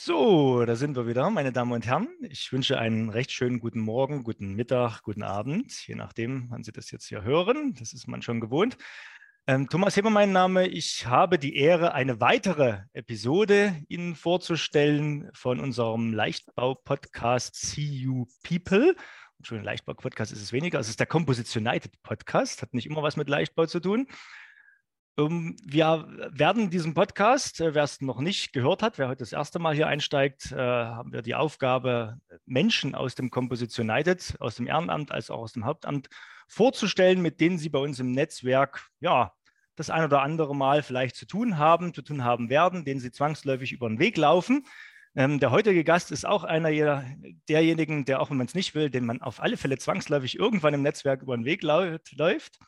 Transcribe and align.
So, 0.00 0.64
da 0.64 0.76
sind 0.76 0.94
wir 0.96 1.08
wieder, 1.08 1.28
meine 1.28 1.50
Damen 1.52 1.72
und 1.72 1.84
Herren. 1.84 2.08
Ich 2.30 2.52
wünsche 2.52 2.78
einen 2.78 3.10
recht 3.10 3.32
schönen 3.32 3.58
guten 3.58 3.80
Morgen, 3.80 4.22
guten 4.22 4.54
Mittag, 4.54 5.02
guten 5.02 5.24
Abend, 5.24 5.86
je 5.86 5.96
nachdem, 5.96 6.48
wann 6.50 6.62
Sie 6.62 6.70
das 6.70 6.92
jetzt 6.92 7.08
hier 7.08 7.24
hören. 7.24 7.74
Das 7.74 7.92
ist 7.92 8.06
man 8.06 8.22
schon 8.22 8.40
gewohnt. 8.40 8.78
Ähm, 9.48 9.68
Thomas 9.68 9.96
Heber, 9.96 10.08
mein 10.08 10.30
Name. 10.30 10.68
Ich 10.68 11.06
habe 11.06 11.38
die 11.38 11.56
Ehre, 11.56 11.94
eine 11.94 12.20
weitere 12.20 12.78
Episode 12.92 13.76
Ihnen 13.88 14.14
vorzustellen 14.14 15.30
von 15.34 15.58
unserem 15.58 16.14
Leichtbau-Podcast 16.14 17.56
See 17.56 17.82
You 17.82 18.26
People. 18.44 18.94
Ein 19.50 19.64
Leichtbau-Podcast 19.64 20.32
ist 20.32 20.42
es 20.42 20.52
weniger. 20.52 20.78
Es 20.78 20.88
ist 20.88 21.00
der 21.00 21.06
Composition 21.08 21.66
United 21.66 22.00
Podcast, 22.02 22.62
hat 22.62 22.72
nicht 22.72 22.86
immer 22.86 23.02
was 23.02 23.16
mit 23.16 23.28
Leichtbau 23.28 23.66
zu 23.66 23.80
tun. 23.80 24.06
Um, 25.18 25.56
wir 25.64 26.06
werden 26.30 26.70
diesen 26.70 26.94
Podcast, 26.94 27.60
äh, 27.60 27.74
wer 27.74 27.82
es 27.82 28.00
noch 28.00 28.20
nicht 28.20 28.52
gehört 28.52 28.84
hat, 28.84 28.98
wer 28.98 29.08
heute 29.08 29.18
das 29.18 29.32
erste 29.32 29.58
Mal 29.58 29.74
hier 29.74 29.88
einsteigt, 29.88 30.52
äh, 30.52 30.56
haben 30.56 31.12
wir 31.12 31.22
die 31.22 31.34
Aufgabe, 31.34 32.20
Menschen 32.46 32.94
aus 32.94 33.16
dem 33.16 33.28
Composition 33.28 33.90
United, 33.90 34.36
aus 34.38 34.54
dem 34.54 34.68
Ehrenamt 34.68 35.10
als 35.10 35.28
auch 35.28 35.40
aus 35.40 35.54
dem 35.54 35.64
Hauptamt 35.64 36.08
vorzustellen, 36.46 37.20
mit 37.20 37.40
denen 37.40 37.58
sie 37.58 37.68
bei 37.68 37.80
uns 37.80 37.98
im 37.98 38.12
Netzwerk 38.12 38.90
ja, 39.00 39.32
das 39.74 39.90
ein 39.90 40.04
oder 40.04 40.22
andere 40.22 40.54
Mal 40.54 40.84
vielleicht 40.84 41.16
zu 41.16 41.26
tun 41.26 41.58
haben, 41.58 41.92
zu 41.94 42.02
tun 42.02 42.22
haben 42.22 42.48
werden, 42.48 42.84
denen 42.84 43.00
sie 43.00 43.10
zwangsläufig 43.10 43.72
über 43.72 43.88
den 43.88 43.98
Weg 43.98 44.16
laufen. 44.16 44.66
Ähm, 45.16 45.40
der 45.40 45.50
heutige 45.50 45.82
Gast 45.82 46.12
ist 46.12 46.26
auch 46.26 46.44
einer 46.44 47.02
derjenigen, 47.48 48.04
der, 48.04 48.20
auch 48.20 48.30
wenn 48.30 48.36
man 48.36 48.46
es 48.46 48.54
nicht 48.54 48.76
will, 48.76 48.88
den 48.88 49.04
man 49.04 49.20
auf 49.20 49.42
alle 49.42 49.56
Fälle 49.56 49.78
zwangsläufig 49.78 50.38
irgendwann 50.38 50.74
im 50.74 50.82
Netzwerk 50.82 51.22
über 51.22 51.36
den 51.36 51.44
Weg 51.44 51.64
läuft. 51.64 52.60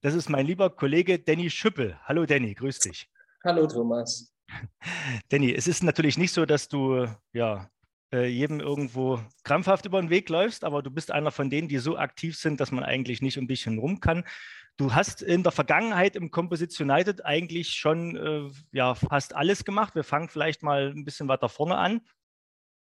Das 0.00 0.14
ist 0.14 0.28
mein 0.28 0.46
lieber 0.46 0.70
Kollege 0.70 1.18
Danny 1.18 1.50
Schüppel. 1.50 1.98
Hallo 2.04 2.24
Danny, 2.24 2.54
grüß 2.54 2.78
dich. 2.78 3.10
Hallo 3.42 3.66
Thomas. 3.66 4.32
Danny, 5.28 5.52
es 5.52 5.66
ist 5.66 5.82
natürlich 5.82 6.16
nicht 6.16 6.32
so, 6.32 6.46
dass 6.46 6.68
du 6.68 7.08
ja, 7.32 7.68
äh, 8.12 8.26
jedem 8.26 8.60
irgendwo 8.60 9.20
krampfhaft 9.42 9.86
über 9.86 10.00
den 10.00 10.08
Weg 10.08 10.28
läufst, 10.28 10.62
aber 10.62 10.82
du 10.82 10.90
bist 10.92 11.10
einer 11.10 11.32
von 11.32 11.50
denen, 11.50 11.66
die 11.66 11.78
so 11.78 11.98
aktiv 11.98 12.38
sind, 12.38 12.60
dass 12.60 12.70
man 12.70 12.84
eigentlich 12.84 13.22
nicht 13.22 13.38
um 13.38 13.48
dich 13.48 13.66
herum 13.66 13.98
kann. 13.98 14.24
Du 14.76 14.94
hast 14.94 15.20
in 15.20 15.42
der 15.42 15.50
Vergangenheit 15.50 16.14
im 16.14 16.30
Composition 16.30 16.88
United 16.88 17.24
eigentlich 17.24 17.74
schon 17.74 18.14
äh, 18.16 18.48
ja, 18.70 18.94
fast 18.94 19.34
alles 19.34 19.64
gemacht. 19.64 19.96
Wir 19.96 20.04
fangen 20.04 20.28
vielleicht 20.28 20.62
mal 20.62 20.92
ein 20.94 21.04
bisschen 21.04 21.26
weiter 21.26 21.48
vorne 21.48 21.76
an. 21.76 22.02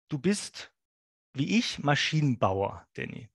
Du 0.08 0.18
bist, 0.18 0.72
wie 1.34 1.58
ich, 1.58 1.78
Maschinenbauer, 1.78 2.86
Danny. 2.94 3.28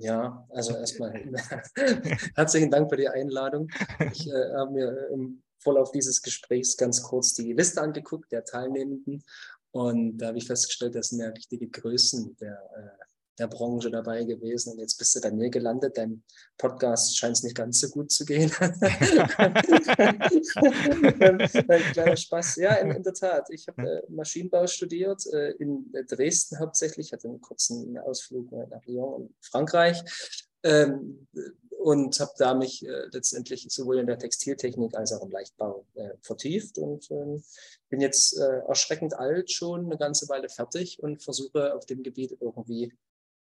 Ja, 0.00 0.46
also 0.48 0.76
erstmal 0.76 1.12
herzlichen 2.34 2.70
Dank 2.70 2.88
für 2.90 2.96
die 2.96 3.08
Einladung. 3.08 3.68
Ich 4.12 4.26
äh, 4.26 4.54
habe 4.56 4.72
mir 4.72 5.08
im 5.12 5.42
Vorlauf 5.58 5.92
dieses 5.92 6.22
Gesprächs 6.22 6.76
ganz 6.76 7.02
kurz 7.02 7.34
die 7.34 7.52
Liste 7.52 7.82
angeguckt 7.82 8.32
der 8.32 8.44
Teilnehmenden 8.44 9.22
und 9.72 10.16
da 10.18 10.28
habe 10.28 10.38
ich 10.38 10.46
festgestellt, 10.46 10.94
das 10.94 11.08
sind 11.08 11.20
ja 11.20 11.28
richtige 11.28 11.68
Größen 11.68 12.34
der 12.40 12.58
äh, 12.76 13.04
der 13.40 13.48
Branche 13.48 13.90
dabei 13.90 14.24
gewesen 14.24 14.72
und 14.72 14.78
jetzt 14.78 14.96
bist 14.98 15.16
du 15.16 15.20
bei 15.20 15.30
mir 15.32 15.50
gelandet. 15.50 15.96
Dein 15.96 16.22
Podcast 16.58 17.16
scheint 17.16 17.36
es 17.36 17.42
nicht 17.42 17.56
ganz 17.56 17.80
so 17.80 17.88
gut 17.88 18.12
zu 18.12 18.24
gehen. 18.24 18.52
Ein 18.60 18.78
kleiner 21.92 22.16
Spaß. 22.16 22.56
Ja, 22.56 22.74
in, 22.74 22.90
in 22.90 23.02
der 23.02 23.14
Tat. 23.14 23.48
Ich 23.50 23.66
habe 23.66 23.82
äh, 23.82 24.02
Maschinenbau 24.10 24.66
studiert 24.66 25.26
äh, 25.32 25.52
in 25.52 25.90
Dresden 26.08 26.58
hauptsächlich, 26.58 27.12
hatte 27.12 27.28
einen 27.28 27.40
kurzen 27.40 27.98
Ausflug 27.98 28.52
nach 28.52 28.84
Lyon 28.86 29.14
und 29.14 29.34
Frankreich. 29.40 30.02
Ähm, 30.62 31.26
und 31.80 32.20
habe 32.20 32.32
da 32.36 32.52
mich 32.52 32.86
äh, 32.86 33.06
letztendlich 33.10 33.66
sowohl 33.70 33.98
in 33.98 34.06
der 34.06 34.18
Textiltechnik 34.18 34.94
als 34.94 35.12
auch 35.12 35.22
im 35.22 35.30
Leichtbau 35.30 35.86
äh, 35.94 36.10
vertieft 36.20 36.76
und 36.76 37.10
ähm, 37.10 37.42
bin 37.88 38.02
jetzt 38.02 38.38
äh, 38.38 38.58
erschreckend 38.68 39.14
alt 39.14 39.50
schon 39.50 39.86
eine 39.86 39.96
ganze 39.96 40.28
Weile 40.28 40.50
fertig 40.50 41.02
und 41.02 41.22
versuche 41.22 41.74
auf 41.74 41.86
dem 41.86 42.02
Gebiet 42.02 42.36
irgendwie 42.38 42.92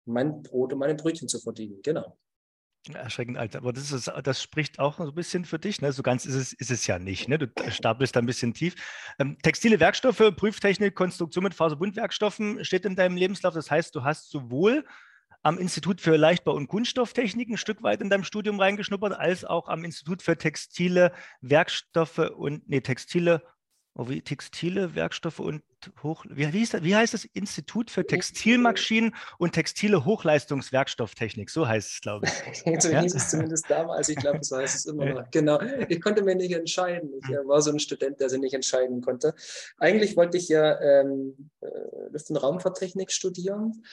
mein 0.05 0.41
Brot 0.41 0.73
und 0.73 0.79
meine 0.79 0.95
Brötchen 0.95 1.27
zu 1.27 1.39
verdienen. 1.39 1.81
Genau. 1.83 2.17
Erschreckend 2.93 3.37
alt. 3.37 3.55
Aber 3.55 3.71
das, 3.71 3.93
ist, 3.93 4.11
das 4.23 4.41
spricht 4.41 4.77
auch 4.77 4.97
so 4.97 5.03
ein 5.03 5.15
bisschen 5.15 5.45
für 5.45 5.57
dich. 5.57 5.81
Ne? 5.81 5.93
So 5.93 6.03
ganz 6.03 6.25
ist 6.25 6.35
es, 6.35 6.51
ist 6.51 6.69
es 6.69 6.85
ja 6.85 6.99
nicht. 6.99 7.29
Ne? 7.29 7.39
Du 7.39 7.47
stapelst 7.69 8.15
da 8.15 8.19
ein 8.19 8.25
bisschen 8.25 8.53
tief. 8.53 8.75
Ähm, 9.19 9.37
textile 9.41 9.79
Werkstoffe, 9.79 10.35
Prüftechnik, 10.35 10.93
Konstruktion 10.93 11.45
mit 11.45 11.53
Faserbundwerkstoffen 11.53 12.65
steht 12.65 12.83
in 12.83 12.97
deinem 12.97 13.15
Lebenslauf. 13.15 13.53
Das 13.53 13.71
heißt, 13.71 13.95
du 13.95 14.03
hast 14.03 14.29
sowohl 14.29 14.83
am 15.43 15.57
Institut 15.57 16.01
für 16.01 16.17
Leichtbau- 16.17 16.55
und 16.55 16.67
Kunststofftechnik 16.67 17.49
ein 17.49 17.57
Stück 17.57 17.83
weit 17.83 18.01
in 18.01 18.09
deinem 18.09 18.23
Studium 18.25 18.59
reingeschnuppert, 18.59 19.13
als 19.13 19.45
auch 19.45 19.69
am 19.69 19.85
Institut 19.85 20.21
für 20.21 20.37
textile 20.37 21.13
Werkstoffe 21.41 22.31
und, 22.35 22.67
nee, 22.67 22.81
textile 22.81 23.43
wie 23.95 24.21
Textile, 24.21 24.95
Werkstoffe 24.95 25.39
und 25.39 25.61
Hoch, 26.01 26.25
wie, 26.29 26.51
wie, 26.53 26.65
das, 26.65 26.83
wie, 26.83 26.95
heißt 26.95 27.13
das? 27.13 27.25
Institut 27.25 27.91
für 27.91 28.05
Textilmaschinen 28.05 29.13
und 29.37 29.51
textile 29.51 30.05
Hochleistungswerkstofftechnik. 30.05 31.49
So 31.49 31.67
heißt 31.67 31.93
es, 31.93 32.01
glaube 32.01 32.27
ich. 32.27 32.81
so 32.81 32.89
ja? 32.89 33.01
hieß 33.01 33.15
es 33.15 33.29
zumindest 33.29 33.69
damals. 33.69 34.09
Ich 34.09 34.15
glaube, 34.15 34.39
so 34.41 34.57
heißt 34.57 34.75
es 34.75 34.85
immer 34.85 35.05
noch. 35.13 35.31
Genau. 35.31 35.59
Ich 35.89 36.01
konnte 36.01 36.23
mir 36.23 36.35
nicht 36.35 36.53
entscheiden. 36.53 37.11
Ich 37.21 37.27
hm. 37.27 37.47
war 37.47 37.61
so 37.61 37.71
ein 37.71 37.79
Student, 37.79 38.19
der 38.19 38.29
sich 38.29 38.39
nicht 38.39 38.53
entscheiden 38.53 39.01
konnte. 39.01 39.35
Eigentlich 39.77 40.15
wollte 40.15 40.37
ich 40.37 40.47
ja 40.47 40.79
ähm, 40.79 41.51
äh, 41.61 41.67
Luft- 42.11 42.29
und 42.29 42.37
Raumfahrttechnik 42.37 43.11
studieren, 43.11 43.83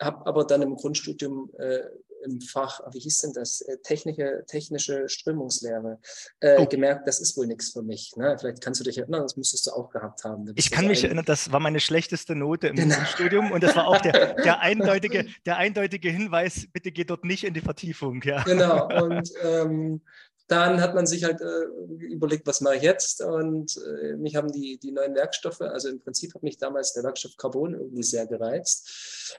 habe 0.00 0.26
aber 0.26 0.44
dann 0.44 0.62
im 0.62 0.76
Grundstudium 0.76 1.50
äh, 1.58 1.80
im 2.24 2.40
Fach, 2.40 2.80
wie 2.92 3.00
hieß 3.00 3.18
denn 3.18 3.32
das, 3.32 3.60
äh, 3.62 3.78
technische, 3.82 4.44
technische 4.46 5.08
Strömungslehre, 5.08 5.98
äh, 6.40 6.56
oh. 6.58 6.66
gemerkt, 6.66 7.06
das 7.06 7.20
ist 7.20 7.36
wohl 7.36 7.46
nichts 7.46 7.72
für 7.72 7.82
mich. 7.82 8.12
Ne? 8.16 8.36
Vielleicht 8.38 8.62
kannst 8.62 8.80
du 8.80 8.84
dich 8.84 8.98
erinnern, 8.98 9.22
das 9.22 9.36
müsstest 9.36 9.66
du 9.66 9.72
auch 9.72 9.90
gehabt 9.90 10.24
haben. 10.24 10.52
Ich 10.56 10.70
kann 10.70 10.86
mich 10.86 11.04
erinnern, 11.04 11.24
das 11.24 11.52
war 11.52 11.60
meine 11.60 11.80
schlechteste 11.80 12.34
Note 12.34 12.68
im 12.68 12.76
genau. 12.76 12.96
Studium 13.06 13.52
und 13.52 13.62
das 13.62 13.76
war 13.76 13.86
auch 13.88 14.00
der, 14.00 14.34
der, 14.34 14.60
eindeutige, 14.60 15.26
der 15.46 15.56
eindeutige 15.56 16.10
Hinweis, 16.10 16.66
bitte 16.72 16.92
geh 16.92 17.04
dort 17.04 17.24
nicht 17.24 17.44
in 17.44 17.54
die 17.54 17.60
Vertiefung. 17.60 18.22
Ja. 18.22 18.42
Genau, 18.44 18.88
und 19.04 19.30
ähm, 19.42 20.00
dann 20.48 20.80
hat 20.80 20.94
man 20.94 21.06
sich 21.06 21.24
halt 21.24 21.42
äh, 21.42 21.64
überlegt, 22.06 22.46
was 22.46 22.62
mache 22.62 22.76
ich 22.76 22.82
jetzt? 22.82 23.22
Und 23.22 23.76
äh, 24.02 24.16
mich 24.16 24.34
haben 24.34 24.50
die, 24.50 24.78
die 24.78 24.92
neuen 24.92 25.14
Werkstoffe, 25.14 25.60
also 25.60 25.90
im 25.90 26.00
Prinzip 26.00 26.34
hat 26.34 26.42
mich 26.42 26.56
damals 26.56 26.94
der 26.94 27.04
Werkstoff 27.04 27.36
Carbon 27.36 27.74
irgendwie 27.74 28.02
sehr 28.02 28.26
gereizt. 28.26 29.38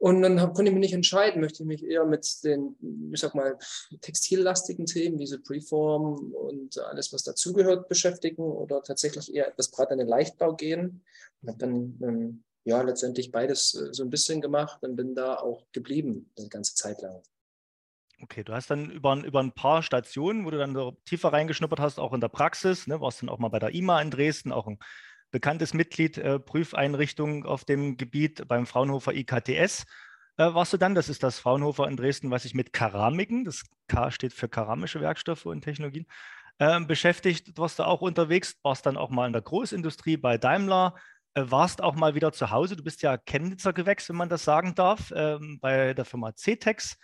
Und 0.00 0.22
dann 0.22 0.38
konnte 0.38 0.66
ich 0.66 0.72
mich 0.72 0.80
nicht 0.80 0.94
entscheiden, 0.94 1.40
möchte 1.40 1.64
ich 1.64 1.66
mich 1.66 1.84
eher 1.84 2.04
mit 2.04 2.44
den, 2.44 2.76
ich 3.12 3.20
sag 3.20 3.34
mal, 3.34 3.58
textillastigen 4.00 4.86
Themen, 4.86 5.18
wie 5.18 5.26
so 5.26 5.40
Preform 5.40 6.32
und 6.32 6.78
alles, 6.78 7.12
was 7.12 7.24
dazugehört, 7.24 7.88
beschäftigen 7.88 8.42
oder 8.42 8.82
tatsächlich 8.82 9.34
eher 9.34 9.48
etwas 9.48 9.70
breiter 9.70 9.92
in 9.92 9.98
den 9.98 10.08
Leichtbau 10.08 10.54
gehen. 10.54 11.02
Und 11.42 11.48
habe 11.48 11.58
dann 11.58 11.98
ähm, 12.02 12.44
ja 12.64 12.80
letztendlich 12.82 13.32
beides 13.32 13.74
äh, 13.74 13.92
so 13.92 14.04
ein 14.04 14.10
bisschen 14.10 14.40
gemacht 14.40 14.82
und 14.82 14.94
bin 14.94 15.16
da 15.16 15.36
auch 15.36 15.64
geblieben, 15.72 16.30
eine 16.38 16.48
ganze 16.48 16.76
Zeit 16.76 17.02
lang. 17.02 17.20
Okay, 18.20 18.44
du 18.44 18.52
hast 18.52 18.70
dann 18.70 18.90
über, 18.90 19.16
über 19.24 19.40
ein 19.40 19.52
paar 19.52 19.82
Stationen, 19.82 20.44
wo 20.44 20.50
du 20.50 20.58
dann 20.58 20.74
so 20.74 20.96
tiefer 21.04 21.32
reingeschnuppert 21.32 21.80
hast, 21.80 21.98
auch 21.98 22.12
in 22.12 22.20
der 22.20 22.28
Praxis, 22.28 22.86
ne, 22.86 23.00
warst 23.00 23.22
dann 23.22 23.28
auch 23.28 23.38
mal 23.38 23.48
bei 23.48 23.60
der 23.60 23.74
IMA 23.74 24.00
in 24.00 24.10
Dresden, 24.10 24.52
auch 24.52 24.66
ein 24.66 24.78
bekanntes 25.30 25.74
Mitglied 25.74 26.18
äh, 26.18 26.38
Prüfeinrichtung 26.38 27.44
auf 27.44 27.64
dem 27.64 27.96
Gebiet 27.96 28.46
beim 28.48 28.66
Fraunhofer 28.66 29.14
IKTS. 29.14 29.86
Äh, 30.36 30.54
warst 30.54 30.72
du 30.72 30.76
dann, 30.76 30.94
das 30.94 31.08
ist 31.08 31.22
das 31.22 31.38
Fraunhofer 31.38 31.88
in 31.88 31.96
Dresden, 31.96 32.30
was 32.30 32.44
sich 32.44 32.54
mit 32.54 32.72
Keramiken, 32.72 33.44
das 33.44 33.64
K 33.88 34.10
steht 34.10 34.32
für 34.32 34.48
keramische 34.48 35.00
Werkstoffe 35.00 35.46
und 35.46 35.62
Technologien, 35.62 36.06
äh, 36.58 36.80
beschäftigt. 36.80 37.58
Warst 37.58 37.78
du 37.78 37.84
auch 37.84 38.00
unterwegs, 38.00 38.56
warst 38.62 38.86
dann 38.86 38.96
auch 38.96 39.10
mal 39.10 39.26
in 39.26 39.32
der 39.32 39.42
Großindustrie 39.42 40.16
bei 40.16 40.38
Daimler, 40.38 40.94
äh, 41.34 41.44
warst 41.46 41.82
auch 41.82 41.94
mal 41.94 42.14
wieder 42.14 42.32
zu 42.32 42.50
Hause. 42.50 42.76
Du 42.76 42.84
bist 42.84 43.02
ja 43.02 43.16
Chemnitzer 43.18 43.72
Gewächs, 43.72 44.08
wenn 44.08 44.16
man 44.16 44.28
das 44.28 44.44
sagen 44.44 44.74
darf, 44.74 45.12
ähm, 45.14 45.58
bei 45.60 45.94
der 45.94 46.04
Firma 46.04 46.34
CETEX 46.34 46.98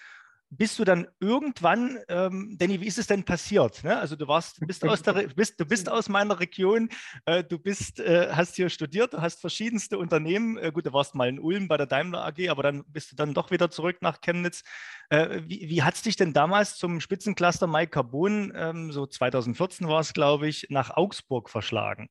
bist 0.56 0.78
du 0.78 0.84
dann 0.84 1.06
irgendwann, 1.20 1.98
ähm, 2.08 2.56
Danny, 2.58 2.80
wie 2.80 2.86
ist 2.86 2.98
es 2.98 3.06
denn 3.06 3.24
passiert? 3.24 3.82
Ne? 3.84 3.98
Also 3.98 4.16
du 4.16 4.26
warst, 4.28 4.60
bist 4.60 4.84
aus 4.84 5.02
der, 5.02 5.12
bist, 5.36 5.58
du 5.58 5.64
bist 5.64 5.88
aus 5.88 6.08
meiner 6.08 6.40
Region, 6.40 6.88
äh, 7.26 7.42
du 7.42 7.58
bist, 7.58 8.00
äh, 8.00 8.28
hast 8.30 8.56
hier 8.56 8.68
studiert, 8.68 9.12
du 9.12 9.20
hast 9.20 9.40
verschiedenste 9.40 9.98
Unternehmen. 9.98 10.56
Äh, 10.58 10.72
gut, 10.72 10.86
du 10.86 10.92
warst 10.92 11.14
mal 11.14 11.28
in 11.28 11.38
Ulm 11.38 11.68
bei 11.68 11.76
der 11.76 11.86
Daimler 11.86 12.24
AG, 12.24 12.48
aber 12.48 12.62
dann 12.62 12.84
bist 12.86 13.12
du 13.12 13.16
dann 13.16 13.34
doch 13.34 13.50
wieder 13.50 13.70
zurück 13.70 13.98
nach 14.00 14.20
Chemnitz. 14.20 14.62
Äh, 15.10 15.42
wie 15.46 15.68
wie 15.68 15.82
hat 15.82 15.94
es 15.94 16.02
dich 16.02 16.16
denn 16.16 16.32
damals 16.32 16.76
zum 16.76 17.00
Spitzencluster 17.00 17.66
Mike 17.66 17.90
Carbon, 17.90 18.52
ähm, 18.54 18.92
so 18.92 19.06
2014 19.06 19.88
war 19.88 20.00
es, 20.00 20.12
glaube 20.12 20.48
ich, 20.48 20.66
nach 20.70 20.90
Augsburg 20.96 21.50
verschlagen? 21.50 22.08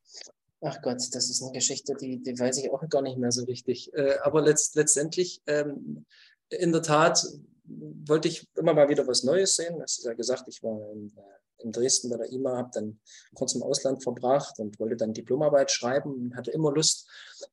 Ach 0.65 0.81
Gott, 0.81 0.97
das 1.11 1.29
ist 1.29 1.43
eine 1.43 1.51
Geschichte, 1.51 1.93
die, 1.99 2.23
die 2.23 2.39
weiß 2.39 2.57
ich 2.57 2.71
auch 2.71 2.87
gar 2.87 3.01
nicht 3.01 3.17
mehr 3.17 3.31
so 3.31 3.43
richtig. 3.45 3.93
Äh, 3.93 4.17
aber 4.23 4.41
letzt, 4.41 4.75
letztendlich, 4.75 5.41
ähm, 5.45 6.05
in 6.49 6.71
der 6.71 6.81
Tat, 6.81 7.25
wollte 7.65 8.27
ich 8.27 8.47
immer 8.55 8.73
mal 8.73 8.89
wieder 8.89 9.07
was 9.07 9.23
Neues 9.23 9.55
sehen. 9.55 9.79
Das 9.79 9.97
ist 9.97 10.05
ja 10.05 10.13
gesagt, 10.13 10.43
ich 10.47 10.61
war 10.63 10.91
in, 10.91 11.07
äh, 11.17 11.63
in 11.63 11.71
Dresden 11.71 12.09
bei 12.09 12.17
der 12.17 12.31
IMA, 12.31 12.57
habe 12.57 12.71
dann 12.73 12.99
kurz 13.33 13.55
im 13.55 13.63
Ausland 13.63 14.03
verbracht 14.03 14.59
und 14.59 14.79
wollte 14.79 14.97
dann 14.97 15.13
Diplomarbeit 15.13 15.71
schreiben 15.71 16.13
und 16.13 16.35
hatte 16.35 16.51
immer 16.51 16.71
Lust, 16.73 17.07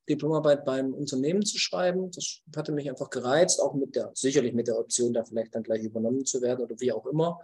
Diplomarbeit 0.08 0.64
beim 0.64 0.92
Unternehmen 0.92 1.44
zu 1.44 1.58
schreiben. 1.58 2.10
Das 2.10 2.40
hatte 2.56 2.72
mich 2.72 2.88
einfach 2.88 3.10
gereizt, 3.10 3.60
auch 3.60 3.74
mit 3.74 3.94
der, 3.94 4.10
sicherlich 4.14 4.52
mit 4.52 4.66
der 4.66 4.78
Option, 4.78 5.12
da 5.12 5.24
vielleicht 5.24 5.54
dann 5.54 5.62
gleich 5.62 5.82
übernommen 5.82 6.24
zu 6.24 6.42
werden 6.42 6.64
oder 6.64 6.78
wie 6.80 6.92
auch 6.92 7.06
immer. 7.06 7.40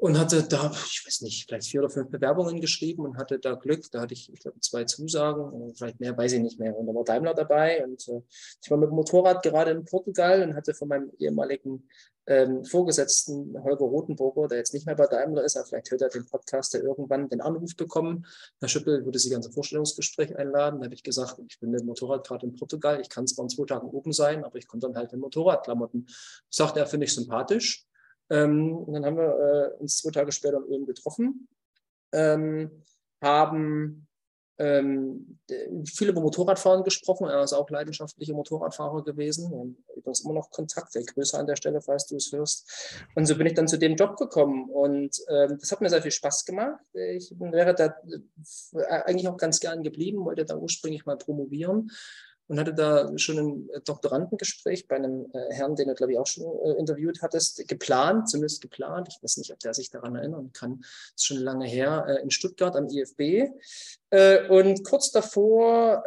Und 0.00 0.18
hatte 0.18 0.42
da, 0.42 0.72
ich 0.86 1.04
weiß 1.04 1.20
nicht, 1.20 1.46
vielleicht 1.46 1.68
vier 1.68 1.80
oder 1.80 1.90
fünf 1.90 2.10
Bewerbungen 2.10 2.58
geschrieben 2.60 3.04
und 3.04 3.18
hatte 3.18 3.38
da 3.38 3.54
Glück. 3.54 3.84
Da 3.92 4.00
hatte 4.00 4.14
ich, 4.14 4.32
ich 4.32 4.40
glaube, 4.40 4.58
zwei 4.60 4.84
Zusagen, 4.84 5.74
vielleicht 5.74 6.00
mehr, 6.00 6.16
weiß 6.16 6.32
ich 6.32 6.40
nicht 6.40 6.58
mehr. 6.58 6.74
Und 6.74 6.86
da 6.86 6.94
war 6.94 7.04
Daimler 7.04 7.34
dabei 7.34 7.84
und 7.84 8.08
äh, 8.08 8.22
ich 8.62 8.70
war 8.70 8.78
mit 8.78 8.88
dem 8.88 8.94
Motorrad 8.94 9.42
gerade 9.42 9.72
in 9.72 9.84
Portugal 9.84 10.42
und 10.42 10.54
hatte 10.54 10.72
von 10.72 10.88
meinem 10.88 11.10
ehemaligen 11.18 11.86
ähm, 12.26 12.64
Vorgesetzten 12.64 13.54
Holger 13.62 13.84
Rotenburger, 13.84 14.48
der 14.48 14.58
jetzt 14.58 14.72
nicht 14.72 14.86
mehr 14.86 14.94
bei 14.94 15.06
Daimler 15.06 15.44
ist, 15.44 15.56
aber 15.56 15.66
vielleicht 15.66 15.90
hört 15.90 16.00
er 16.00 16.08
den 16.08 16.24
Podcast, 16.24 16.72
der 16.72 16.82
irgendwann 16.82 17.28
den 17.28 17.42
Anruf 17.42 17.76
bekommen. 17.76 18.24
Herr 18.58 18.68
Schüppel 18.68 19.04
würde 19.04 19.18
Sie 19.18 19.28
gerne 19.28 19.42
zum 19.42 19.52
Vorstellungsgespräch 19.52 20.34
einladen. 20.34 20.80
Da 20.80 20.84
habe 20.86 20.94
ich 20.94 21.02
gesagt, 21.02 21.38
ich 21.46 21.60
bin 21.60 21.72
mit 21.72 21.80
dem 21.80 21.86
Motorrad 21.86 22.26
gerade 22.26 22.46
in 22.46 22.56
Portugal. 22.56 23.02
Ich 23.02 23.10
kann 23.10 23.26
zwar 23.26 23.44
in 23.44 23.50
zwei 23.50 23.66
Tagen 23.66 23.88
oben 23.88 24.12
sein, 24.12 24.44
aber 24.44 24.56
ich 24.56 24.66
komme 24.66 24.80
dann 24.80 24.96
halt 24.96 25.12
in 25.12 25.20
Motorradklamotten. 25.20 26.06
Sagt 26.48 26.78
er, 26.78 26.86
finde 26.86 27.04
ich 27.04 27.14
sympathisch. 27.14 27.86
Ähm, 28.30 28.76
und 28.76 28.92
dann 28.94 29.04
haben 29.04 29.16
wir 29.16 29.74
äh, 29.76 29.80
uns 29.80 29.98
zwei 29.98 30.10
Tage 30.10 30.32
später 30.32 30.58
in 30.58 30.64
Ulm 30.64 30.86
getroffen, 30.86 31.48
ähm, 32.12 32.70
haben 33.20 34.06
ähm, 34.60 35.38
viel 35.86 36.10
über 36.10 36.20
Motorradfahren 36.20 36.84
gesprochen. 36.84 37.28
Er 37.28 37.42
ist 37.42 37.54
auch 37.54 37.70
leidenschaftlicher 37.70 38.34
Motorradfahrer 38.34 39.02
gewesen. 39.02 39.50
Und 39.50 39.78
übrigens 39.96 40.20
immer 40.20 40.34
noch 40.34 40.50
Kontakt. 40.50 40.94
Der 40.94 41.02
Grüße 41.02 41.38
an 41.38 41.46
der 41.46 41.56
Stelle, 41.56 41.80
falls 41.80 42.06
du 42.06 42.16
es 42.16 42.30
hörst. 42.30 42.68
Und 43.14 43.24
so 43.24 43.36
bin 43.38 43.46
ich 43.46 43.54
dann 43.54 43.68
zu 43.68 43.78
dem 43.78 43.96
Job 43.96 44.16
gekommen. 44.16 44.68
Und 44.68 45.16
ähm, 45.28 45.56
das 45.58 45.72
hat 45.72 45.80
mir 45.80 45.88
sehr 45.88 46.02
viel 46.02 46.10
Spaß 46.10 46.44
gemacht. 46.44 46.78
Ich 46.92 47.32
wäre 47.38 47.74
da 47.74 47.86
äh, 48.74 49.02
eigentlich 49.06 49.28
auch 49.28 49.38
ganz 49.38 49.60
gern 49.60 49.82
geblieben, 49.82 50.26
wollte 50.26 50.44
da 50.44 50.56
ursprünglich 50.56 51.06
mal 51.06 51.16
promovieren 51.16 51.90
und 52.50 52.58
hatte 52.58 52.74
da 52.74 53.16
schon 53.16 53.38
ein 53.38 53.70
äh, 53.70 53.80
Doktorandengespräch 53.80 54.88
bei 54.88 54.96
einem 54.96 55.26
äh, 55.32 55.54
Herrn, 55.54 55.76
den 55.76 55.86
du, 55.86 55.94
glaube 55.94 56.14
ich, 56.14 56.18
auch 56.18 56.26
schon 56.26 56.46
äh, 56.64 56.72
interviewt 56.80 57.22
hattest, 57.22 57.68
geplant, 57.68 58.28
zumindest 58.28 58.60
geplant. 58.60 59.06
Ich 59.08 59.22
weiß 59.22 59.36
nicht, 59.36 59.52
ob 59.52 59.60
der 59.60 59.72
sich 59.72 59.88
daran 59.88 60.16
erinnern 60.16 60.50
kann. 60.52 60.80
Das 60.80 61.12
ist 61.14 61.26
schon 61.26 61.36
lange 61.36 61.66
her, 61.66 62.18
in 62.24 62.32
Stuttgart 62.32 62.74
am 62.74 62.88
IFB. 62.88 63.52
Und 64.48 64.82
kurz 64.82 65.12
davor 65.12 66.02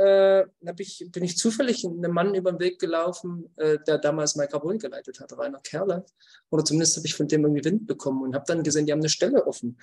ich, 0.77 1.07
bin 1.09 1.23
ich 1.23 1.37
zufällig 1.37 1.85
einem 1.85 2.11
Mann 2.11 2.35
über 2.35 2.51
den 2.51 2.59
Weg 2.59 2.79
gelaufen, 2.79 3.49
der 3.57 3.97
damals 3.97 4.35
Microbol 4.35 4.77
geleitet 4.77 5.21
hat, 5.21 5.37
Rainer 5.37 5.59
Kerle. 5.59 6.05
Oder 6.49 6.65
zumindest 6.65 6.97
habe 6.97 7.07
ich 7.07 7.15
von 7.15 7.29
dem 7.29 7.43
irgendwie 7.43 7.63
Wind 7.63 7.87
bekommen 7.87 8.23
und 8.23 8.35
habe 8.35 8.45
dann 8.45 8.63
gesehen, 8.63 8.85
die 8.85 8.91
haben 8.91 8.99
eine 8.99 9.09
Stelle 9.09 9.47
offen. 9.47 9.77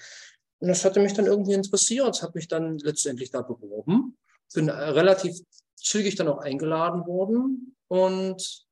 Und 0.59 0.69
das 0.69 0.85
hatte 0.85 1.01
mich 1.01 1.15
dann 1.15 1.27
irgendwie 1.27 1.55
interessiert, 1.55 2.23
habe 2.23 2.33
mich 2.35 2.49
dann 2.49 2.79
letztendlich 2.79 3.31
da 3.31 3.41
beworben 3.41 4.19
bin 4.55 4.69
relativ 4.69 5.39
zügig 5.85 6.17
dann 6.17 6.29
auch 6.29 6.39
eingeladen 6.39 7.07
worden 7.07 7.77
und 7.89 8.67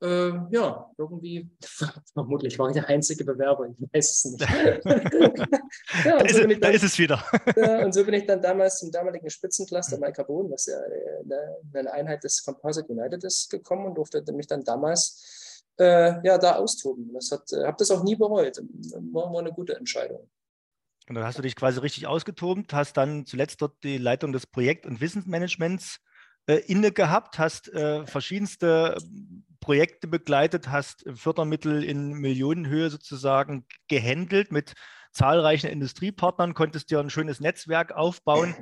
äh, 0.00 0.32
ja, 0.50 0.90
irgendwie, 0.96 1.50
vermutlich 2.14 2.58
war 2.58 2.68
ich 2.68 2.74
der 2.74 2.88
einzige 2.88 3.24
Bewerber, 3.24 3.68
ich 3.68 3.88
weiß 3.92 4.10
es 4.10 4.24
nicht. 4.26 4.40
ja, 6.04 6.18
da, 6.18 6.24
ist, 6.24 6.36
so 6.36 6.46
dann, 6.46 6.60
da, 6.60 6.68
ist, 6.68 6.84
es 6.84 6.98
wieder. 6.98 7.22
ja, 7.56 7.84
und 7.84 7.92
so 7.92 8.04
bin 8.04 8.14
ich 8.14 8.26
dann 8.26 8.40
damals 8.40 8.78
zum 8.78 8.92
damaligen 8.92 9.28
Spitzencluster 9.28 9.98
Maikarbon, 9.98 10.50
was 10.52 10.66
ja 10.66 10.76
eine, 10.78 11.56
eine, 11.74 11.92
Einheit 11.92 12.22
des 12.22 12.44
Composite 12.44 12.86
United 12.92 13.24
ist, 13.24 13.50
gekommen 13.50 13.86
und 13.86 13.96
durfte 13.96 14.22
mich 14.32 14.46
dann 14.46 14.62
damals 14.62 15.64
äh, 15.78 16.24
ja, 16.24 16.38
da 16.38 16.56
austoben. 16.56 17.12
Das 17.12 17.32
hat, 17.32 17.52
äh, 17.52 17.64
habe 17.64 17.76
das 17.78 17.90
auch 17.90 18.04
nie 18.04 18.14
bereut. 18.14 18.56
War, 19.12 19.32
war 19.32 19.40
eine 19.40 19.52
gute 19.52 19.74
Entscheidung. 19.74 20.28
Und 21.08 21.14
dann 21.14 21.24
hast 21.24 21.38
du 21.38 21.42
dich 21.42 21.56
quasi 21.56 21.80
richtig 21.80 22.06
ausgetobt, 22.06 22.74
hast 22.74 22.96
dann 22.96 23.24
zuletzt 23.24 23.62
dort 23.62 23.82
die 23.82 23.98
Leitung 23.98 24.32
des 24.32 24.46
Projekt- 24.46 24.86
und 24.86 25.00
Wissensmanagements 25.00 26.00
äh, 26.46 26.56
inne 26.66 26.92
gehabt, 26.92 27.38
hast 27.38 27.72
äh, 27.72 28.06
verschiedenste 28.06 28.96
Projekte 29.60 30.06
begleitet, 30.06 30.68
hast 30.68 31.04
Fördermittel 31.14 31.82
in 31.82 32.12
Millionenhöhe 32.12 32.90
sozusagen 32.90 33.66
gehandelt 33.88 34.52
mit 34.52 34.74
zahlreichen 35.12 35.70
Industriepartnern, 35.70 36.54
konntest 36.54 36.90
dir 36.90 37.00
ein 37.00 37.10
schönes 37.10 37.40
Netzwerk 37.40 37.92
aufbauen, 37.92 38.54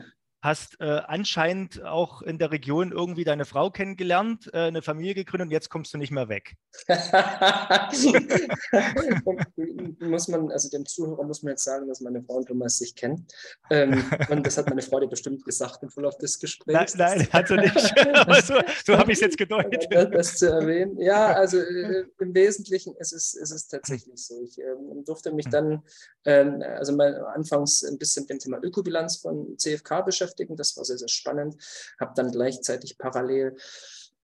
hast 0.47 0.81
äh, 0.81 0.85
anscheinend 0.85 1.85
auch 1.85 2.23
in 2.23 2.39
der 2.39 2.51
Region 2.51 2.93
irgendwie 2.93 3.25
deine 3.25 3.45
Frau 3.45 3.71
kennengelernt, 3.71 4.49
äh, 4.55 4.69
eine 4.69 4.81
Familie 4.81 5.15
gegründet 5.15 5.49
und 5.49 5.53
jetzt 5.53 5.69
kommst 5.69 5.93
du 5.93 5.99
nicht 5.99 6.13
mehr 6.13 6.31
weg. 6.31 6.57
muss 10.01 10.29
man, 10.29 10.51
also 10.51 10.71
dem 10.71 10.87
Zuhörer 10.87 11.25
muss 11.25 11.43
man 11.43 11.51
jetzt 11.51 11.65
sagen, 11.65 11.89
dass 11.89 12.01
meine 12.01 12.23
Frau 12.23 12.35
und 12.35 12.47
Thomas 12.47 12.79
sich 12.79 12.95
kennen. 12.95 13.27
Ähm, 13.71 14.05
und 14.31 14.47
das 14.47 14.57
hat 14.57 14.69
meine 14.69 14.83
Frau 14.83 15.01
dir 15.01 15.09
bestimmt 15.09 15.45
gesagt 15.45 15.83
im 15.83 15.91
Verlauf 15.91 16.17
des 16.19 16.39
Gesprächs. 16.39 16.95
Nein, 16.95 17.19
nein 17.19 17.29
hat 17.33 17.49
sie 17.49 17.57
nicht. 17.57 18.07
Aber 18.15 18.41
so, 18.41 18.55
so 18.85 18.97
habe 18.97 19.11
ich 19.13 19.19
es 19.19 19.23
jetzt 19.23 19.39
gedeutet. 19.39 19.89
Das, 19.97 20.11
das, 20.11 20.37
zu 20.37 20.51
erwähnen. 20.51 21.01
Ja, 21.01 21.33
also 21.33 21.59
äh, 21.59 22.05
im 22.19 22.35
Wesentlichen 22.35 22.95
ist 22.97 23.13
es, 23.13 23.35
ist 23.35 23.51
es 23.51 23.67
tatsächlich 23.67 24.17
so. 24.17 24.43
Ich 24.43 24.59
ähm, 24.59 25.05
durfte 25.05 25.33
mich 25.33 25.49
dann, 25.49 25.83
ähm, 26.25 26.63
also 26.63 26.95
mal 26.95 27.25
anfangs 27.35 27.83
ein 27.83 27.99
bisschen 27.99 28.25
mit 28.25 28.31
dem 28.31 28.39
Thema 28.39 28.59
Ökobilanz 28.63 29.17
von 29.17 29.57
CFK 29.59 30.05
beschäftigen 30.05 30.36
beschäftigen. 30.37 30.57
Das 30.57 30.77
war 30.77 30.85
sehr, 30.85 30.99
sehr 30.99 31.09
spannend. 31.09 31.57
Habe 31.99 32.13
dann 32.15 32.31
gleichzeitig 32.31 32.99
parallel 32.99 33.57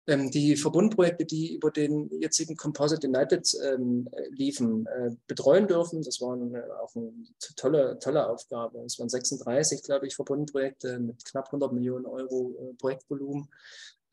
ähm, 0.07 0.31
die 0.31 0.55
Verbundprojekte, 0.55 1.25
die 1.25 1.55
über 1.55 1.69
den 1.69 2.09
jetzigen 2.21 2.55
Composite 2.55 3.07
United 3.07 3.45
ähm, 3.63 4.09
liefen, 4.29 4.85
äh, 4.87 5.11
betreuen 5.27 5.67
dürfen. 5.67 6.01
Das 6.01 6.21
war 6.21 6.33
eine, 6.33 6.63
auch 6.81 6.95
eine 6.95 7.11
tolle, 7.55 7.99
tolle 7.99 8.27
Aufgabe. 8.27 8.79
Es 8.85 8.97
waren 8.99 9.09
36, 9.09 9.83
glaube 9.83 10.07
ich, 10.07 10.15
Verbundprojekte 10.15 10.99
mit 10.99 11.25
knapp 11.25 11.47
100 11.47 11.73
Millionen 11.73 12.05
Euro 12.05 12.55
äh, 12.59 12.73
Projektvolumen. 12.75 13.49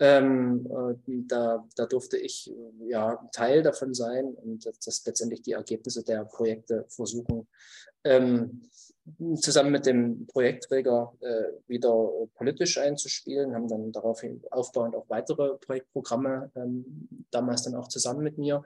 Ähm, 0.01 0.67
äh, 0.67 1.23
da, 1.29 1.65
da 1.77 1.87
durfte 1.87 2.17
ich 2.17 2.53
ja 2.89 3.17
Teil 3.31 3.63
davon 3.63 3.95
sein 3.95 4.35
und 4.35 4.67
das, 4.67 4.81
das 4.81 5.07
letztendlich 5.07 5.43
die 5.43 5.53
Ergebnisse 5.53 6.03
der 6.03 6.25
Projekte 6.25 6.85
versuchen 6.89 7.47
ähm, 8.05 8.63
zusammen 9.37 9.71
mit 9.71 9.85
dem 9.85 10.27
Projektträger 10.27 11.13
äh, 11.21 11.69
wieder 11.69 12.11
politisch 12.37 12.79
einzuspielen, 12.79 13.55
haben 13.55 13.69
dann 13.69 13.93
daraufhin 13.93 14.43
aufbauend 14.51 14.97
auch 14.97 15.05
weitere 15.09 15.57
Projektprogramme 15.59 16.51
ähm, 16.57 17.09
damals 17.31 17.63
dann 17.63 17.75
auch 17.75 17.89
zusammen 17.89 18.23
mit 18.23 18.39
mir 18.39 18.63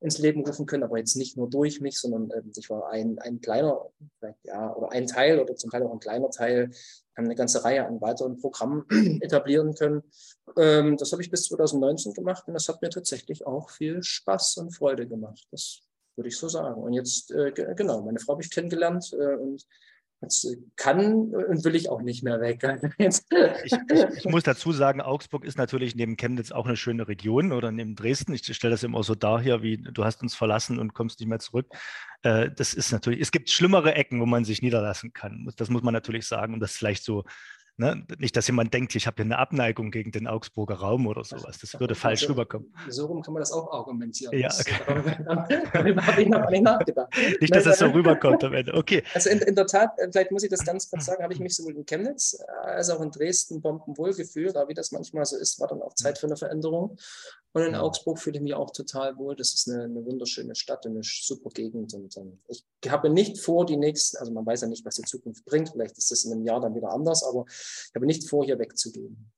ins 0.00 0.18
Leben 0.18 0.46
rufen 0.46 0.64
können, 0.64 0.82
aber 0.82 0.98
jetzt 0.98 1.16
nicht 1.16 1.36
nur 1.36 1.48
durch 1.50 1.80
mich, 1.80 1.98
sondern 1.98 2.30
ähm, 2.34 2.52
ich 2.56 2.70
war 2.70 2.88
ein, 2.90 3.18
ein 3.18 3.40
kleiner, 3.40 3.86
ja, 4.44 4.74
oder 4.74 4.92
ein 4.92 5.06
Teil 5.06 5.38
oder 5.38 5.56
zum 5.56 5.70
Teil 5.70 5.82
auch 5.82 5.92
ein 5.92 6.00
kleiner 6.00 6.30
Teil, 6.30 6.70
haben 7.14 7.26
eine 7.26 7.34
ganze 7.34 7.62
Reihe 7.62 7.86
an 7.86 8.00
weiteren 8.00 8.38
Programmen 8.38 8.86
etablieren 9.20 9.74
können. 9.74 10.02
Ähm, 10.56 10.96
das 10.96 11.12
habe 11.12 11.22
ich 11.22 11.30
bis 11.30 11.44
2019 11.44 12.14
gemacht 12.14 12.44
und 12.46 12.54
das 12.54 12.68
hat 12.68 12.80
mir 12.80 12.88
tatsächlich 12.88 13.46
auch 13.46 13.68
viel 13.68 14.02
Spaß 14.02 14.56
und 14.56 14.74
Freude 14.74 15.06
gemacht. 15.06 15.46
Das 15.50 15.82
würde 16.16 16.28
ich 16.28 16.36
so 16.36 16.48
sagen. 16.48 16.82
Und 16.82 16.92
jetzt, 16.92 17.30
äh, 17.32 17.52
genau, 17.52 18.02
meine 18.02 18.18
Frau 18.18 18.34
habe 18.34 18.42
ich 18.42 18.50
kennengelernt 18.50 19.12
äh, 19.12 19.36
und 19.36 19.66
jetzt 20.22 20.44
äh, 20.44 20.56
kann 20.76 21.34
und 21.34 21.64
will 21.64 21.74
ich 21.74 21.88
auch 21.88 22.00
nicht 22.00 22.22
mehr 22.22 22.40
weg. 22.40 22.62
ich, 22.98 23.18
ich, 23.64 23.72
ich, 24.16 24.24
muss 24.24 24.44
dazu 24.44 24.72
sagen, 24.72 25.00
Augsburg 25.00 25.44
ist 25.44 25.58
natürlich 25.58 25.94
neben 25.94 26.16
Chemnitz 26.16 26.52
auch 26.52 26.66
eine 26.66 26.76
schöne 26.76 27.08
Region 27.08 27.52
oder 27.52 27.70
neben 27.70 27.94
Dresden. 27.94 28.34
Ich 28.34 28.44
stelle 28.54 28.72
das 28.72 28.82
immer 28.82 29.02
so 29.02 29.14
dar 29.14 29.40
hier, 29.40 29.62
wie 29.62 29.78
du 29.78 30.04
hast 30.04 30.22
uns 30.22 30.34
verlassen 30.34 30.78
und 30.78 30.94
kommst 30.94 31.20
nicht 31.20 31.28
mehr 31.28 31.40
zurück. 31.40 31.66
Äh, 32.22 32.50
das 32.50 32.74
ist 32.74 32.92
natürlich, 32.92 33.20
es 33.20 33.32
gibt 33.32 33.50
schlimmere 33.50 33.94
Ecken, 33.94 34.20
wo 34.20 34.26
man 34.26 34.44
sich 34.44 34.62
niederlassen 34.62 35.12
kann. 35.12 35.48
Das 35.56 35.70
muss 35.70 35.82
man 35.82 35.94
natürlich 35.94 36.26
sagen, 36.26 36.54
um 36.54 36.60
das 36.60 36.72
vielleicht 36.72 37.04
so 37.04 37.24
Ne? 37.78 38.04
Nicht, 38.18 38.36
dass 38.36 38.46
jemand 38.48 38.74
denkt, 38.74 38.94
ich 38.94 39.06
habe 39.06 39.16
hier 39.16 39.24
eine 39.24 39.38
Abneigung 39.38 39.90
gegen 39.90 40.12
den 40.12 40.26
Augsburger 40.26 40.74
Raum 40.74 41.06
oder 41.06 41.24
sowas. 41.24 41.58
Das 41.58 41.80
würde 41.80 41.94
falsch 41.94 42.22
also, 42.22 42.34
rüberkommen. 42.34 42.72
So 42.88 43.06
rum 43.06 43.22
kann 43.22 43.32
man 43.32 43.40
das 43.40 43.50
auch 43.50 43.72
argumentieren. 43.72 44.38
Ja, 44.38 44.48
okay. 44.48 44.74
darüber 45.72 46.06
habe 46.06 46.22
ich 46.22 46.28
noch 46.28 46.50
nicht 46.50 46.62
nachgedacht. 46.62 47.08
Nicht, 47.40 47.54
dass 47.54 47.64
es 47.64 47.78
so 47.78 47.86
rüberkommt 47.86 48.44
am 48.44 48.52
Ende. 48.52 48.74
Okay. 48.74 49.02
Also 49.14 49.30
in, 49.30 49.38
in, 49.38 49.54
der 49.54 49.66
Tat, 49.66 49.98
äh, 49.98 50.08
vielleicht 50.12 50.30
muss 50.30 50.42
ich 50.42 50.50
das 50.50 50.64
ganz 50.64 50.90
kurz 50.90 51.06
sagen, 51.06 51.22
habe 51.22 51.32
ich 51.32 51.40
mich 51.40 51.56
sowohl 51.56 51.74
in 51.74 51.86
Chemnitz 51.86 52.38
äh, 52.38 52.66
als 52.66 52.90
auch 52.90 53.00
in 53.00 53.10
Dresden 53.10 53.62
bombenwohl 53.62 54.12
gefühlt. 54.12 54.54
Aber 54.54 54.68
wie 54.68 54.74
das 54.74 54.92
manchmal 54.92 55.24
so 55.24 55.38
ist, 55.38 55.58
war 55.58 55.68
dann 55.68 55.80
auch 55.80 55.94
Zeit 55.94 56.18
für 56.18 56.26
eine 56.26 56.36
Veränderung. 56.36 56.98
Und 57.52 57.62
in 57.62 57.74
Augsburg 57.74 58.18
fühle 58.18 58.36
ich 58.36 58.42
mich 58.42 58.54
auch 58.54 58.70
total 58.70 59.16
wohl. 59.18 59.36
Das 59.36 59.52
ist 59.52 59.68
eine, 59.68 59.84
eine 59.84 60.04
wunderschöne 60.04 60.54
Stadt 60.54 60.86
und 60.86 60.92
eine 60.92 61.02
super 61.02 61.50
Gegend. 61.50 61.92
Und 61.92 62.16
um, 62.16 62.38
ich 62.48 62.64
habe 62.88 63.10
nicht 63.10 63.38
vor, 63.38 63.66
die 63.66 63.76
nächsten, 63.76 64.16
also 64.16 64.32
man 64.32 64.46
weiß 64.46 64.62
ja 64.62 64.68
nicht, 64.68 64.84
was 64.84 64.96
die 64.96 65.02
Zukunft 65.02 65.44
bringt. 65.44 65.70
Vielleicht 65.70 65.98
ist 65.98 66.10
das 66.10 66.24
in 66.24 66.32
einem 66.32 66.46
Jahr 66.46 66.60
dann 66.60 66.74
wieder 66.74 66.90
anders, 66.90 67.22
aber 67.22 67.44
ich 67.48 67.94
habe 67.94 68.06
nicht 68.06 68.28
vor, 68.28 68.44
hier 68.44 68.58
wegzugehen. 68.58 69.30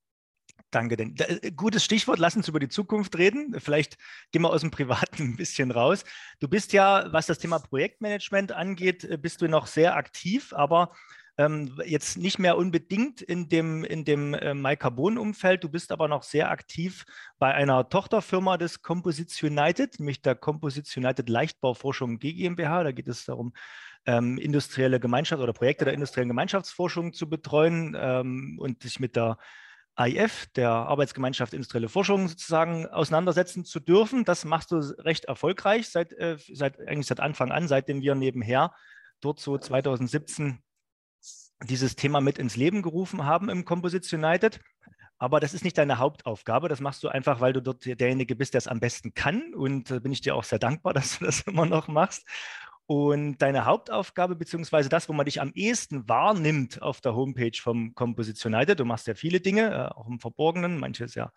Danke, 0.71 0.97
denn 0.97 1.15
äh, 1.17 1.51
gutes 1.51 1.83
Stichwort. 1.83 2.19
Lass 2.19 2.35
uns 2.35 2.47
über 2.47 2.59
die 2.59 2.69
Zukunft 2.69 3.17
reden. 3.17 3.59
Vielleicht 3.59 3.97
gehen 4.31 4.41
wir 4.41 4.49
aus 4.49 4.61
dem 4.61 4.71
Privaten 4.71 5.23
ein 5.23 5.35
bisschen 5.35 5.71
raus. 5.71 6.03
Du 6.39 6.47
bist 6.47 6.73
ja, 6.73 7.11
was 7.11 7.27
das 7.27 7.39
Thema 7.39 7.59
Projektmanagement 7.59 8.51
angeht, 8.51 9.03
äh, 9.03 9.17
bist 9.17 9.41
du 9.41 9.47
noch 9.47 9.67
sehr 9.67 9.95
aktiv, 9.95 10.53
aber 10.53 10.93
ähm, 11.37 11.79
jetzt 11.85 12.17
nicht 12.17 12.39
mehr 12.39 12.57
unbedingt 12.57 13.21
in 13.21 13.49
dem, 13.49 13.83
in 13.83 14.05
dem 14.05 14.33
äh, 14.33 14.53
MyCarbon-Umfeld. 14.53 15.63
Du 15.63 15.69
bist 15.69 15.91
aber 15.91 16.07
noch 16.07 16.23
sehr 16.23 16.49
aktiv 16.49 17.05
bei 17.39 17.53
einer 17.53 17.89
Tochterfirma 17.89 18.57
des 18.57 18.81
Composites 18.81 19.41
United, 19.43 19.99
nämlich 19.99 20.21
der 20.21 20.35
Composites 20.35 20.95
United 20.95 21.27
Leichtbauforschung 21.29 22.19
GmbH. 22.19 22.83
Da 22.83 22.91
geht 22.91 23.07
es 23.07 23.25
darum, 23.25 23.53
ähm, 24.05 24.37
industrielle 24.37 24.99
Gemeinschaft 24.99 25.41
oder 25.41 25.53
Projekte 25.53 25.85
der 25.85 25.93
industriellen 25.93 26.29
Gemeinschaftsforschung 26.29 27.13
zu 27.13 27.27
betreuen 27.27 27.97
ähm, 27.99 28.57
und 28.59 28.83
sich 28.83 28.99
mit 28.99 29.15
der 29.15 29.37
AIF, 29.95 30.47
der 30.55 30.69
Arbeitsgemeinschaft 30.69 31.53
Industrielle 31.53 31.89
Forschung, 31.89 32.27
sozusagen 32.27 32.85
auseinandersetzen 32.85 33.63
zu 33.63 33.79
dürfen. 33.79 34.25
Das 34.25 34.45
machst 34.45 34.71
du 34.71 34.77
recht 34.77 35.25
erfolgreich 35.25 35.89
seit, 35.89 36.13
äh, 36.13 36.37
seit 36.51 36.79
eigentlich 36.79 37.07
seit 37.07 37.19
Anfang 37.19 37.51
an, 37.51 37.67
seitdem 37.67 38.01
wir 38.01 38.15
nebenher 38.15 38.73
dort 39.21 39.39
so 39.39 39.57
2017 39.57 40.59
dieses 41.63 41.95
Thema 41.95 42.21
mit 42.21 42.37
ins 42.37 42.55
Leben 42.55 42.81
gerufen 42.81 43.25
haben 43.25 43.49
im 43.49 43.65
Composition 43.65 44.23
United. 44.23 44.59
Aber 45.17 45.39
das 45.39 45.53
ist 45.53 45.63
nicht 45.63 45.77
deine 45.77 45.97
Hauptaufgabe. 45.97 46.67
Das 46.67 46.81
machst 46.81 47.03
du 47.03 47.07
einfach, 47.07 47.39
weil 47.39 47.53
du 47.53 47.61
dort 47.61 47.85
derjenige 47.85 48.35
bist, 48.35 48.53
der 48.53 48.59
es 48.59 48.67
am 48.67 48.79
besten 48.79 49.13
kann. 49.13 49.53
Und 49.53 49.89
da 49.89 49.95
äh, 49.95 49.99
bin 49.99 50.11
ich 50.11 50.21
dir 50.21 50.35
auch 50.35 50.43
sehr 50.43 50.59
dankbar, 50.59 50.93
dass 50.93 51.19
du 51.19 51.25
das 51.25 51.41
immer 51.41 51.65
noch 51.65 51.87
machst. 51.87 52.27
Und 52.87 53.37
deine 53.39 53.65
Hauptaufgabe, 53.65 54.35
beziehungsweise 54.35 54.89
das, 54.89 55.09
wo 55.09 55.13
man 55.13 55.25
dich 55.25 55.41
am 55.41 55.51
ehesten 55.55 56.07
wahrnimmt 56.07 56.81
auf 56.81 57.01
der 57.01 57.15
Homepage 57.15 57.57
vom 57.59 57.95
Composition 57.95 58.53
United, 58.53 58.79
du 58.79 58.85
machst 58.85 59.07
ja 59.07 59.15
viele 59.15 59.39
Dinge, 59.39 59.73
äh, 59.73 59.95
auch 59.95 60.07
im 60.07 60.19
Verborgenen, 60.19 60.77
manches 60.77 61.15
ja 61.15 61.31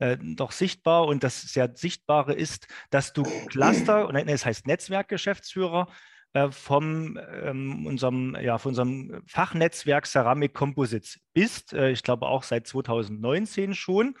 äh, 0.00 0.18
doch 0.20 0.52
sichtbar. 0.52 1.06
Und 1.06 1.22
das 1.22 1.40
sehr 1.40 1.70
Sichtbare 1.74 2.34
ist, 2.34 2.66
dass 2.90 3.12
du 3.12 3.22
Cluster, 3.22 4.08
und 4.08 4.16
es 4.16 4.44
heißt 4.44 4.66
Netzwerkgeschäftsführer, 4.66 5.86
vom, 6.50 7.18
ähm, 7.42 7.86
unserem, 7.86 8.36
ja, 8.40 8.58
von 8.58 8.70
unserem 8.70 9.22
Fachnetzwerk 9.26 10.06
Ceramic 10.06 10.54
Composites 10.54 11.18
bist. 11.32 11.72
Äh, 11.72 11.90
ich 11.90 12.02
glaube 12.02 12.26
auch 12.26 12.44
seit 12.44 12.66
2019 12.66 13.74
schon. 13.74 14.14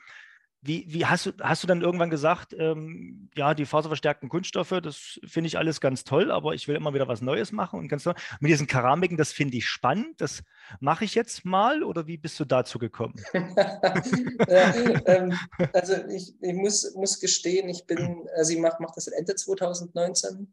Wie, 0.62 0.84
wie 0.88 1.06
hast, 1.06 1.24
du, 1.24 1.32
hast 1.40 1.62
du 1.62 1.66
dann 1.66 1.80
irgendwann 1.80 2.10
gesagt, 2.10 2.54
ähm, 2.58 3.30
ja, 3.34 3.54
die 3.54 3.64
faserverstärkten 3.64 4.28
Kunststoffe, 4.28 4.74
das 4.82 5.18
finde 5.24 5.46
ich 5.46 5.56
alles 5.56 5.80
ganz 5.80 6.04
toll, 6.04 6.30
aber 6.30 6.52
ich 6.52 6.68
will 6.68 6.76
immer 6.76 6.92
wieder 6.92 7.08
was 7.08 7.22
Neues 7.22 7.50
machen 7.50 7.78
und 7.78 7.88
ganz 7.88 8.02
toll. 8.02 8.14
Mit 8.40 8.50
diesen 8.50 8.66
Keramiken, 8.66 9.16
das 9.16 9.32
finde 9.32 9.56
ich 9.56 9.66
spannend, 9.66 10.20
das 10.20 10.42
mache 10.78 11.06
ich 11.06 11.14
jetzt 11.14 11.46
mal 11.46 11.82
oder 11.82 12.06
wie 12.06 12.18
bist 12.18 12.38
du 12.40 12.44
dazu 12.44 12.78
gekommen? 12.78 13.14
ja, 13.32 14.74
ähm, 15.06 15.32
also 15.72 15.94
ich, 16.08 16.34
ich 16.42 16.54
muss, 16.54 16.94
muss 16.94 17.18
gestehen, 17.20 17.70
ich 17.70 17.86
bin, 17.86 18.28
also 18.36 18.52
ich 18.52 18.58
mache 18.58 18.76
mach 18.80 18.94
das 18.94 19.06
Ende 19.06 19.34
2019 19.36 20.52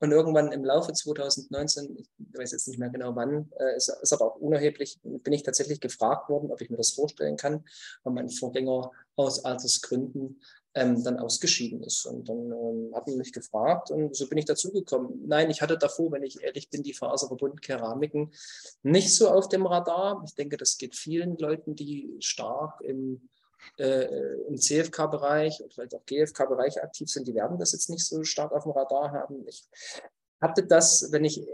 und 0.00 0.12
irgendwann 0.12 0.52
im 0.52 0.64
Laufe 0.64 0.92
2019, 0.92 1.96
ich 1.98 2.38
weiß 2.38 2.52
jetzt 2.52 2.68
nicht 2.68 2.78
mehr 2.78 2.90
genau 2.90 3.16
wann, 3.16 3.50
äh, 3.58 3.76
ist, 3.76 3.88
ist, 3.88 4.12
aber 4.12 4.26
auch 4.26 4.36
unerheblich, 4.36 4.98
bin 5.02 5.32
ich 5.32 5.42
tatsächlich 5.42 5.80
gefragt 5.80 6.28
worden, 6.28 6.52
ob 6.52 6.60
ich 6.60 6.70
mir 6.70 6.76
das 6.76 6.92
vorstellen 6.92 7.36
kann, 7.36 7.64
weil 8.04 8.12
mein 8.12 8.28
Vorgänger 8.28 8.90
aus 9.16 9.44
Altersgründen 9.44 10.40
ähm, 10.74 11.02
dann 11.02 11.18
ausgeschieden 11.18 11.82
ist. 11.82 12.06
Und 12.06 12.28
dann 12.28 12.52
ähm, 12.52 12.92
hat 12.94 13.06
man 13.06 13.16
mich 13.16 13.32
gefragt 13.32 13.90
und 13.90 14.14
so 14.14 14.28
bin 14.28 14.38
ich 14.38 14.44
dazugekommen. 14.44 15.26
Nein, 15.26 15.50
ich 15.50 15.62
hatte 15.62 15.76
davor, 15.76 16.12
wenn 16.12 16.22
ich 16.22 16.42
ehrlich 16.42 16.70
bin, 16.70 16.82
die 16.82 16.94
faserverbundenen 16.94 17.60
Keramiken 17.60 18.32
nicht 18.82 19.14
so 19.14 19.28
auf 19.28 19.48
dem 19.48 19.66
Radar. 19.66 20.22
Ich 20.26 20.34
denke, 20.34 20.56
das 20.56 20.78
geht 20.78 20.94
vielen 20.94 21.36
Leuten, 21.38 21.74
die 21.74 22.16
stark 22.20 22.80
im 22.82 23.28
äh, 23.78 24.06
im 24.48 24.56
CFK-Bereich 24.56 25.60
und 25.62 25.72
vielleicht 25.72 25.94
auch 25.94 26.04
GFK-Bereich 26.06 26.82
aktiv 26.82 27.08
sind, 27.08 27.26
die 27.28 27.34
werden 27.34 27.58
das 27.58 27.72
jetzt 27.72 27.90
nicht 27.90 28.06
so 28.06 28.22
stark 28.24 28.52
auf 28.52 28.64
dem 28.64 28.72
Radar 28.72 29.12
haben. 29.12 29.46
Ich 29.46 29.64
hatte 30.40 30.64
das, 30.64 31.08
wenn 31.10 31.24
ich 31.24 31.44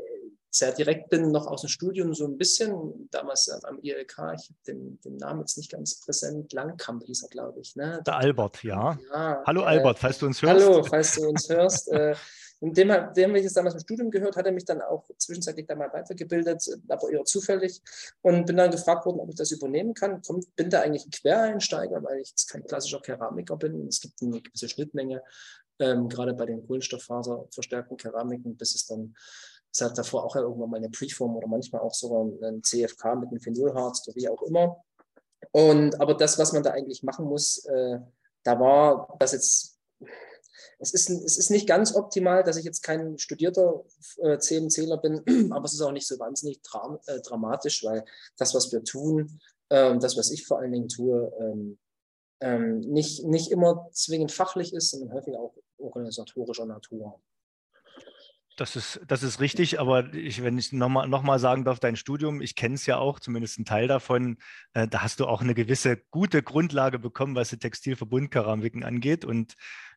sehr 0.55 0.73
direkt 0.73 1.11
bin, 1.11 1.33
noch 1.33 1.49
aus 1.49 1.63
dem 1.63 1.69
Studium 1.69 2.15
so 2.15 2.27
ein 2.27 2.39
bisschen, 2.39 3.09
damals 3.11 3.49
am 3.65 3.81
ILK, 3.83 4.13
ich 4.13 4.19
habe 4.19 4.59
den, 4.67 5.01
den, 5.01 5.17
Namen 5.17 5.41
jetzt 5.41 5.59
nicht 5.59 5.71
ganz 5.71 6.01
präsent, 6.01 6.53
Langkamp 6.53 7.03
hieß 7.05 7.25
er, 7.25 7.29
glaube 7.29 7.61
ich. 7.61 7.75
Ne? 7.75 8.01
Der 8.07 8.17
Albert, 8.17 8.63
ja. 8.63 8.97
ja 9.13 9.43
hallo 9.47 9.63
äh, 9.63 9.67
Albert, 9.67 9.99
falls 9.99 10.19
du 10.19 10.27
uns 10.27 10.41
hörst. 10.43 10.65
Hallo, 10.65 10.85
falls 10.85 11.15
du 11.17 11.29
uns 11.29 11.49
hörst. 11.49 11.91
äh, 11.91 12.15
und 12.65 12.79
dem, 12.79 12.91
dem 13.15 13.37
ich 13.37 13.43
jetzt 13.43 13.59
damals 13.59 13.75
im 13.75 13.81
Studium 13.81 14.11
gehört, 14.11 14.37
hat 14.37 14.47
er 14.47 14.53
mich 14.53 14.65
dann 14.65 14.81
auch 14.81 15.05
zwischenzeitlich 15.19 15.67
da 15.67 15.75
mal 15.75 15.93
weitergebildet, 15.93 16.67
aber 16.89 17.11
eher 17.11 17.23
zufällig. 17.25 17.83
Und 18.23 18.47
bin 18.47 18.57
dann 18.57 18.71
gefragt 18.71 19.05
worden, 19.05 19.21
ob 19.21 19.29
ich 19.29 19.35
das 19.35 19.51
übernehmen 19.51 19.93
kann. 19.93 20.23
Bin 20.57 20.71
da 20.71 20.81
eigentlich 20.81 21.05
ein 21.05 21.11
Quereinsteiger, 21.11 22.03
weil 22.03 22.21
ich 22.21 22.31
jetzt 22.31 22.49
kein 22.49 22.65
klassischer 22.65 23.03
Keramiker 23.03 23.59
bin. 23.59 23.87
Es 23.87 24.01
gibt 24.01 24.15
eine 24.23 24.41
gewisse 24.41 24.71
Schnittmenge, 24.71 25.23
ähm, 25.79 26.09
gerade 26.09 26.33
bei 26.33 26.47
den 26.47 26.67
Kohlenstofffaserverstärkten 26.67 27.99
Keramiken, 27.99 28.57
bis 28.57 28.75
es 28.75 28.87
dann 28.87 29.15
es 29.71 29.83
hat 29.83 29.99
davor 29.99 30.25
auch 30.25 30.35
irgendwann 30.35 30.71
mal 30.71 30.77
eine 30.79 30.89
Preform 30.89 31.37
oder 31.37 31.49
manchmal 31.49 31.83
auch 31.83 31.93
sogar 31.93 32.25
ein 32.49 32.63
CFK 32.63 33.17
mit 33.17 33.29
einem 33.29 33.41
Phenolharz 33.41 34.09
oder 34.09 34.17
wie 34.17 34.29
auch 34.29 34.41
immer. 34.43 34.83
Und 35.51 36.01
aber 36.01 36.15
das, 36.15 36.39
was 36.39 36.55
man 36.55 36.63
da 36.63 36.71
eigentlich 36.71 37.03
machen 37.03 37.27
muss, 37.27 37.63
äh, 37.67 37.99
da 38.43 38.59
war 38.59 39.15
das 39.19 39.33
jetzt 39.33 39.79
es 40.79 40.93
ist, 40.93 41.11
es 41.11 41.39
ist 41.39 41.51
nicht 41.51 41.67
ganz 41.67 41.95
optimal, 41.95 42.43
dass 42.43 42.57
ich 42.57 42.65
jetzt 42.65 42.83
kein 42.83 43.19
studierter 43.19 43.85
äh, 44.19 44.39
CMCler 44.39 44.99
bin, 44.99 45.23
aber 45.53 45.65
es 45.65 45.75
ist 45.75 45.81
auch 45.81 45.93
nicht 45.93 46.07
so 46.07 46.19
wahnsinnig 46.19 46.63
dram 46.63 46.99
äh, 47.07 47.21
dramatisch, 47.21 47.85
weil 47.85 48.05
das, 48.37 48.55
was 48.55 48.73
wir 48.73 48.85
tun, 48.85 49.41
äh, 49.69 49.97
das, 49.99 50.17
was 50.17 50.31
ich 50.31 50.47
vor 50.47 50.59
allen 50.59 50.73
Dingen 50.73 50.89
tue, 50.89 51.33
ähm, 51.41 51.79
ähm, 52.41 52.81
nicht, 52.81 53.25
nicht 53.25 53.51
immer 53.51 53.89
zwingend 53.93 54.33
fachlich 54.33 54.75
ist, 54.75 54.91
sondern 54.91 55.13
häufig 55.13 55.37
auch 55.37 55.55
organisatorischer 55.79 56.67
Natur. 56.67 57.21
Das 58.57 58.77
ist, 58.77 59.01
das 59.09 59.25
ist 59.25 59.41
richtig, 59.41 59.81
aber 59.81 60.15
ich, 60.15 60.45
wenn 60.45 60.57
ich 60.59 60.73
nochmal 60.73 61.09
noch 61.09 61.25
mal 61.25 61.41
sagen 61.41 61.65
darf, 61.65 61.81
dein 61.81 61.97
Studium, 61.97 62.41
ich 62.41 62.55
kenne 62.55 62.77
es 62.77 62.87
ja 62.87 62.99
auch, 62.99 63.19
zumindest 63.19 63.59
einen 63.59 63.65
Teil 63.65 63.89
davon, 63.89 64.39
äh, 64.75 64.87
da 64.87 65.03
hast 65.03 65.19
du 65.19 65.27
auch 65.27 65.41
eine 65.41 65.55
gewisse 65.55 65.97
gute 66.11 66.41
Grundlage 66.41 67.01
bekommen, 67.01 67.35
was 67.35 67.51
die 67.51 67.59
Textilverbundkeramiken 67.59 68.85
angeht. 68.85 69.25
Und 69.25 69.55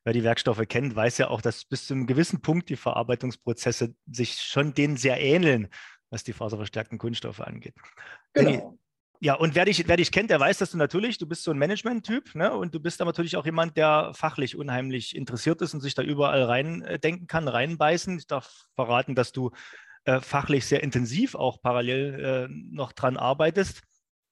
wer 0.08 0.14
die 0.14 0.24
Werkstoffe 0.24 0.64
kennt, 0.70 0.96
weiß 0.96 1.18
ja 1.18 1.28
auch, 1.28 1.42
dass 1.42 1.66
bis 1.66 1.86
zu 1.86 1.94
einem 1.94 2.08
gewissen 2.08 2.40
Punkt 2.40 2.70
die 2.70 2.78
Verarbeitungsprozesse 2.78 3.94
sich 4.10 4.40
schon 4.40 4.74
denen 4.74 4.96
sehr 4.96 5.20
ähneln, 5.20 5.68
was 6.10 6.24
die 6.24 6.32
faserverstärkten 6.32 6.98
Kunststoffe 6.98 7.42
angeht. 7.42 7.76
Genau. 8.32 8.80
Ja, 9.20 9.34
und 9.34 9.54
wer 9.54 9.66
dich, 9.66 9.86
wer 9.86 9.98
dich 9.98 10.14
kennt, 10.14 10.30
der 10.30 10.40
weiß, 10.40 10.60
dass 10.60 10.72
du 10.72 10.78
natürlich, 10.78 11.18
du 11.18 11.28
bist 11.28 11.44
so 11.44 11.52
ein 11.52 11.58
Management-Typ, 11.58 12.36
ne? 12.36 12.56
Und 12.56 12.74
du 12.74 12.80
bist 12.80 13.02
aber 13.02 13.10
natürlich 13.10 13.36
auch 13.36 13.44
jemand, 13.44 13.76
der 13.76 14.14
fachlich 14.14 14.56
unheimlich 14.56 15.14
interessiert 15.14 15.62
ist 15.62 15.74
und 15.74 15.82
sich 15.82 15.94
da 15.94 16.04
überall 16.04 16.44
reindenken 16.44 17.24
äh, 17.24 17.28
kann, 17.28 17.50
reinbeißen. 17.50 18.18
Ich 18.18 18.28
darf 18.28 18.68
verraten, 18.76 19.14
dass 19.14 19.34
du 19.34 19.52
äh, 20.06 20.22
fachlich 20.22 20.68
sehr 20.68 20.84
intensiv 20.84 21.36
auch 21.36 21.60
parallel 21.62 22.24
äh, 22.24 22.48
noch 22.50 22.94
dran 22.94 23.18
arbeitest 23.18 23.82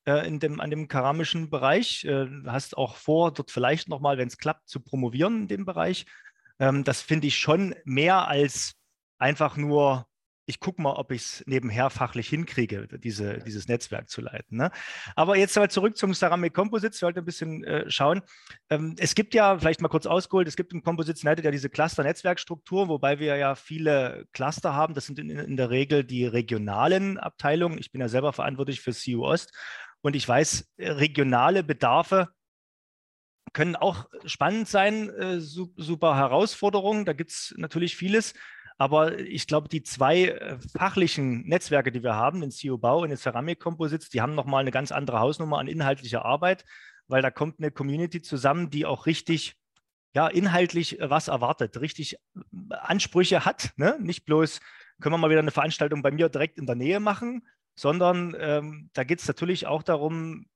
äh, 0.05 0.27
in 0.27 0.39
dem, 0.39 0.59
an 0.61 0.69
dem 0.69 0.87
keramischen 0.87 1.49
Bereich. 1.49 2.05
Äh, 2.05 2.27
hast 2.45 2.77
auch 2.77 2.95
vor, 2.95 3.33
dort 3.33 3.51
vielleicht 3.51 3.89
nochmal, 3.89 4.17
wenn 4.17 4.27
es 4.27 4.37
klappt, 4.37 4.69
zu 4.69 4.79
promovieren 4.79 5.43
in 5.43 5.47
dem 5.47 5.65
Bereich. 5.65 6.05
Ähm, 6.59 6.83
das 6.83 7.01
finde 7.01 7.27
ich 7.27 7.37
schon 7.37 7.75
mehr 7.85 8.27
als 8.27 8.75
einfach 9.17 9.57
nur 9.57 10.07
ich 10.47 10.59
gucke 10.59 10.81
mal, 10.81 10.93
ob 10.93 11.11
ich 11.11 11.21
es 11.21 11.43
nebenher 11.47 11.89
fachlich 11.89 12.29
hinkriege, 12.29 12.87
diese, 12.99 13.39
dieses 13.39 13.67
Netzwerk 13.67 14.09
zu 14.09 14.21
leiten. 14.21 14.57
Ne? 14.57 14.71
Aber 15.15 15.37
jetzt 15.37 15.55
mal 15.55 15.69
zurück 15.69 15.97
zum 15.97 16.13
Ceramic 16.13 16.53
Composites, 16.53 17.01
wir 17.01 17.07
sollten 17.07 17.19
ein 17.19 17.25
bisschen 17.25 17.63
äh, 17.63 17.89
schauen. 17.89 18.21
Ähm, 18.69 18.95
es 18.99 19.15
gibt 19.15 19.33
ja, 19.33 19.57
vielleicht 19.57 19.81
mal 19.81 19.87
kurz 19.87 20.05
ausgeholt, 20.05 20.47
es 20.47 20.55
gibt 20.55 20.73
im 20.73 20.83
Composites 20.83 21.23
United 21.23 21.45
ja 21.45 21.51
diese 21.51 21.69
Cluster-Netzwerkstruktur, 21.69 22.87
wobei 22.87 23.19
wir 23.19 23.35
ja 23.37 23.55
viele 23.55 24.27
Cluster 24.33 24.73
haben. 24.73 24.93
Das 24.93 25.07
sind 25.07 25.19
in, 25.19 25.29
in, 25.29 25.57
der 25.57 25.69
Regel 25.69 26.03
die 26.03 26.25
regionalen 26.25 27.17
Abteilungen. 27.17 27.79
Ich 27.79 27.91
bin 27.91 28.01
ja 28.01 28.07
selber 28.07 28.33
verantwortlich 28.33 28.81
für 28.81 28.93
CU 28.93 29.25
Ost 29.25 29.51
und 30.05 30.15
ich 30.15 30.27
weiß, 30.27 30.71
äh, 30.77 30.91
regionale 30.91 31.63
Bedarfe 31.63 32.29
können 33.53 33.75
auch 33.75 34.05
spannend 34.25 34.67
sein, 34.67 35.09
äh, 35.09 35.39
super 35.39 36.15
Herausforderungen. 36.15 37.05
Da 37.05 37.13
gibt 37.13 37.31
es 37.31 37.55
natürlich 37.57 37.97
vieles. 37.97 38.35
Aber 38.77 39.17
ich 39.17 39.47
glaube, 39.47 39.67
die 39.67 39.81
zwei 39.81 40.25
äh, 40.25 40.59
fachlichen 40.77 41.47
Netzwerke, 41.47 41.91
die 41.91 42.03
wir 42.03 42.13
haben, 42.13 42.41
den 42.41 42.51
CO 42.51 42.77
Bau 42.77 43.01
und 43.01 43.09
den 43.09 43.17
Ceramic 43.17 43.59
Composites, 43.59 44.09
die 44.09 44.21
haben 44.21 44.35
nochmal 44.35 44.61
eine 44.61 44.69
ganz 44.69 44.91
andere 44.91 45.21
Hausnummer 45.21 45.57
an 45.57 45.67
inhaltlicher 45.67 46.23
Arbeit, 46.23 46.65
weil 47.07 47.23
da 47.23 47.31
kommt 47.31 47.57
eine 47.57 47.71
Community 47.71 48.21
zusammen, 48.21 48.69
die 48.69 48.85
auch 48.85 49.07
richtig 49.07 49.55
ja, 50.13 50.27
inhaltlich 50.27 50.99
was 51.01 51.29
erwartet, 51.29 51.81
richtig 51.81 52.19
Ansprüche 52.69 53.43
hat. 53.43 53.71
Ne? 53.75 53.97
Nicht 53.99 54.25
bloß, 54.25 54.59
können 55.01 55.15
wir 55.15 55.17
mal 55.17 55.31
wieder 55.31 55.39
eine 55.39 55.49
Veranstaltung 55.49 56.03
bei 56.03 56.11
mir 56.11 56.29
direkt 56.29 56.59
in 56.59 56.67
der 56.67 56.75
Nähe 56.75 56.99
machen, 56.99 57.41
sondern 57.75 58.35
ähm, 58.39 58.89
da 58.93 59.03
geht 59.03 59.19
es 59.19 59.27
natürlich 59.27 59.67
auch 59.67 59.83
darum, 59.83 60.47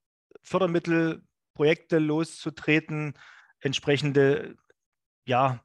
Fördermittel, 0.41 1.23
Projekte 1.53 1.99
loszutreten, 1.99 3.13
entsprechende 3.59 4.55
ja, 5.25 5.63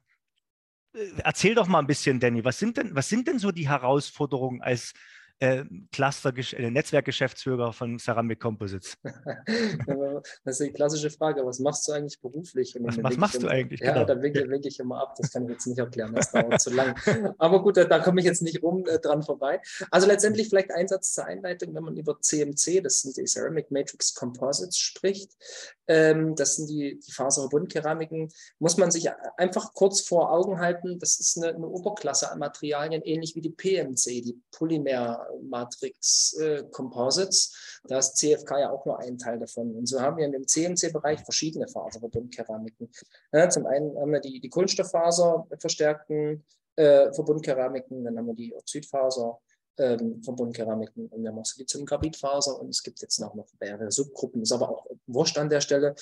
erzähl 1.17 1.55
doch 1.55 1.67
mal 1.67 1.79
ein 1.79 1.87
bisschen, 1.87 2.19
Danny, 2.19 2.43
was 2.43 2.59
sind 2.59 2.77
denn, 2.77 2.95
was 2.95 3.09
sind 3.09 3.27
denn 3.27 3.39
so 3.39 3.51
die 3.51 3.67
Herausforderungen 3.67 4.61
als 4.61 4.93
äh, 5.39 5.65
Cluster, 5.91 6.33
äh, 6.35 6.69
Netzwerkgeschäftsführer 6.71 7.73
von 7.73 7.99
Ceramic 7.99 8.39
Composites? 8.39 8.97
das 10.43 10.59
ist 10.59 10.67
die 10.67 10.71
klassische 10.71 11.09
Frage. 11.09 11.45
Was 11.45 11.59
machst 11.59 11.87
du 11.87 11.91
eigentlich 11.91 12.19
beruflich? 12.19 12.75
Was, 12.79 13.01
was 13.03 13.17
machst 13.17 13.43
du 13.43 13.47
eigentlich? 13.47 13.81
Ja, 13.81 13.93
genau. 13.93 14.05
da 14.05 14.21
winke, 14.21 14.49
winke 14.49 14.67
ich 14.67 14.79
immer 14.79 15.01
ab. 15.01 15.15
Das 15.17 15.31
kann 15.31 15.43
ich 15.43 15.51
jetzt 15.51 15.67
nicht 15.67 15.77
erklären. 15.77 16.13
Das 16.13 16.31
dauert 16.31 16.61
zu 16.61 16.69
lang. 16.71 16.95
Aber 17.37 17.61
gut, 17.61 17.77
da, 17.77 17.85
da 17.85 17.99
komme 17.99 18.21
ich 18.21 18.25
jetzt 18.25 18.41
nicht 18.41 18.63
rum 18.63 18.85
äh, 18.87 18.99
dran 18.99 19.23
vorbei. 19.23 19.61
Also 19.91 20.07
letztendlich 20.07 20.49
vielleicht 20.49 20.71
ein 20.71 20.87
Satz 20.87 21.13
zur 21.13 21.25
Einleitung, 21.25 21.75
wenn 21.75 21.83
man 21.83 21.97
über 21.97 22.19
CMC, 22.19 22.81
das 22.81 23.01
sind 23.01 23.17
die 23.17 23.25
Ceramic 23.25 23.71
Matrix 23.71 24.15
Composites 24.15 24.77
spricht. 24.77 25.31
Ähm, 25.87 26.35
das 26.35 26.55
sind 26.55 26.69
die, 26.69 26.99
die 26.99 27.11
Faserverbundkeramiken. 27.11 28.31
Muss 28.59 28.77
man 28.77 28.91
sich 28.91 29.09
einfach 29.37 29.73
kurz 29.73 30.01
vor 30.01 30.31
Augen 30.31 30.59
halten. 30.59 30.97
Das 30.99 31.19
ist 31.19 31.37
eine, 31.37 31.55
eine 31.55 31.67
Oberklasse 31.67 32.31
an 32.31 32.39
Materialien, 32.39 33.01
ähnlich 33.03 33.35
wie 33.35 33.41
die 33.41 33.49
PMC, 33.49 34.21
die 34.21 34.41
Polymer 34.51 35.24
Matrix 35.41 36.37
äh, 36.39 36.63
Composites. 36.71 37.79
Da 37.87 37.99
ist 37.99 38.17
CFK 38.17 38.59
ja 38.59 38.71
auch 38.71 38.85
nur 38.85 38.99
ein 38.99 39.17
Teil 39.17 39.39
davon. 39.39 39.75
Und 39.75 39.87
so 39.87 40.01
haben 40.01 40.17
wir 40.17 40.25
in 40.25 40.31
dem 40.31 40.47
CMC-Bereich 40.47 41.21
verschiedene 41.21 41.67
Faserverbundkeramiken. 41.67 42.89
Ja, 43.31 43.49
zum 43.49 43.65
einen 43.65 43.97
haben 43.97 44.11
wir 44.11 44.21
die, 44.21 44.39
die 44.39 44.49
Kohlenstofffaser 44.49 45.47
verstärkten 45.59 46.43
äh, 46.75 47.13
Verbundkeramiken, 47.13 48.03
dann 48.03 48.17
haben 48.17 48.27
wir 48.27 48.35
die 48.35 48.53
Oxidfaser 48.53 49.39
ähm, 49.77 50.21
Verbundkeramiken 50.23 51.07
und 51.07 51.21
wir 51.21 51.29
haben 51.29 51.39
auch 51.39 51.45
Siliziumcarbidfaser 51.45 52.59
und 52.59 52.69
es 52.69 52.83
gibt 52.83 53.01
jetzt 53.01 53.19
noch, 53.19 53.35
noch 53.35 53.47
mehrere 53.59 53.91
Subgruppen, 53.91 54.41
ist 54.41 54.51
aber 54.51 54.69
auch 54.69 54.85
wurscht 55.07 55.37
an 55.37 55.49
der 55.49 55.61
Stelle. 55.61 55.95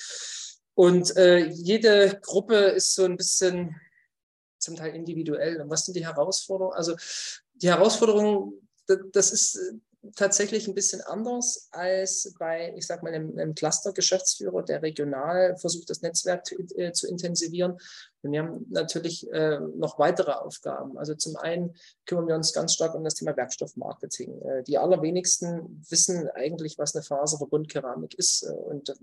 Und 0.74 1.16
äh, 1.16 1.46
jede 1.46 2.18
Gruppe 2.20 2.56
ist 2.56 2.94
so 2.94 3.04
ein 3.04 3.16
bisschen 3.16 3.80
zum 4.58 4.76
Teil 4.76 4.94
individuell. 4.94 5.60
Und 5.60 5.70
was 5.70 5.84
sind 5.84 5.94
die 5.94 6.04
Herausforderungen? 6.04 6.76
Also 6.76 6.96
die 7.54 7.68
Herausforderung, 7.68 8.54
das 9.12 9.32
ist 9.32 9.58
tatsächlich 10.16 10.68
ein 10.68 10.74
bisschen 10.74 11.00
anders 11.02 11.68
als 11.70 12.34
bei, 12.38 12.74
ich 12.76 12.86
sag 12.86 13.02
mal, 13.02 13.12
einem, 13.12 13.38
einem 13.38 13.54
Cluster-Geschäftsführer, 13.54 14.62
der 14.62 14.82
regional 14.82 15.56
versucht, 15.56 15.88
das 15.90 16.02
Netzwerk 16.02 16.46
zu, 16.46 16.56
äh, 16.76 16.92
zu 16.92 17.08
intensivieren. 17.08 17.78
Und 18.22 18.32
wir 18.32 18.42
haben 18.42 18.66
natürlich 18.70 19.30
äh, 19.32 19.58
noch 19.76 19.98
weitere 19.98 20.32
Aufgaben. 20.32 20.98
Also 20.98 21.14
zum 21.14 21.36
einen 21.36 21.74
kümmern 22.06 22.28
wir 22.28 22.34
uns 22.34 22.52
ganz 22.52 22.74
stark 22.74 22.94
um 22.94 23.04
das 23.04 23.14
Thema 23.14 23.36
Werkstoffmarketing. 23.36 24.42
Äh, 24.42 24.62
die 24.64 24.78
allerwenigsten 24.78 25.84
wissen 25.88 26.28
eigentlich, 26.30 26.78
was 26.78 26.94
eine 26.94 27.02
Faserverbundkeramik 27.02 28.14
ist. 28.14 28.42
Äh, 28.42 28.52
und 28.52 28.88
äh, 28.90 28.94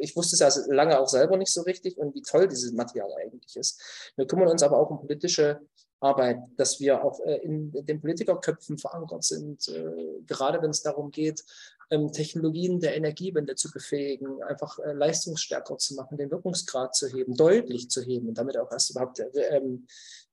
ich 0.00 0.16
wusste 0.16 0.34
es 0.34 0.40
ja 0.40 0.64
lange 0.72 0.98
auch 0.98 1.08
selber 1.08 1.36
nicht 1.36 1.52
so 1.52 1.62
richtig 1.62 1.98
und 1.98 2.14
wie 2.14 2.22
toll 2.22 2.48
dieses 2.48 2.72
Material 2.72 3.12
eigentlich 3.22 3.56
ist. 3.56 3.80
Wir 4.16 4.26
kümmern 4.26 4.48
uns 4.48 4.62
aber 4.62 4.78
auch 4.78 4.90
um 4.90 5.00
politische 5.00 5.60
Arbeit, 6.02 6.38
dass 6.56 6.80
wir 6.80 7.04
auch 7.04 7.20
äh, 7.20 7.36
in 7.36 7.70
den 7.72 8.00
Politikerköpfen 8.00 8.78
verankert 8.78 9.24
sind, 9.24 9.68
äh, 9.68 10.20
gerade 10.26 10.60
wenn 10.60 10.70
es 10.70 10.82
darum 10.82 11.10
geht, 11.10 11.44
ähm, 11.90 12.12
Technologien 12.12 12.80
der 12.80 12.96
Energiewende 12.96 13.54
zu 13.54 13.70
befähigen, 13.70 14.42
einfach 14.42 14.78
äh, 14.80 14.92
leistungsstärker 14.92 15.78
zu 15.78 15.94
machen, 15.94 16.18
den 16.18 16.30
Wirkungsgrad 16.30 16.94
zu 16.94 17.08
heben, 17.08 17.36
deutlich 17.36 17.88
zu 17.88 18.02
heben 18.02 18.28
und 18.28 18.38
damit 18.38 18.56
auch 18.56 18.70
erst 18.72 18.90
überhaupt 18.90 19.22
ähm, 19.50 19.86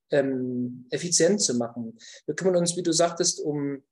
ähm, 0.10 0.88
effizient 0.90 1.42
zu 1.42 1.54
machen. 1.56 1.98
Wir 2.26 2.36
kümmern 2.36 2.58
uns, 2.58 2.76
wie 2.76 2.84
du 2.84 2.92
sagtest, 2.92 3.40
um 3.40 3.84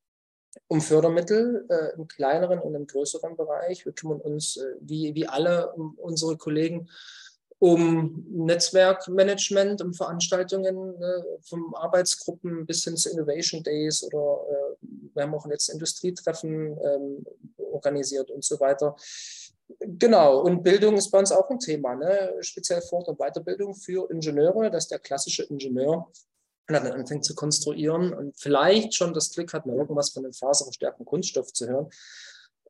um 0.70 0.82
Fördermittel 0.82 1.68
im 1.98 2.08
kleineren 2.08 2.58
und 2.58 2.74
im 2.74 2.88
größeren 2.88 3.38
Bereich. 3.38 3.86
Wir 3.86 3.94
kümmern 3.94 4.20
uns, 4.20 4.60
wie, 4.82 5.14
wie 5.14 5.28
alle 5.28 5.72
unsere 5.74 6.36
Kollegen, 6.36 6.90
um 7.60 8.24
Netzwerkmanagement, 8.30 9.82
um 9.82 9.94
Veranstaltungen 9.94 11.00
ne, 11.00 11.26
vom 11.42 11.74
Arbeitsgruppen 11.74 12.66
bis 12.66 12.84
hin 12.84 12.98
zu 12.98 13.10
Innovation 13.10 13.64
Days 13.64 14.04
oder 14.04 14.42
äh, 14.50 14.88
wir 15.16 15.24
haben 15.24 15.34
auch 15.34 15.48
jetzt 15.48 15.70
Industrietreffen 15.70 16.78
ähm, 16.84 17.26
organisiert 17.72 18.30
und 18.30 18.44
so 18.44 18.60
weiter. 18.60 18.96
Genau, 19.80 20.42
und 20.42 20.64
Bildung 20.64 20.96
ist 20.96 21.10
bei 21.10 21.20
uns 21.20 21.32
auch 21.32 21.50
ein 21.50 21.60
Thema, 21.60 21.96
ne? 21.96 22.36
speziell 22.42 22.82
Fort- 22.82 23.08
und 23.08 23.18
Weiterbildung 23.18 23.74
für 23.76 24.10
Ingenieure, 24.10 24.72
dass 24.72 24.88
der 24.88 25.00
klassische 25.00 25.44
Ingenieur 25.44 26.08
dann 26.68 26.88
anfängt 26.88 27.26
zu 27.26 27.34
konstruieren 27.34 28.14
und 28.14 28.38
vielleicht 28.38 28.94
schon 28.94 29.14
das 29.14 29.32
Glück 29.32 29.54
hat, 29.54 29.66
mal 29.66 29.76
irgendwas 29.76 30.10
von 30.10 30.24
einem 30.24 30.34
faserverstärkten 30.34 31.06
Kunststoff 31.06 31.52
zu 31.54 31.68
hören 31.68 31.90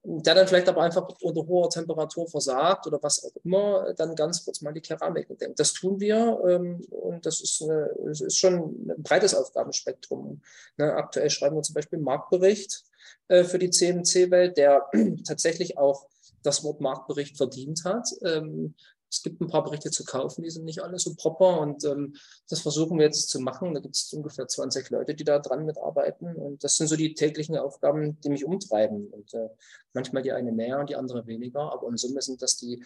der 0.03 0.35
dann 0.35 0.47
vielleicht 0.47 0.69
aber 0.69 0.81
einfach 0.81 1.07
unter 1.21 1.45
hoher 1.45 1.69
Temperatur 1.69 2.27
versagt 2.27 2.87
oder 2.87 3.01
was 3.01 3.23
auch 3.23 3.35
immer, 3.43 3.93
dann 3.93 4.15
ganz 4.15 4.45
kurz 4.45 4.61
mal 4.61 4.73
die 4.73 4.81
Keramik 4.81 5.27
denkt. 5.39 5.59
Das 5.59 5.73
tun 5.73 5.99
wir 5.99 6.39
ähm, 6.47 6.81
und 6.89 7.25
das 7.25 7.41
ist, 7.41 7.61
eine, 7.61 7.89
das 8.05 8.21
ist 8.21 8.37
schon 8.37 8.87
ein 8.89 9.03
breites 9.03 9.35
Aufgabenspektrum. 9.35 10.41
Ne, 10.77 10.93
aktuell 10.93 11.29
schreiben 11.29 11.55
wir 11.55 11.63
zum 11.63 11.75
Beispiel 11.75 11.97
einen 11.97 12.05
Marktbericht 12.05 12.83
äh, 13.27 13.43
für 13.43 13.59
die 13.59 13.69
CMC-Welt, 13.69 14.57
der 14.57 14.89
tatsächlich 15.27 15.77
auch 15.77 16.07
das 16.43 16.63
Wort 16.63 16.81
Marktbericht 16.81 17.37
verdient 17.37 17.83
hat. 17.83 18.07
Ähm, 18.23 18.75
es 19.09 19.21
gibt 19.21 19.41
ein 19.41 19.47
paar 19.47 19.63
Berichte 19.63 19.91
zu 19.91 20.03
kaufen, 20.03 20.43
die 20.43 20.49
sind 20.49 20.65
nicht 20.65 20.83
alle 20.83 20.99
so 20.99 21.15
proper 21.15 21.59
und 21.61 21.83
ähm, 21.85 22.15
das 22.49 22.61
versuchen 22.61 22.97
wir 22.97 23.05
jetzt 23.05 23.29
zu 23.29 23.39
machen. 23.39 23.73
Da 23.73 23.79
gibt 23.79 23.95
es 23.95 24.11
ungefähr 24.13 24.47
20 24.47 24.89
Leute, 24.89 25.15
die 25.15 25.23
da 25.23 25.39
dran 25.39 25.65
mitarbeiten 25.65 26.35
und 26.35 26.63
das 26.63 26.75
sind 26.75 26.87
so 26.87 26.95
die 26.95 27.13
täglichen 27.13 27.57
Aufgaben, 27.57 28.19
die 28.21 28.29
mich 28.29 28.45
umtreiben 28.45 29.07
und 29.07 29.33
äh, 29.33 29.49
manchmal 29.93 30.23
die 30.23 30.31
eine 30.31 30.51
mehr 30.51 30.79
und 30.79 30.89
die 30.89 30.95
andere 30.95 31.25
weniger, 31.27 31.71
aber 31.71 31.87
in 31.87 31.97
Summe 31.97 32.21
sind 32.21 32.41
das 32.41 32.57
die, 32.57 32.83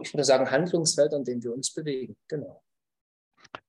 ich 0.00 0.12
würde 0.12 0.24
sagen, 0.24 0.50
Handlungsfelder, 0.50 1.16
an 1.16 1.24
denen 1.24 1.42
wir 1.42 1.52
uns 1.52 1.72
bewegen. 1.72 2.16
Genau. 2.28 2.62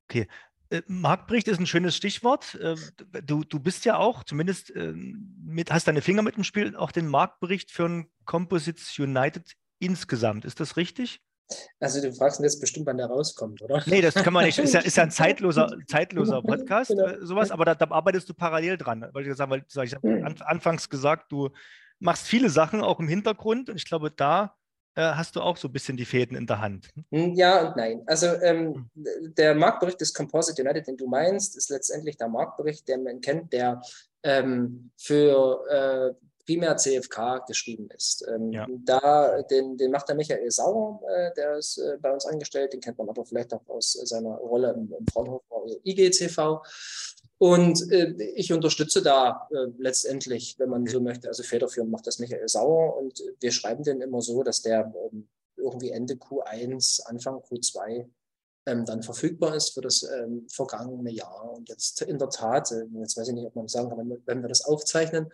Okay, 0.10 0.27
äh, 0.69 0.81
Marktbericht 0.88 1.47
ist 1.47 1.60
ein 1.60 1.67
schönes 1.67 1.95
Stichwort. 1.95 2.55
Äh, 2.55 2.75
du, 3.23 3.43
du 3.43 3.60
bist 3.60 3.86
ja 3.86 3.97
auch, 3.97 4.23
zumindest 4.23 4.75
äh, 4.75 4.93
mit, 4.93 5.71
hast 5.71 5.88
deine 5.88 6.01
Finger 6.01 6.21
mit 6.21 6.36
dem 6.36 6.43
Spiel, 6.43 6.75
auch 6.75 6.91
den 6.91 7.07
Marktbericht 7.07 7.71
für 7.71 7.86
ein 7.86 8.12
Composites 8.25 8.97
United 8.99 9.55
insgesamt. 9.79 10.45
Ist 10.45 10.60
das 10.60 10.77
richtig? 10.77 11.21
Also 11.79 12.01
du 12.01 12.13
fragst 12.13 12.39
mich 12.39 12.51
jetzt 12.51 12.60
bestimmt, 12.60 12.86
wann 12.86 12.97
der 12.97 13.07
rauskommt, 13.07 13.62
oder? 13.62 13.81
Nee, 13.86 14.01
das 14.01 14.15
kann 14.15 14.33
man 14.33 14.45
nicht. 14.45 14.57
Ist 14.57 14.73
ja, 14.73 14.81
ist 14.81 14.97
ja 14.97 15.03
ein 15.03 15.12
zeitloser, 15.12 15.69
zeitloser 15.88 16.41
Podcast, 16.41 16.91
genau. 16.91 17.05
Äh, 17.05 17.25
sowas, 17.25 17.51
aber 17.51 17.65
da, 17.65 17.75
da, 17.75 17.89
arbeitest 17.89 18.29
du 18.29 18.33
parallel 18.33 18.77
dran. 18.77 19.07
Weil 19.13 19.27
ich, 19.27 19.36
sagen, 19.36 19.51
weil, 19.51 19.65
ich 19.86 19.95
habe 19.95 20.07
mhm. 20.07 20.36
anfangs 20.41 20.89
gesagt, 20.89 21.31
du 21.31 21.49
machst 21.99 22.27
viele 22.27 22.49
Sachen 22.49 22.81
auch 22.81 22.99
im 22.99 23.07
Hintergrund 23.07 23.69
und 23.69 23.75
ich 23.77 23.86
glaube, 23.86 24.12
da 24.12 24.55
äh, 24.95 25.13
hast 25.13 25.36
du 25.36 25.41
auch 25.41 25.57
so 25.57 25.67
ein 25.67 25.73
bisschen 25.73 25.95
die 25.95 26.05
Fäden 26.05 26.36
in 26.36 26.47
der 26.47 26.60
Hand. 26.60 26.89
Hm, 27.12 27.36
ja 27.36 27.67
und 27.67 27.77
nein. 27.77 28.01
Also 28.07 28.27
ähm, 28.41 28.89
hm. 28.95 29.36
der 29.36 29.55
Marktbericht 29.55 30.01
des 30.01 30.13
Composite 30.13 30.62
United, 30.62 30.88
den 30.88 30.97
du 30.97 31.07
meinst, 31.07 31.55
ist 31.55 31.69
letztendlich 31.69 32.17
der 32.17 32.29
Marktbericht, 32.29 32.88
den 32.88 33.03
man 33.03 33.21
kennt, 33.21 33.53
der 33.53 33.81
ähm, 34.23 34.91
für 34.97 35.63
äh, 35.69 36.26
primär 36.47 36.77
CFK 36.77 37.45
geschrieben 37.45 37.89
ist. 37.95 38.25
Ähm, 38.27 38.51
ja. 38.51 38.65
Da, 38.69 39.41
den, 39.43 39.77
den 39.77 39.91
macht 39.91 40.07
der 40.07 40.15
Michael 40.15 40.49
Sauer, 40.49 41.01
äh, 41.07 41.33
der 41.36 41.57
ist 41.57 41.77
äh, 41.77 41.97
bei 42.01 42.12
uns 42.12 42.25
angestellt, 42.25 42.73
den 42.73 42.81
kennt 42.81 42.97
man 42.97 43.10
aber 43.10 43.25
vielleicht 43.25 43.53
auch 43.53 43.67
aus 43.67 43.91
seiner 43.91 44.36
Rolle 44.36 44.71
im, 44.71 44.93
im 44.97 45.05
Fraunhofer 45.07 45.65
IGCV. 45.83 46.62
Und 47.38 47.91
äh, 47.91 48.13
ich 48.36 48.51
unterstütze 48.51 49.03
da 49.03 49.47
äh, 49.51 49.67
letztendlich, 49.77 50.57
wenn 50.57 50.69
man 50.69 50.88
so 50.88 51.01
möchte, 51.01 51.27
also 51.27 51.43
federführend 51.43 51.91
macht 51.91 52.07
das 52.07 52.17
Michael 52.17 52.47
Sauer 52.47 52.97
und 52.97 53.21
wir 53.41 53.51
schreiben 53.51 53.83
den 53.83 54.01
immer 54.01 54.21
so, 54.21 54.41
dass 54.41 54.62
der 54.62 54.91
ähm, 55.12 55.27
irgendwie 55.57 55.91
Ende 55.91 56.15
Q1, 56.15 57.03
Anfang 57.03 57.39
Q2 57.39 58.07
ähm, 58.67 58.86
dann 58.86 59.01
verfügbar 59.01 59.56
ist 59.56 59.73
für 59.73 59.82
das 59.82 60.03
ähm, 60.03 60.45
vergangene 60.51 61.12
Jahr. 61.12 61.51
Und 61.53 61.69
jetzt 61.69 62.01
in 62.01 62.19
der 62.19 62.30
Tat, 62.30 62.71
äh, 62.71 62.84
jetzt 62.99 63.17
weiß 63.17 63.30
ich 63.30 63.34
nicht, 63.34 63.47
ob 63.47 63.56
man 63.56 63.67
sagen 63.67 63.89
kann, 63.89 64.21
wenn 64.25 64.41
wir 64.41 64.49
das 64.49 64.65
aufzeichnen, 64.65 65.30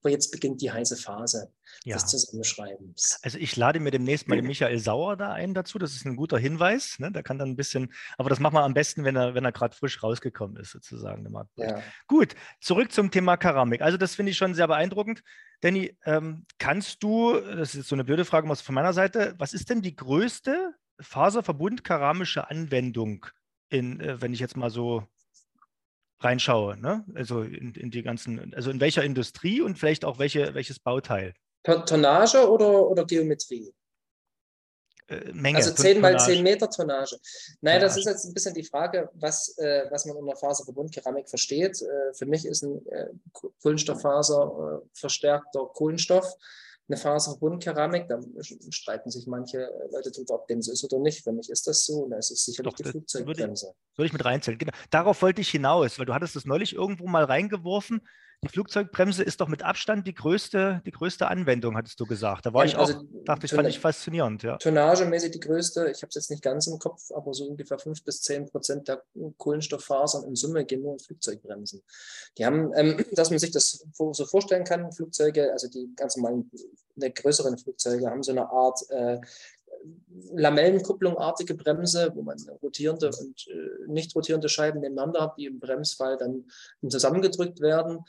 aber 0.00 0.10
jetzt 0.10 0.32
beginnt 0.32 0.62
die 0.62 0.72
heiße 0.72 0.96
Phase 0.96 1.52
ja. 1.84 1.96
des 1.96 2.06
Zusammenschreibens. 2.06 3.18
Also 3.22 3.36
ich 3.38 3.56
lade 3.56 3.78
mir 3.78 3.90
demnächst 3.90 4.26
mal 4.26 4.36
den 4.36 4.46
Michael 4.46 4.78
Sauer 4.78 5.16
da 5.16 5.32
ein 5.32 5.52
dazu. 5.52 5.78
Das 5.78 5.94
ist 5.94 6.06
ein 6.06 6.16
guter 6.16 6.38
Hinweis. 6.38 6.98
Ne? 6.98 7.12
Da 7.12 7.22
kann 7.22 7.38
dann 7.38 7.50
ein 7.50 7.56
bisschen, 7.56 7.92
aber 8.16 8.30
das 8.30 8.40
machen 8.40 8.54
wir 8.54 8.62
am 8.62 8.74
besten, 8.74 9.04
wenn 9.04 9.16
er, 9.16 9.34
wenn 9.34 9.44
er 9.44 9.52
gerade 9.52 9.76
frisch 9.76 10.02
rausgekommen 10.02 10.56
ist, 10.56 10.70
sozusagen. 10.70 11.28
Ja. 11.56 11.82
Gut, 12.06 12.34
zurück 12.60 12.90
zum 12.92 13.10
Thema 13.10 13.36
Keramik. 13.36 13.82
Also 13.82 13.98
das 13.98 14.14
finde 14.14 14.32
ich 14.32 14.38
schon 14.38 14.54
sehr 14.54 14.66
beeindruckend. 14.66 15.22
Danny, 15.60 15.96
ähm, 16.04 16.46
kannst 16.58 17.02
du, 17.02 17.38
das 17.38 17.74
ist 17.74 17.88
so 17.88 17.96
eine 17.96 18.04
blöde 18.04 18.24
Frage 18.24 18.48
von 18.54 18.74
meiner 18.74 18.94
Seite, 18.94 19.34
was 19.36 19.52
ist 19.52 19.68
denn 19.68 19.82
die 19.82 19.94
größte 19.94 20.74
Faserverbund 21.00 21.84
keramische 21.84 22.50
Anwendung, 22.50 23.26
in, 23.68 24.00
äh, 24.00 24.20
wenn 24.20 24.32
ich 24.32 24.40
jetzt 24.40 24.56
mal 24.56 24.70
so 24.70 25.06
reinschaue, 26.20 26.76
ne? 26.76 27.04
also 27.14 27.42
in, 27.42 27.74
in, 27.74 27.90
die 27.90 28.02
ganzen, 28.02 28.52
also 28.54 28.70
in 28.70 28.80
welcher 28.80 29.04
Industrie 29.04 29.60
und 29.60 29.78
vielleicht 29.78 30.04
auch 30.04 30.18
welche, 30.18 30.54
welches 30.54 30.80
Bauteil? 30.80 31.34
Tonnage 31.62 32.50
oder, 32.50 32.88
oder 32.88 33.04
Geometrie? 33.04 33.72
Äh, 35.08 35.32
Menge. 35.32 35.58
Also 35.58 35.72
10 35.72 36.00
mal 36.00 36.18
10 36.18 36.42
Meter 36.42 36.68
Tonnage. 36.68 37.18
Naja, 37.60 37.78
das 37.78 37.96
ist 37.96 38.06
jetzt 38.06 38.24
ein 38.26 38.34
bisschen 38.34 38.54
die 38.54 38.64
Frage, 38.64 39.10
was, 39.14 39.56
äh, 39.58 39.86
was 39.90 40.04
man 40.06 40.16
unter 40.16 40.36
Faserverbundkeramik 40.36 41.28
versteht. 41.28 41.80
Äh, 41.82 42.14
für 42.14 42.26
mich 42.26 42.44
ist 42.44 42.62
ein 42.62 42.86
äh, 42.86 43.08
Kohlenstofffaser 43.62 44.82
äh, 44.82 44.88
verstärkter 44.92 45.66
Kohlenstoff 45.72 46.34
eine 46.88 46.96
Faserverbundkeramik. 46.96 48.08
Da 48.08 48.20
streiten 48.70 49.10
sich 49.10 49.26
manche 49.26 49.68
Leute 49.92 50.10
darüber, 50.10 50.34
ob 50.34 50.48
dem 50.48 50.62
so 50.62 50.72
ist 50.72 50.84
oder 50.84 50.98
nicht. 50.98 51.22
Für 51.22 51.32
mich 51.32 51.50
ist 51.50 51.66
das 51.66 51.84
so 51.84 52.04
und 52.04 52.10
da 52.10 52.18
ist 52.18 52.30
es 52.30 52.44
sicherlich 52.44 52.72
Doch, 52.72 52.76
die 52.76 52.84
Flugzeugbremse. 52.84 53.66
Würde 53.66 53.74
ich, 53.76 53.98
würde 53.98 54.06
ich 54.06 54.12
mit 54.12 54.24
reinzählen. 54.24 54.58
Genau. 54.58 54.72
Darauf 54.90 55.22
wollte 55.22 55.40
ich 55.40 55.50
hinaus, 55.50 55.98
weil 55.98 56.06
du 56.06 56.14
hattest 56.14 56.36
das 56.36 56.44
neulich 56.44 56.74
irgendwo 56.74 57.06
mal 57.06 57.24
reingeworfen 57.24 58.00
die 58.44 58.48
Flugzeugbremse 58.48 59.24
ist 59.24 59.40
doch 59.40 59.48
mit 59.48 59.64
Abstand 59.64 60.06
die 60.06 60.14
größte, 60.14 60.80
die 60.86 60.92
größte 60.92 61.26
Anwendung, 61.26 61.76
hattest 61.76 61.98
du 61.98 62.06
gesagt. 62.06 62.46
Da 62.46 62.54
war 62.54 62.64
ja, 62.64 62.68
ich 62.68 62.76
auch, 62.76 62.86
also 62.86 63.02
dachte 63.24 63.46
ich, 63.46 63.52
fand 63.52 63.68
ich 63.68 63.80
faszinierend. 63.80 64.44
Ja. 64.44 64.56
Tonnagemäßig 64.58 65.32
die 65.32 65.40
größte, 65.40 65.90
ich 65.90 66.02
habe 66.02 66.08
es 66.10 66.14
jetzt 66.14 66.30
nicht 66.30 66.42
ganz 66.42 66.68
im 66.68 66.78
Kopf, 66.78 67.10
aber 67.10 67.34
so 67.34 67.46
ungefähr 67.46 67.80
fünf 67.80 68.04
bis 68.04 68.22
zehn 68.22 68.46
Prozent 68.46 68.86
der 68.86 69.02
Kohlenstofffasern 69.38 70.22
in 70.22 70.36
Summe 70.36 70.64
gehen 70.64 70.82
nur 70.82 70.92
in 70.92 71.00
Flugzeugbremsen. 71.00 71.82
Die 72.36 72.46
haben, 72.46 72.72
ähm, 72.76 73.04
dass 73.12 73.30
man 73.30 73.40
sich 73.40 73.50
das 73.50 73.84
so 73.92 74.24
vorstellen 74.24 74.64
kann, 74.64 74.92
Flugzeuge, 74.92 75.50
also 75.52 75.68
die 75.68 75.92
ganz 75.96 76.16
normalen, 76.16 76.48
die 76.94 77.12
größeren 77.12 77.58
Flugzeuge 77.58 78.08
haben 78.08 78.22
so 78.22 78.30
eine 78.30 78.48
Art 78.50 78.78
äh, 78.90 79.18
Lamellenkupplungartige 80.32 81.54
Bremse, 81.54 82.12
wo 82.14 82.22
man 82.22 82.36
rotierende 82.62 83.08
und 83.08 83.46
äh, 83.48 83.90
nicht 83.90 84.14
rotierende 84.14 84.48
Scheiben 84.48 84.80
nebeneinander 84.80 85.22
hat, 85.22 85.38
die 85.38 85.46
im 85.46 85.60
Bremsfall 85.60 86.16
dann 86.16 86.44
zusammengedrückt 86.88 87.60
werden. 87.60 88.04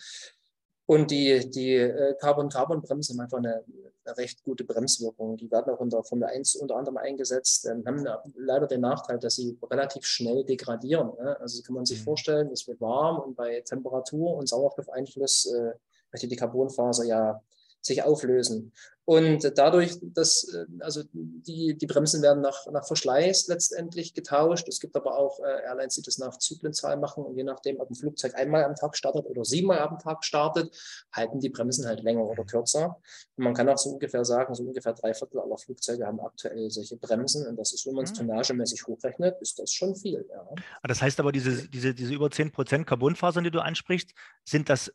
Und 0.89 1.11
die, 1.11 1.47
die 1.51 1.75
äh, 1.75 2.15
Carbon-Carbon-Bremsen 2.19 3.15
haben 3.15 3.23
einfach 3.23 3.37
eine, 3.37 3.63
eine, 4.05 4.17
recht 4.17 4.41
gute 4.41 4.63
Bremswirkung. 4.63 5.37
Die 5.37 5.51
werden 5.51 5.71
auch 5.71 5.79
unter 5.79 6.03
Formel 6.03 6.27
1 6.27 6.55
unter 6.55 6.77
anderem 6.77 6.97
eingesetzt, 6.97 7.67
ähm, 7.67 7.85
haben 7.85 8.03
leider 8.35 8.65
den 8.65 8.81
Nachteil, 8.81 9.19
dass 9.19 9.35
sie 9.35 9.55
relativ 9.69 10.03
schnell 10.05 10.43
degradieren. 10.43 11.11
Ne? 11.19 11.39
Also 11.39 11.61
kann 11.61 11.75
man 11.75 11.85
sich 11.85 11.99
mhm. 11.99 12.05
vorstellen, 12.05 12.49
es 12.51 12.67
wird 12.67 12.81
warm 12.81 13.19
und 13.19 13.35
bei 13.35 13.61
Temperatur 13.61 14.35
und 14.35 14.49
Sauerstoffeinfluss 14.49 15.53
äh, 15.53 15.73
möchte 16.11 16.27
die 16.27 16.35
Carbonfaser 16.35 17.05
ja 17.05 17.39
sich 17.81 18.03
auflösen. 18.03 18.71
Und 19.09 19.57
dadurch, 19.57 19.97
dass 20.03 20.53
äh, 20.53 20.67
also 20.81 21.01
die, 21.13 21.75
die 21.75 21.87
Bremsen 21.87 22.21
werden 22.21 22.41
nach, 22.41 22.67
nach 22.71 22.85
Verschleiß 22.85 23.47
letztendlich 23.47 24.13
getauscht. 24.13 24.67
Es 24.67 24.79
gibt 24.79 24.95
aber 24.95 25.17
auch 25.17 25.39
äh, 25.39 25.63
Airlines, 25.63 25.95
die 25.95 26.03
das 26.03 26.19
nach 26.19 26.37
Zyklenzahl 26.37 26.95
machen. 26.95 27.25
Und 27.25 27.35
je 27.35 27.43
nachdem, 27.43 27.79
ob 27.79 27.89
ein 27.89 27.95
Flugzeug 27.95 28.35
einmal 28.35 28.65
am 28.65 28.75
Tag 28.75 28.95
startet 28.95 29.25
oder 29.25 29.43
siebenmal 29.43 29.79
am 29.79 29.97
Tag 29.97 30.23
startet, 30.23 30.77
halten 31.11 31.39
die 31.39 31.49
Bremsen 31.49 31.87
halt 31.87 32.03
länger 32.03 32.23
oder 32.23 32.45
kürzer. 32.45 33.01
Und 33.35 33.45
man 33.45 33.55
kann 33.55 33.67
auch 33.67 33.79
so 33.79 33.89
ungefähr 33.89 34.23
sagen, 34.25 34.53
so 34.53 34.61
ungefähr 34.61 34.93
drei 34.93 35.15
Viertel 35.15 35.39
aller 35.39 35.57
Flugzeuge 35.57 36.05
haben 36.05 36.19
aktuell 36.19 36.69
solche 36.69 36.97
Bremsen. 36.97 37.47
Und 37.47 37.55
das 37.55 37.73
ist, 37.73 37.87
wenn 37.87 37.95
man 37.95 38.03
es 38.03 38.11
mhm. 38.11 38.27
tonnagemäßig 38.27 38.85
hochrechnet, 38.85 39.41
ist 39.41 39.57
das 39.57 39.73
schon 39.73 39.95
viel. 39.95 40.23
Ja. 40.29 40.47
Ah, 40.83 40.87
das 40.87 41.01
heißt 41.01 41.19
aber, 41.19 41.31
diese, 41.31 41.67
diese, 41.67 41.95
diese 41.95 42.13
über 42.13 42.29
10 42.29 42.51
Prozent 42.51 42.85
Carbonfasern, 42.85 43.43
die 43.43 43.49
du 43.49 43.59
ansprichst, 43.59 44.11
sind 44.45 44.69
das 44.69 44.93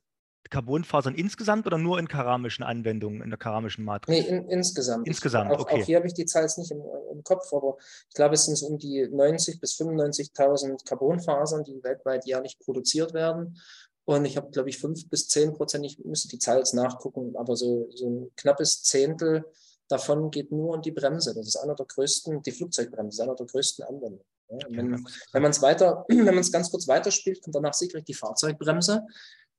Carbonfasern 0.50 1.14
insgesamt 1.14 1.66
oder 1.66 1.78
nur 1.78 1.98
in 1.98 2.08
keramischen 2.08 2.64
Anwendungen, 2.64 3.22
in 3.22 3.30
der 3.30 3.38
keramischen 3.38 3.84
Matrix? 3.84 4.08
Nee, 4.08 4.28
in, 4.28 4.48
insgesamt. 4.48 5.06
Insgesamt, 5.06 5.50
auch, 5.50 5.60
okay. 5.60 5.82
Auch 5.82 5.86
hier 5.86 5.96
habe 5.96 6.06
ich 6.06 6.14
die 6.14 6.26
Zahl 6.26 6.42
jetzt 6.42 6.58
nicht 6.58 6.70
im, 6.70 6.82
im, 7.12 7.22
Kopf, 7.24 7.52
aber 7.52 7.76
ich 8.08 8.14
glaube, 8.14 8.34
es 8.34 8.44
sind 8.44 8.56
so 8.56 8.66
um 8.66 8.78
die 8.78 9.06
90.000 9.06 9.60
bis 9.60 9.74
95.000 9.80 10.84
Carbonfasern, 10.84 11.64
die 11.64 11.82
weltweit 11.82 12.26
jährlich 12.26 12.58
produziert 12.58 13.14
werden. 13.14 13.58
Und 14.04 14.26
ich 14.26 14.36
habe, 14.36 14.50
glaube 14.50 14.68
ich, 14.68 14.78
5 14.78 15.08
bis 15.08 15.28
10 15.28 15.54
Prozent, 15.54 15.86
ich 15.86 15.98
müsste 16.04 16.28
die 16.28 16.38
Zahl 16.38 16.58
jetzt 16.58 16.74
nachgucken, 16.74 17.34
aber 17.36 17.56
so, 17.56 17.88
so 17.94 18.08
ein 18.08 18.30
knappes 18.36 18.82
Zehntel 18.82 19.44
davon 19.88 20.30
geht 20.30 20.52
nur 20.52 20.74
in 20.74 20.82
die 20.82 20.92
Bremse. 20.92 21.34
Das 21.34 21.46
ist 21.46 21.56
einer 21.56 21.74
der 21.74 21.86
größten, 21.86 22.42
die 22.42 22.52
Flugzeugbremse, 22.52 23.22
einer 23.22 23.34
der 23.34 23.46
größten 23.46 23.84
Anwendungen. 23.84 24.24
Ja, 24.50 24.58
wenn, 24.68 25.06
wenn 25.32 25.42
man 25.42 25.50
es 25.50 25.62
weiter, 25.62 26.04
wenn 26.08 26.24
man 26.24 26.38
es 26.38 26.52
ganz 26.52 26.70
kurz 26.70 26.86
weiterspielt, 26.86 27.42
kommt 27.42 27.56
danach 27.56 27.74
sicherlich 27.74 28.04
die 28.04 28.14
Fahrzeugbremse. 28.14 29.06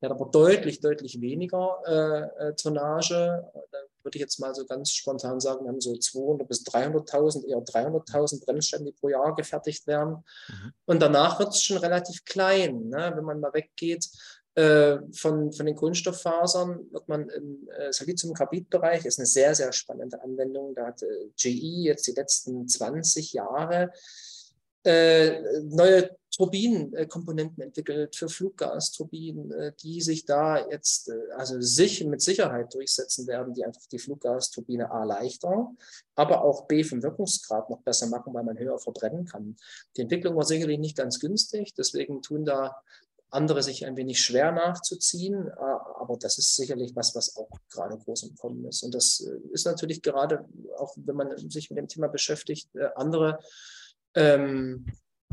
Der 0.00 0.10
hat 0.10 0.16
aber 0.20 0.30
deutlich, 0.30 0.80
deutlich 0.80 1.20
weniger 1.20 1.80
äh, 1.86 2.48
äh, 2.48 2.54
Tonnage. 2.54 3.50
Da 3.70 3.78
würde 4.02 4.16
ich 4.16 4.20
jetzt 4.20 4.38
mal 4.38 4.54
so 4.54 4.64
ganz 4.66 4.92
spontan 4.92 5.40
sagen, 5.40 5.64
wir 5.64 5.70
haben 5.70 5.80
so 5.80 5.96
200 5.96 6.46
bis 6.46 6.64
300.000, 6.64 7.46
eher 7.46 7.58
300.000 7.58 8.44
Bremsstände, 8.44 8.92
die 8.92 8.98
pro 8.98 9.08
Jahr 9.08 9.34
gefertigt 9.34 9.86
werden. 9.86 10.24
Mhm. 10.48 10.72
Und 10.84 11.00
danach 11.00 11.38
wird 11.38 11.50
es 11.50 11.62
schon 11.62 11.78
relativ 11.78 12.24
klein. 12.24 12.88
Ne? 12.88 13.12
Wenn 13.14 13.24
man 13.24 13.40
mal 13.40 13.54
weggeht 13.54 14.08
äh, 14.54 14.98
von, 15.12 15.52
von 15.52 15.66
den 15.66 15.74
Kohlenstofffasern, 15.74 16.92
wird 16.92 17.08
man 17.08 17.28
im 17.30 17.68
äh, 17.70 17.92
Silizium-Carbid-Bereich, 17.92 19.04
ist 19.04 19.18
eine 19.18 19.26
sehr, 19.26 19.54
sehr 19.54 19.72
spannende 19.72 20.22
Anwendung. 20.22 20.74
Da 20.74 20.86
hat 20.86 21.02
äh, 21.02 21.28
GE 21.36 21.84
jetzt 21.84 22.06
die 22.06 22.12
letzten 22.12 22.68
20 22.68 23.32
Jahre 23.32 23.90
neue 24.86 26.10
Turbinenkomponenten 26.36 27.62
entwickelt 27.62 28.14
für 28.14 28.28
Fluggasturbinen, 28.28 29.52
äh, 29.52 29.72
die 29.82 30.02
sich 30.02 30.26
da 30.26 30.68
jetzt, 30.68 31.08
äh, 31.08 31.14
also 31.34 31.60
sich 31.60 32.04
mit 32.04 32.20
Sicherheit 32.20 32.74
durchsetzen 32.74 33.26
werden, 33.26 33.54
die 33.54 33.64
einfach 33.64 33.86
die 33.90 33.98
Fluggasturbine 33.98 34.90
A 34.90 35.04
leichter, 35.04 35.72
aber 36.14 36.44
auch 36.44 36.66
B 36.66 36.84
vom 36.84 37.02
Wirkungsgrad 37.02 37.70
noch 37.70 37.80
besser 37.80 38.08
machen, 38.08 38.34
weil 38.34 38.44
man 38.44 38.58
höher 38.58 38.78
verbrennen 38.78 39.24
kann. 39.24 39.56
Die 39.96 40.02
Entwicklung 40.02 40.36
war 40.36 40.44
sicherlich 40.44 40.78
nicht 40.78 40.96
ganz 40.96 41.20
günstig, 41.20 41.72
deswegen 41.74 42.20
tun 42.20 42.44
da 42.44 42.76
andere 43.30 43.62
sich 43.62 43.86
ein 43.86 43.96
wenig 43.96 44.20
schwer 44.20 44.52
nachzuziehen, 44.52 45.50
aber 45.50 46.16
das 46.16 46.38
ist 46.38 46.54
sicherlich 46.54 46.94
was, 46.94 47.14
was 47.14 47.36
auch 47.36 47.50
gerade 47.70 47.98
groß 47.98 48.22
im 48.22 48.36
Kommen 48.36 48.64
ist. 48.66 48.82
Und 48.84 48.94
das 48.94 49.20
ist 49.52 49.66
natürlich 49.66 50.00
gerade, 50.00 50.44
auch 50.78 50.94
wenn 50.96 51.16
man 51.16 51.36
sich 51.50 51.68
mit 51.68 51.78
dem 51.78 51.88
Thema 51.88 52.06
beschäftigt, 52.06 52.70
andere 52.94 53.40
ähm, 54.16 54.86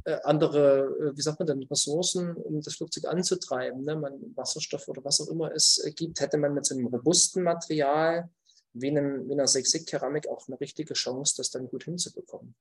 äh, 0.05 0.19
andere, 0.23 0.95
äh, 0.99 1.17
wie 1.17 1.21
sagt 1.21 1.39
man 1.39 1.47
denn, 1.47 1.63
Ressourcen, 1.63 2.35
um 2.35 2.61
das 2.61 2.75
Flugzeug 2.75 3.05
anzutreiben. 3.05 3.83
Ne? 3.83 3.95
Man, 3.95 4.13
Wasserstoff 4.35 4.87
oder 4.87 5.03
was 5.03 5.21
auch 5.21 5.29
immer 5.29 5.51
es 5.53 5.83
äh, 5.83 5.91
gibt, 5.91 6.19
hätte 6.19 6.37
man 6.37 6.53
mit 6.53 6.65
so 6.65 6.75
einem 6.75 6.87
robusten 6.87 7.43
Material 7.43 8.29
wie, 8.73 8.89
einem, 8.89 9.27
wie 9.27 9.33
einer 9.33 9.47
Sechsig-Keramik 9.47 10.27
auch 10.27 10.47
eine 10.47 10.59
richtige 10.59 10.93
Chance, 10.93 11.35
das 11.37 11.51
dann 11.51 11.67
gut 11.67 11.85
hinzubekommen. 11.85 12.53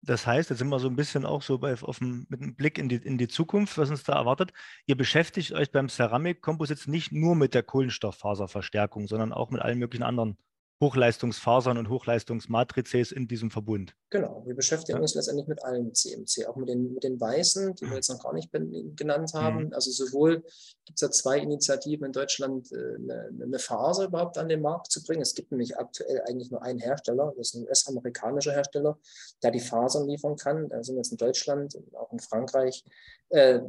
Das 0.00 0.24
heißt, 0.24 0.50
jetzt 0.50 0.60
sind 0.60 0.68
wir 0.68 0.78
so 0.78 0.88
ein 0.88 0.96
bisschen 0.96 1.26
auch 1.26 1.42
so 1.42 1.58
bei, 1.58 1.74
auf 1.82 1.98
dem, 1.98 2.26
mit 2.28 2.40
einem 2.40 2.54
Blick 2.54 2.78
in 2.78 2.88
die, 2.88 2.96
in 2.96 3.18
die 3.18 3.28
Zukunft, 3.28 3.76
was 3.76 3.90
uns 3.90 4.04
da 4.04 4.14
erwartet. 4.14 4.52
Ihr 4.86 4.96
beschäftigt 4.96 5.52
euch 5.52 5.72
beim 5.72 5.88
Ceramic 5.88 6.42
Composites 6.42 6.86
nicht 6.86 7.10
nur 7.12 7.34
mit 7.34 7.54
der 7.54 7.64
Kohlenstofffaserverstärkung, 7.64 9.08
sondern 9.08 9.32
auch 9.32 9.50
mit 9.50 9.60
allen 9.60 9.80
möglichen 9.80 10.04
anderen 10.04 10.38
Hochleistungsfasern 10.80 11.78
und 11.78 11.88
Hochleistungsmatrices 11.88 13.10
in 13.10 13.28
diesem 13.28 13.50
Verbund. 13.50 13.96
Genau, 14.10 14.42
wir 14.46 14.54
beschäftigen 14.54 14.98
ja. 14.98 15.02
uns 15.02 15.14
letztendlich 15.14 15.48
mit 15.48 15.64
allen 15.64 15.94
CMC, 15.94 16.46
auch 16.46 16.56
mit 16.56 16.68
den, 16.68 16.92
mit 16.92 17.02
den 17.02 17.18
Weißen, 17.18 17.74
die 17.74 17.86
wir 17.86 17.96
jetzt 17.96 18.10
noch 18.10 18.22
gar 18.22 18.34
nicht 18.34 18.50
genannt 18.52 19.32
haben. 19.34 19.66
Mhm. 19.66 19.72
Also 19.72 19.90
sowohl 19.90 20.42
gibt 20.84 20.96
es 20.96 21.00
ja 21.00 21.10
zwei 21.10 21.38
Initiativen 21.38 22.06
in 22.06 22.12
Deutschland, 22.12 22.70
äh, 22.72 22.94
eine, 22.96 23.30
eine, 23.42 23.58
Faser 23.58 24.04
überhaupt 24.04 24.38
an 24.38 24.48
den 24.48 24.60
Markt 24.60 24.92
zu 24.92 25.02
bringen. 25.02 25.22
Es 25.22 25.34
gibt 25.34 25.50
nämlich 25.50 25.78
aktuell 25.78 26.22
eigentlich 26.28 26.50
nur 26.50 26.62
einen 26.62 26.78
Hersteller, 26.78 27.32
das 27.36 27.48
ist 27.48 27.54
ein 27.54 27.64
US-amerikanischer 27.64 28.52
Hersteller, 28.52 28.98
der 29.42 29.50
die 29.50 29.60
Fasern 29.60 30.06
liefern 30.06 30.36
kann. 30.36 30.68
Da 30.68 30.82
sind 30.82 30.94
wir 30.94 31.00
jetzt 31.00 31.12
in 31.12 31.18
Deutschland, 31.18 31.76
auch 31.94 32.12
in 32.12 32.20
Frankreich, 32.20 32.84
äh, 33.30 33.60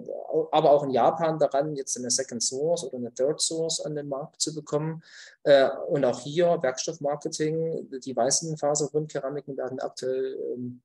aber 0.51 0.71
auch 0.71 0.83
in 0.83 0.91
Japan 0.91 1.39
daran, 1.39 1.75
jetzt 1.75 1.97
eine 1.97 2.11
Second 2.11 2.43
Source 2.43 2.83
oder 2.83 2.97
eine 2.97 3.13
Third 3.13 3.41
Source 3.41 3.79
an 3.79 3.95
den 3.95 4.07
Markt 4.07 4.39
zu 4.41 4.53
bekommen. 4.53 5.01
Äh, 5.43 5.69
und 5.87 6.05
auch 6.05 6.19
hier 6.19 6.59
Werkstoffmarketing, 7.01 7.89
die 7.99 8.15
weißen 8.15 8.57
Fasergrundkeramiken 8.57 9.57
werden 9.57 9.79
aktuell 9.79 10.37
ähm, 10.53 10.81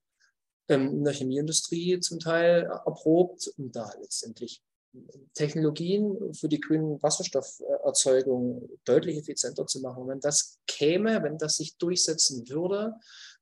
ähm, 0.69 0.89
in 0.89 1.05
der 1.05 1.13
Chemieindustrie 1.13 2.01
zum 2.01 2.19
Teil 2.19 2.65
erprobt, 2.65 3.53
um 3.57 3.73
da 3.73 3.91
letztendlich 4.01 4.63
Technologien 5.35 6.35
für 6.35 6.49
die 6.49 6.61
grünen 6.61 7.03
Wasserstofferzeugung 7.03 8.69
deutlich 8.85 9.17
effizienter 9.17 9.67
zu 9.67 9.81
machen. 9.81 10.07
Wenn 10.07 10.21
das 10.21 10.59
käme, 10.67 11.23
wenn 11.23 11.39
das 11.39 11.57
sich 11.57 11.77
durchsetzen 11.79 12.47
würde, 12.49 12.95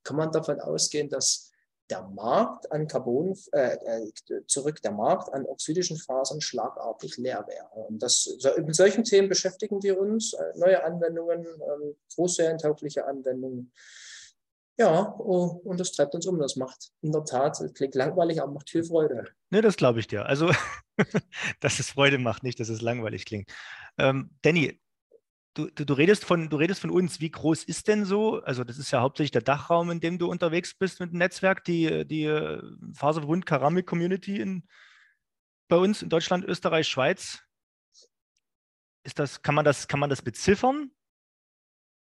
kann 0.05 0.17
man 0.17 0.31
davon 0.31 0.61
ausgehen, 0.61 1.09
dass 1.09 1.50
der 1.91 2.03
Markt 2.03 2.71
an 2.73 2.87
Carbon, 2.87 3.37
äh, 3.53 3.75
äh, 3.75 4.47
zurück, 4.47 4.81
der 4.83 4.93
Markt 4.93 5.33
an 5.33 5.45
oxidischen 5.47 5.97
Fasern 5.97 6.41
schlagartig 6.41 7.17
leer 7.17 7.45
wäre. 7.49 7.87
Und 7.89 8.03
das, 8.03 8.39
mit 8.59 8.75
solchen 8.75 9.05
Themen 9.05 9.29
beschäftigen 9.29 9.83
wir 9.83 9.99
uns, 9.99 10.33
äh, 10.35 10.53
neue 10.57 10.83
Anwendungen, 10.85 11.45
äh, 11.45 11.95
großserientaugliche 12.15 13.07
Anwendungen. 13.07 13.73
Ja, 14.79 15.15
oh, 15.19 15.61
und 15.65 15.79
das 15.79 15.93
treibt 15.93 16.15
uns 16.15 16.27
um. 16.27 16.39
Das 16.39 16.57
macht 16.57 16.91
in 17.03 17.13
der 17.13 17.25
Tat, 17.25 17.59
klingt 17.75 17.95
langweilig, 17.95 18.41
aber 18.41 18.53
macht 18.53 18.71
viel 18.71 18.83
Freude. 18.83 19.27
Ne, 19.51 19.61
das 19.61 19.77
glaube 19.77 20.01
ich 20.01 20.07
dir. 20.07 20.25
Also, 20.25 20.51
dass 21.61 21.81
es 21.81 21.91
Freude 21.91 22.17
macht, 22.17 22.45
nicht, 22.45 22.61
dass 22.61 22.71
es 22.71 22.81
langweilig 22.81 23.27
klingt. 23.27 23.51
Ähm, 23.99 24.31
Danny, 24.41 24.81
Du, 25.55 25.67
du, 25.69 25.85
du, 25.85 25.95
redest 25.95 26.25
von, 26.25 26.49
du 26.49 26.57
redest 26.57 26.81
von 26.81 26.91
uns, 26.91 27.21
wie 27.21 27.31
groß 27.31 27.65
ist 27.65 27.89
denn 27.89 28.05
so, 28.05 28.41
also 28.43 28.63
das 28.63 28.79
ist 28.79 28.93
ja 28.93 29.01
hauptsächlich 29.01 29.33
der 29.33 29.43
Dachraum, 29.43 29.91
in 29.91 29.99
dem 29.99 30.17
du 30.17 30.31
unterwegs 30.31 30.75
bist 30.75 31.01
mit 31.01 31.11
dem 31.11 31.19
Netzwerk, 31.19 31.65
die, 31.65 32.07
die 32.07 32.25
äh, 32.25 32.63
Faserverbund 32.95 33.47
Keramik 33.47 33.87
Community 33.87 34.41
in, 34.41 34.63
bei 35.69 35.77
uns 35.77 36.03
in 36.03 36.09
Deutschland, 36.09 36.45
Österreich, 36.45 36.87
Schweiz. 36.87 37.43
Ist 39.03 39.19
das, 39.19 39.43
kann, 39.43 39.57
man 39.57 39.65
das, 39.65 39.89
kann 39.89 39.99
man 39.99 40.11
das 40.11 40.23
beziffern? 40.23 40.93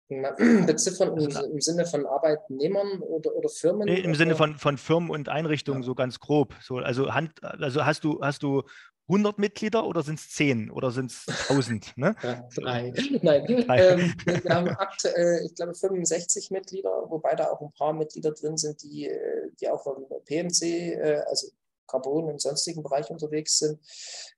Beziffern 0.10 1.18
im, 1.18 1.52
im, 1.52 1.62
Sinne 1.62 1.86
von 1.86 2.06
Arbeitnehmern 2.06 3.02
oder, 3.02 3.34
oder 3.34 3.50
Firmen? 3.50 3.86
Nee, 3.86 4.00
im 4.00 4.12
oder? 4.12 4.18
Sinne 4.18 4.36
von, 4.36 4.58
von 4.58 4.78
Firmen 4.78 5.10
und 5.10 5.30
Einrichtungen, 5.30 5.82
ja. 5.82 5.86
so 5.86 5.96
ganz 5.96 6.20
grob. 6.20 6.56
So, 6.62 6.78
also, 6.78 7.14
Hand, 7.14 7.44
also 7.44 7.86
hast 7.86 8.04
du, 8.04 8.22
hast 8.22 8.42
du 8.42 8.64
100 9.10 9.38
Mitglieder 9.39 9.86
oder 9.86 10.04
sind 10.04 10.20
es 10.20 10.30
10 10.32 10.70
oder 10.70 10.91
sind 10.91 11.12
es 11.12 11.26
1000? 11.50 11.98
Ne? 11.98 12.15
Ja, 12.22 12.48
drei. 12.56 12.93
Nein, 13.22 13.46
ähm, 13.70 14.13
wir 14.26 14.54
haben 14.54 14.70
aktuell, 14.70 15.46
ich 15.46 15.56
glaube, 15.56 15.74
65 15.74 16.52
Mitglieder, 16.52 17.06
wobei 17.10 17.36
da 17.36 17.52
auch 17.52 17.62
ein 17.62 17.72
paar 17.72 17.93
Mitglieder 17.93 18.32
drin 18.32 18.58
sind, 18.58 18.84
die, 18.84 19.08
äh, 19.08 19.50
die 19.60 19.70
auch 19.70 19.84
vom 19.84 20.06
PMC, 20.26 20.62
äh, 20.63 21.24
also 21.28 21.48
Carbon 21.88 22.26
und 22.26 22.41
sonstigen 22.41 22.84
Bereich 22.84 23.10
unterwegs 23.10 23.60
sind. 23.60 23.80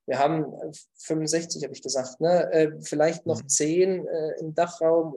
Wir 0.06 0.20
haben 0.20 0.46
65, 0.98 1.64
habe 1.64 1.74
ich 1.74 1.82
gesagt, 1.82 2.20
ne? 2.20 2.52
Äh, 2.52 2.80
vielleicht 2.80 3.26
noch 3.26 3.42
mhm. 3.42 3.48
10 3.48 4.06
im 4.38 4.54
Dachraum, 4.54 5.16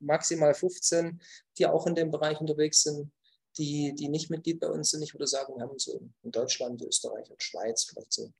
maximal 0.00 0.52
15, 0.52 1.20
die 1.58 1.66
auch 1.66 1.86
in 1.86 1.94
dem 1.94 2.10
Bereich 2.10 2.40
unterwegs 2.40 2.82
sind 2.82 3.12
die, 3.58 3.94
die 3.94 4.08
nicht 4.08 4.30
Mitglied 4.30 4.60
bei 4.60 4.68
uns 4.68 4.90
sind. 4.90 5.02
Ich 5.02 5.14
würde 5.14 5.26
sagen, 5.26 5.54
wir 5.56 5.62
haben 5.62 5.78
so 5.78 6.00
in 6.22 6.30
Deutschland, 6.30 6.82
Österreich 6.82 7.30
und 7.30 7.42
Schweiz 7.42 7.84
vielleicht 7.84 8.12
so 8.12 8.32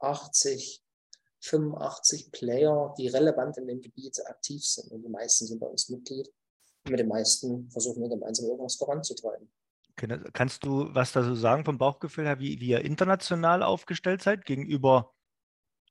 80, 0.00 0.82
85 1.40 2.32
Player, 2.32 2.94
die 2.98 3.08
relevant 3.08 3.56
in 3.58 3.66
dem 3.66 3.80
Gebiet 3.80 4.18
aktiv 4.26 4.64
sind. 4.64 4.90
Und 4.90 5.02
die 5.02 5.08
meisten 5.08 5.46
sind 5.46 5.60
bei 5.60 5.66
uns 5.66 5.88
Mitglied. 5.88 6.28
Und 6.84 6.92
mit 6.92 7.00
den 7.00 7.08
meisten 7.08 7.70
versuchen 7.70 8.02
wir 8.02 8.08
gemeinsam 8.08 8.46
irgendwas 8.46 8.76
voranzutreiben. 8.76 9.50
Kannst 10.32 10.64
du 10.64 10.94
was 10.94 11.12
dazu 11.12 11.34
sagen 11.34 11.64
vom 11.64 11.78
Bauchgefühl 11.78 12.26
her, 12.26 12.38
wie, 12.38 12.60
wie 12.60 12.68
ihr 12.68 12.84
international 12.84 13.62
aufgestellt 13.62 14.22
seid 14.22 14.44
gegenüber 14.44 15.14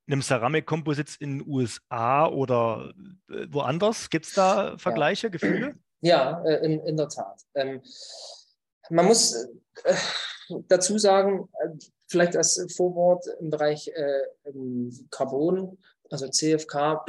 einem 0.07 0.21
Ceramik-Komposits 0.21 1.15
in 1.15 1.39
den 1.39 1.47
USA 1.47 2.27
oder 2.27 2.93
äh, 3.29 3.47
woanders? 3.49 4.11
Gibt 4.11 4.27
es 4.27 4.33
da 4.33 4.77
Vergleiche, 4.77 5.27
ja. 5.27 5.31
Gefühle? 5.31 5.75
Ja, 6.01 6.43
äh, 6.43 6.63
in, 6.63 6.79
in 6.81 6.97
der 6.97 7.09
Tat. 7.09 7.41
Ähm, 7.55 7.81
man 8.89 9.05
muss 9.05 9.33
äh, 9.83 9.95
dazu 10.67 10.97
sagen, 10.97 11.49
äh, 11.61 11.69
vielleicht 12.07 12.35
als 12.35 12.63
Vorwort 12.75 13.25
im 13.39 13.49
Bereich 13.49 13.87
äh, 13.87 14.21
Carbon, 15.09 15.77
also 16.09 16.27
CFK, 16.27 17.05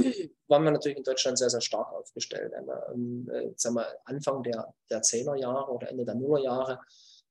waren 0.49 0.65
wir 0.65 0.71
natürlich 0.71 0.99
in 0.99 1.05
Deutschland 1.05 1.39
sehr, 1.39 1.51
sehr 1.51 1.61
stark 1.61 1.93
aufgestellt. 1.93 2.53
Ähm, 2.93 3.29
äh, 3.33 3.51
sagen 3.57 3.77
wir, 3.77 3.87
Anfang 4.05 4.43
der, 4.43 4.73
der 4.91 5.03
10er 5.03 5.37
Jahre 5.37 5.71
oder 5.73 5.91
Ende 5.91 6.05
der 6.05 6.15
Nullerjahre 6.15 6.81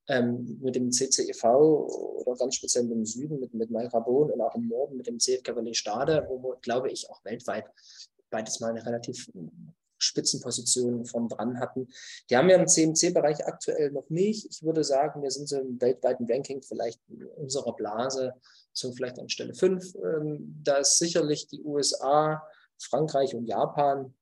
ähm, 0.08 0.60
mit 0.62 0.76
dem 0.76 0.92
CCEV 0.92 1.44
oder 1.46 2.36
ganz 2.38 2.56
speziell 2.56 2.92
im 2.92 3.06
Süden 3.06 3.40
mit, 3.40 3.54
mit 3.54 3.72
Malcarbon 3.72 4.32
und 4.32 4.42
auch 4.42 4.56
im 4.56 4.68
Norden 4.68 4.98
mit 4.98 5.08
dem 5.08 5.20
CFK 5.20 5.56
Valley 5.56 5.74
Stade, 5.74 6.26
wo 6.30 6.56
glaube 6.62 6.92
ich, 6.92 7.10
auch 7.10 7.24
weltweit 7.26 7.66
beides 8.30 8.60
mal 8.60 8.70
eine 8.70 8.86
relativ 8.86 9.32
Spitzenpositionen 9.98 11.06
von 11.06 11.30
dran 11.30 11.60
hatten. 11.60 11.88
Die 12.30 12.38
haben 12.38 12.48
wir 12.48 12.56
im 12.56 12.68
CMC-Bereich 12.68 13.46
aktuell 13.46 13.92
noch 13.92 14.10
nicht. 14.10 14.48
Ich 14.50 14.64
würde 14.64 14.84
sagen, 14.84 15.22
wir 15.22 15.32
sind 15.32 15.48
so 15.48 15.60
im 15.60 15.80
weltweiten 15.82 16.26
Ranking 16.30 16.62
vielleicht 16.62 17.00
in 17.10 17.26
unserer 17.26 17.74
Blase 17.76 18.34
so 18.76 18.92
vielleicht 18.92 19.20
an 19.20 19.30
Stelle 19.30 19.54
5. 19.54 19.96
Ähm, 19.96 20.60
da 20.64 20.78
ist 20.78 20.98
sicherlich 20.98 21.48
die 21.48 21.64
USA, 21.64 22.44
Frankreich 22.78 23.34
und 23.34 23.46
Japan 23.46 24.14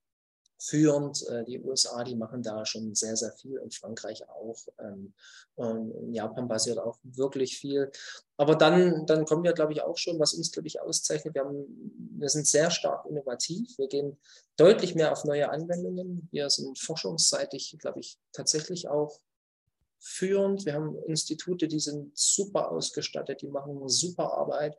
führend. 0.63 1.27
Äh, 1.27 1.43
die 1.43 1.59
USA, 1.59 2.03
die 2.03 2.15
machen 2.15 2.41
da 2.41 2.65
schon 2.65 2.95
sehr, 2.95 3.17
sehr 3.17 3.33
viel 3.33 3.59
und 3.59 3.75
Frankreich 3.75 4.27
auch. 4.29 4.57
Ähm, 4.79 5.13
und 5.55 5.91
in 5.91 6.13
Japan 6.13 6.47
passiert 6.47 6.79
auch 6.79 6.97
wirklich 7.03 7.57
viel. 7.57 7.91
Aber 8.37 8.55
dann, 8.55 9.05
dann 9.05 9.25
kommen 9.25 9.43
wir, 9.43 9.53
glaube 9.53 9.73
ich, 9.73 9.81
auch 9.81 9.97
schon, 9.97 10.19
was 10.19 10.33
uns, 10.33 10.51
glaube 10.51 10.67
ich, 10.67 10.81
auszeichnet. 10.81 11.35
Wir, 11.35 11.43
haben, 11.43 11.65
wir 12.17 12.29
sind 12.29 12.47
sehr 12.47 12.71
stark 12.71 13.05
innovativ. 13.05 13.77
Wir 13.77 13.87
gehen 13.87 14.17
deutlich 14.55 14.95
mehr 14.95 15.11
auf 15.11 15.25
neue 15.25 15.49
Anwendungen. 15.49 16.29
Wir 16.31 16.49
sind 16.49 16.79
forschungsseitig, 16.79 17.75
glaube 17.79 17.99
ich, 17.99 18.17
tatsächlich 18.31 18.87
auch 18.87 19.19
führend. 19.99 20.65
Wir 20.65 20.73
haben 20.73 20.97
Institute, 21.07 21.67
die 21.67 21.79
sind 21.79 22.17
super 22.17 22.71
ausgestattet, 22.71 23.41
die 23.41 23.47
machen 23.47 23.87
super 23.89 24.33
Arbeit. 24.33 24.77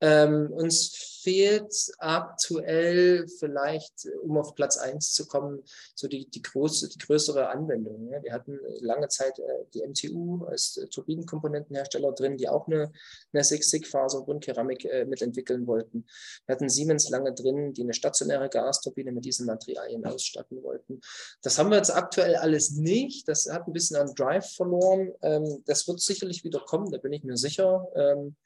Ähm, 0.00 0.52
uns 0.52 1.18
fehlt 1.22 1.74
aktuell 1.98 3.26
vielleicht, 3.26 4.08
um 4.22 4.38
auf 4.38 4.54
Platz 4.54 4.76
1 4.76 5.12
zu 5.12 5.26
kommen, 5.26 5.62
so 5.94 6.06
die, 6.06 6.30
die, 6.30 6.40
große, 6.40 6.88
die 6.88 6.98
größere 6.98 7.48
Anwendung. 7.48 8.08
Ja. 8.10 8.22
Wir 8.22 8.32
hatten 8.32 8.58
lange 8.80 9.08
Zeit 9.08 9.38
äh, 9.38 9.64
die 9.74 9.86
MTU 9.86 10.44
als 10.44 10.76
äh, 10.76 10.86
Turbinenkomponentenhersteller 10.86 12.12
drin, 12.12 12.36
die 12.36 12.48
auch 12.48 12.68
eine, 12.68 12.92
eine 13.32 13.44
Six-Sig-Faser 13.44 14.26
und 14.26 14.44
Keramik 14.44 14.84
äh, 14.84 15.04
mitentwickeln 15.04 15.66
wollten. 15.66 16.06
Wir 16.46 16.54
hatten 16.54 16.68
Siemens 16.68 17.10
lange 17.10 17.34
drin, 17.34 17.72
die 17.72 17.82
eine 17.82 17.94
stationäre 17.94 18.48
Gasturbine 18.48 19.12
mit 19.12 19.24
diesen 19.24 19.46
Materialien 19.46 20.06
ausstatten 20.06 20.62
wollten. 20.62 21.00
Das 21.42 21.58
haben 21.58 21.70
wir 21.70 21.76
jetzt 21.76 21.94
aktuell 21.94 22.36
alles 22.36 22.70
nicht. 22.70 23.28
Das 23.28 23.50
hat 23.50 23.66
ein 23.66 23.72
bisschen 23.72 23.96
an 23.96 24.14
Drive 24.14 24.54
verloren. 24.54 25.12
Ähm, 25.22 25.62
das 25.66 25.88
wird 25.88 26.00
sicherlich 26.00 26.44
wieder 26.44 26.60
kommen, 26.60 26.90
da 26.90 26.98
bin 26.98 27.12
ich 27.12 27.24
mir 27.24 27.36
sicher. 27.36 27.86
Ähm, 27.96 28.36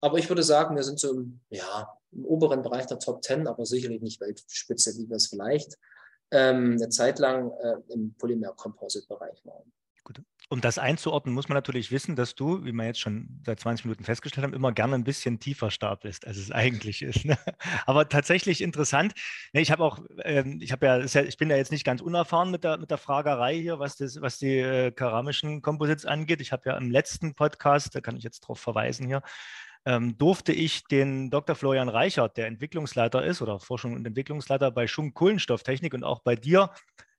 aber 0.00 0.18
ich 0.18 0.28
würde 0.28 0.42
sagen, 0.42 0.76
wir 0.76 0.82
sind 0.82 1.00
so 1.00 1.12
im, 1.12 1.40
ja, 1.50 1.88
im 2.12 2.24
oberen 2.24 2.62
Bereich 2.62 2.86
der 2.86 2.98
Top 2.98 3.22
10, 3.22 3.46
aber 3.46 3.66
sicherlich 3.66 4.00
nicht 4.00 4.20
Weltspitze, 4.20 4.96
wie 4.96 5.08
wir 5.08 5.16
es 5.16 5.28
vielleicht 5.28 5.76
ähm, 6.30 6.76
eine 6.78 6.88
Zeit 6.88 7.18
lang 7.18 7.50
äh, 7.62 7.92
im 7.92 8.14
Polymer-Composite-Bereich 8.14 9.44
waren. 9.44 9.72
Gut. 10.04 10.22
Um 10.50 10.62
das 10.62 10.78
einzuordnen, 10.78 11.34
muss 11.34 11.50
man 11.50 11.56
natürlich 11.56 11.90
wissen, 11.90 12.16
dass 12.16 12.34
du, 12.34 12.64
wie 12.64 12.72
wir 12.72 12.86
jetzt 12.86 13.00
schon 13.00 13.42
seit 13.44 13.60
20 13.60 13.84
Minuten 13.84 14.04
festgestellt 14.04 14.46
haben, 14.46 14.54
immer 14.54 14.72
gerne 14.72 14.94
ein 14.94 15.04
bisschen 15.04 15.40
tiefer 15.40 15.70
stapelst, 15.70 16.26
als 16.26 16.38
es 16.38 16.50
eigentlich 16.50 17.02
ist. 17.02 17.26
Ne? 17.26 17.36
Aber 17.84 18.08
tatsächlich 18.08 18.62
interessant. 18.62 19.12
Ne, 19.52 19.60
ich 19.60 19.70
habe 19.70 19.84
auch, 19.84 19.98
ähm, 20.24 20.60
ich 20.62 20.72
habe 20.72 20.86
ja, 20.86 21.22
ich 21.22 21.36
bin 21.36 21.50
ja 21.50 21.56
jetzt 21.56 21.72
nicht 21.72 21.84
ganz 21.84 22.00
unerfahren 22.00 22.50
mit 22.50 22.64
der, 22.64 22.78
mit 22.78 22.90
der 22.90 22.96
Fragerei 22.96 23.56
hier, 23.56 23.78
was, 23.78 23.96
das, 23.96 24.22
was 24.22 24.38
die 24.38 24.56
äh, 24.56 24.90
keramischen 24.90 25.60
Composites 25.60 26.06
angeht. 26.06 26.40
Ich 26.40 26.52
habe 26.52 26.70
ja 26.70 26.78
im 26.78 26.90
letzten 26.90 27.34
Podcast, 27.34 27.94
da 27.94 28.00
kann 28.00 28.16
ich 28.16 28.24
jetzt 28.24 28.44
darauf 28.44 28.58
verweisen 28.58 29.06
hier, 29.06 29.20
ähm, 29.84 30.16
durfte 30.18 30.52
ich 30.52 30.84
den 30.84 31.30
Dr. 31.30 31.56
Florian 31.56 31.88
Reichert, 31.88 32.36
der 32.36 32.46
Entwicklungsleiter 32.46 33.24
ist 33.24 33.42
oder 33.42 33.58
Forschung 33.58 33.94
und 33.94 34.06
Entwicklungsleiter 34.06 34.70
bei 34.70 34.86
Schunk 34.86 35.14
Kohlenstofftechnik 35.14 35.94
und 35.94 36.04
auch 36.04 36.20
bei 36.20 36.36
dir 36.36 36.70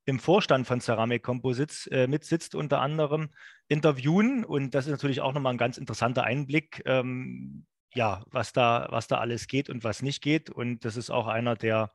im 0.05 0.19
Vorstand 0.19 0.67
von 0.67 0.81
Ceramic 0.81 1.23
Composites 1.23 1.87
äh, 1.87 2.07
mitsitzt, 2.07 2.55
unter 2.55 2.81
anderem 2.81 3.29
interviewen. 3.67 4.43
Und 4.43 4.73
das 4.73 4.85
ist 4.85 4.91
natürlich 4.91 5.21
auch 5.21 5.33
nochmal 5.33 5.53
ein 5.53 5.57
ganz 5.59 5.77
interessanter 5.77 6.23
Einblick, 6.23 6.81
ähm, 6.85 7.65
ja, 7.93 8.23
was 8.31 8.53
da, 8.53 8.87
was 8.89 9.07
da 9.07 9.19
alles 9.19 9.47
geht 9.47 9.69
und 9.69 9.83
was 9.83 10.01
nicht 10.01 10.21
geht. 10.21 10.49
Und 10.49 10.85
das 10.85 10.97
ist 10.97 11.09
auch 11.09 11.27
einer, 11.27 11.55
der 11.55 11.91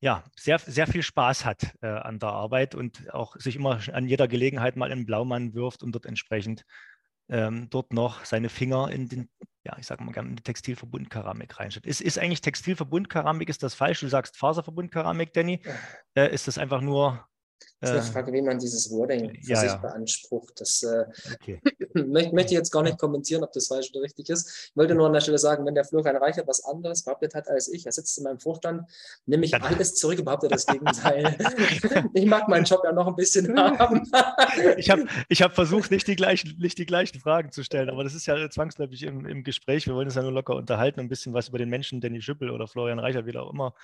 ja, 0.00 0.24
sehr, 0.34 0.58
sehr 0.58 0.86
viel 0.86 1.02
Spaß 1.02 1.44
hat 1.44 1.74
äh, 1.82 1.86
an 1.86 2.18
der 2.18 2.30
Arbeit 2.30 2.74
und 2.74 3.12
auch 3.12 3.36
sich 3.36 3.56
immer 3.56 3.80
an 3.92 4.08
jeder 4.08 4.28
Gelegenheit 4.28 4.76
mal 4.76 4.90
in 4.90 5.04
Blaumann 5.04 5.52
wirft 5.54 5.82
und 5.82 5.92
dort 5.92 6.06
entsprechend 6.06 6.64
ähm, 7.30 7.68
dort 7.70 7.92
noch 7.92 8.24
seine 8.24 8.48
Finger 8.48 8.90
in 8.90 9.08
den, 9.08 9.30
ja, 9.64 9.76
ich 9.78 9.86
sage 9.86 10.02
mal 10.04 10.12
gerne, 10.12 10.30
in 10.30 10.36
die 10.36 10.42
Textilverbundkeramik 10.42 11.58
reinstellt. 11.58 11.86
Ist, 11.86 12.00
ist 12.00 12.18
eigentlich 12.18 12.40
Textilverbundkeramik, 12.40 13.48
ist 13.48 13.62
das 13.62 13.74
falsch? 13.74 14.00
Du 14.00 14.08
sagst 14.08 14.36
Faserverbundkeramik, 14.36 15.32
Danny. 15.32 15.62
Äh, 16.14 16.34
ist 16.34 16.48
das 16.48 16.58
einfach 16.58 16.80
nur 16.80 17.24
das 17.80 17.90
ist 17.90 17.96
eine 17.96 18.12
Frage, 18.12 18.32
wie 18.32 18.42
man 18.42 18.58
dieses 18.58 18.90
Wording 18.90 19.30
für 19.42 19.52
ja, 19.52 19.56
sich 19.56 19.70
ja. 19.70 19.76
beansprucht. 19.76 20.60
Das 20.60 20.82
äh, 20.82 21.06
okay. 21.34 21.60
möchte, 21.94 22.46
ich 22.46 22.50
jetzt 22.52 22.70
gar 22.70 22.82
nicht 22.82 22.98
kommentieren, 22.98 23.42
ob 23.42 23.52
das 23.52 23.68
falsch 23.68 23.90
oder 23.94 24.02
richtig 24.02 24.28
ist. 24.28 24.68
Ich 24.70 24.76
wollte 24.76 24.94
nur 24.94 25.06
an 25.06 25.14
der 25.14 25.20
Stelle 25.20 25.38
sagen, 25.38 25.64
wenn 25.64 25.74
der 25.74 25.84
Florian 25.84 26.16
Reichert 26.16 26.46
was 26.46 26.62
anderes 26.64 27.04
behauptet 27.04 27.34
hat 27.34 27.48
als 27.48 27.68
ich, 27.68 27.86
er 27.86 27.92
sitzt 27.92 28.18
in 28.18 28.24
meinem 28.24 28.38
Vorstand, 28.38 28.82
nehme 29.24 29.46
ich 29.46 29.54
alles 29.54 29.94
zurück 29.94 30.18
und 30.18 30.26
behaupte 30.26 30.48
das 30.48 30.66
Gegenteil. 30.66 31.36
ich 32.14 32.26
mag 32.26 32.48
meinen 32.48 32.64
Job 32.64 32.82
ja 32.84 32.92
noch 32.92 33.06
ein 33.06 33.16
bisschen 33.16 33.58
haben. 33.78 34.10
ich 34.76 34.90
habe 34.90 35.06
ich 35.28 35.40
hab 35.40 35.54
versucht, 35.54 35.90
nicht 35.90 36.06
die, 36.06 36.16
gleichen, 36.16 36.58
nicht 36.58 36.76
die 36.76 36.86
gleichen 36.86 37.18
Fragen 37.18 37.50
zu 37.50 37.64
stellen, 37.64 37.88
aber 37.88 38.04
das 38.04 38.14
ist 38.14 38.26
ja 38.26 38.50
zwangsläufig 38.50 39.04
im, 39.04 39.24
im 39.24 39.42
Gespräch. 39.42 39.86
Wir 39.86 39.94
wollen 39.94 40.06
uns 40.06 40.16
ja 40.16 40.22
nur 40.22 40.32
locker 40.32 40.54
unterhalten, 40.54 41.00
ein 41.00 41.08
bisschen 41.08 41.32
was 41.32 41.48
über 41.48 41.58
den 41.58 41.70
Menschen 41.70 42.02
Danny 42.02 42.20
Schüppel 42.20 42.50
oder 42.50 42.68
Florian 42.68 42.98
Reichert, 42.98 43.24
wie 43.24 43.36
auch 43.38 43.50
immer, 43.50 43.74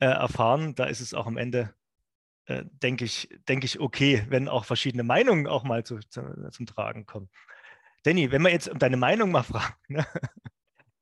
äh, 0.00 0.06
erfahren. 0.06 0.74
Da 0.74 0.86
ist 0.86 1.00
es 1.00 1.14
auch 1.14 1.26
am 1.26 1.36
Ende 1.36 1.72
äh, 2.46 2.64
denke 2.82 3.04
ich, 3.04 3.28
denke 3.48 3.66
ich, 3.66 3.80
okay, 3.80 4.24
wenn 4.28 4.48
auch 4.48 4.64
verschiedene 4.64 5.02
Meinungen 5.02 5.46
auch 5.46 5.64
mal 5.64 5.84
zu, 5.84 5.98
zu, 6.00 6.22
zum 6.50 6.66
Tragen 6.66 7.06
kommen. 7.06 7.30
Danny, 8.02 8.30
wenn 8.30 8.42
wir 8.42 8.50
jetzt 8.50 8.68
um 8.68 8.78
deine 8.78 8.96
Meinung 8.96 9.30
mal 9.30 9.42
fragen, 9.44 9.74
ne? 9.88 10.06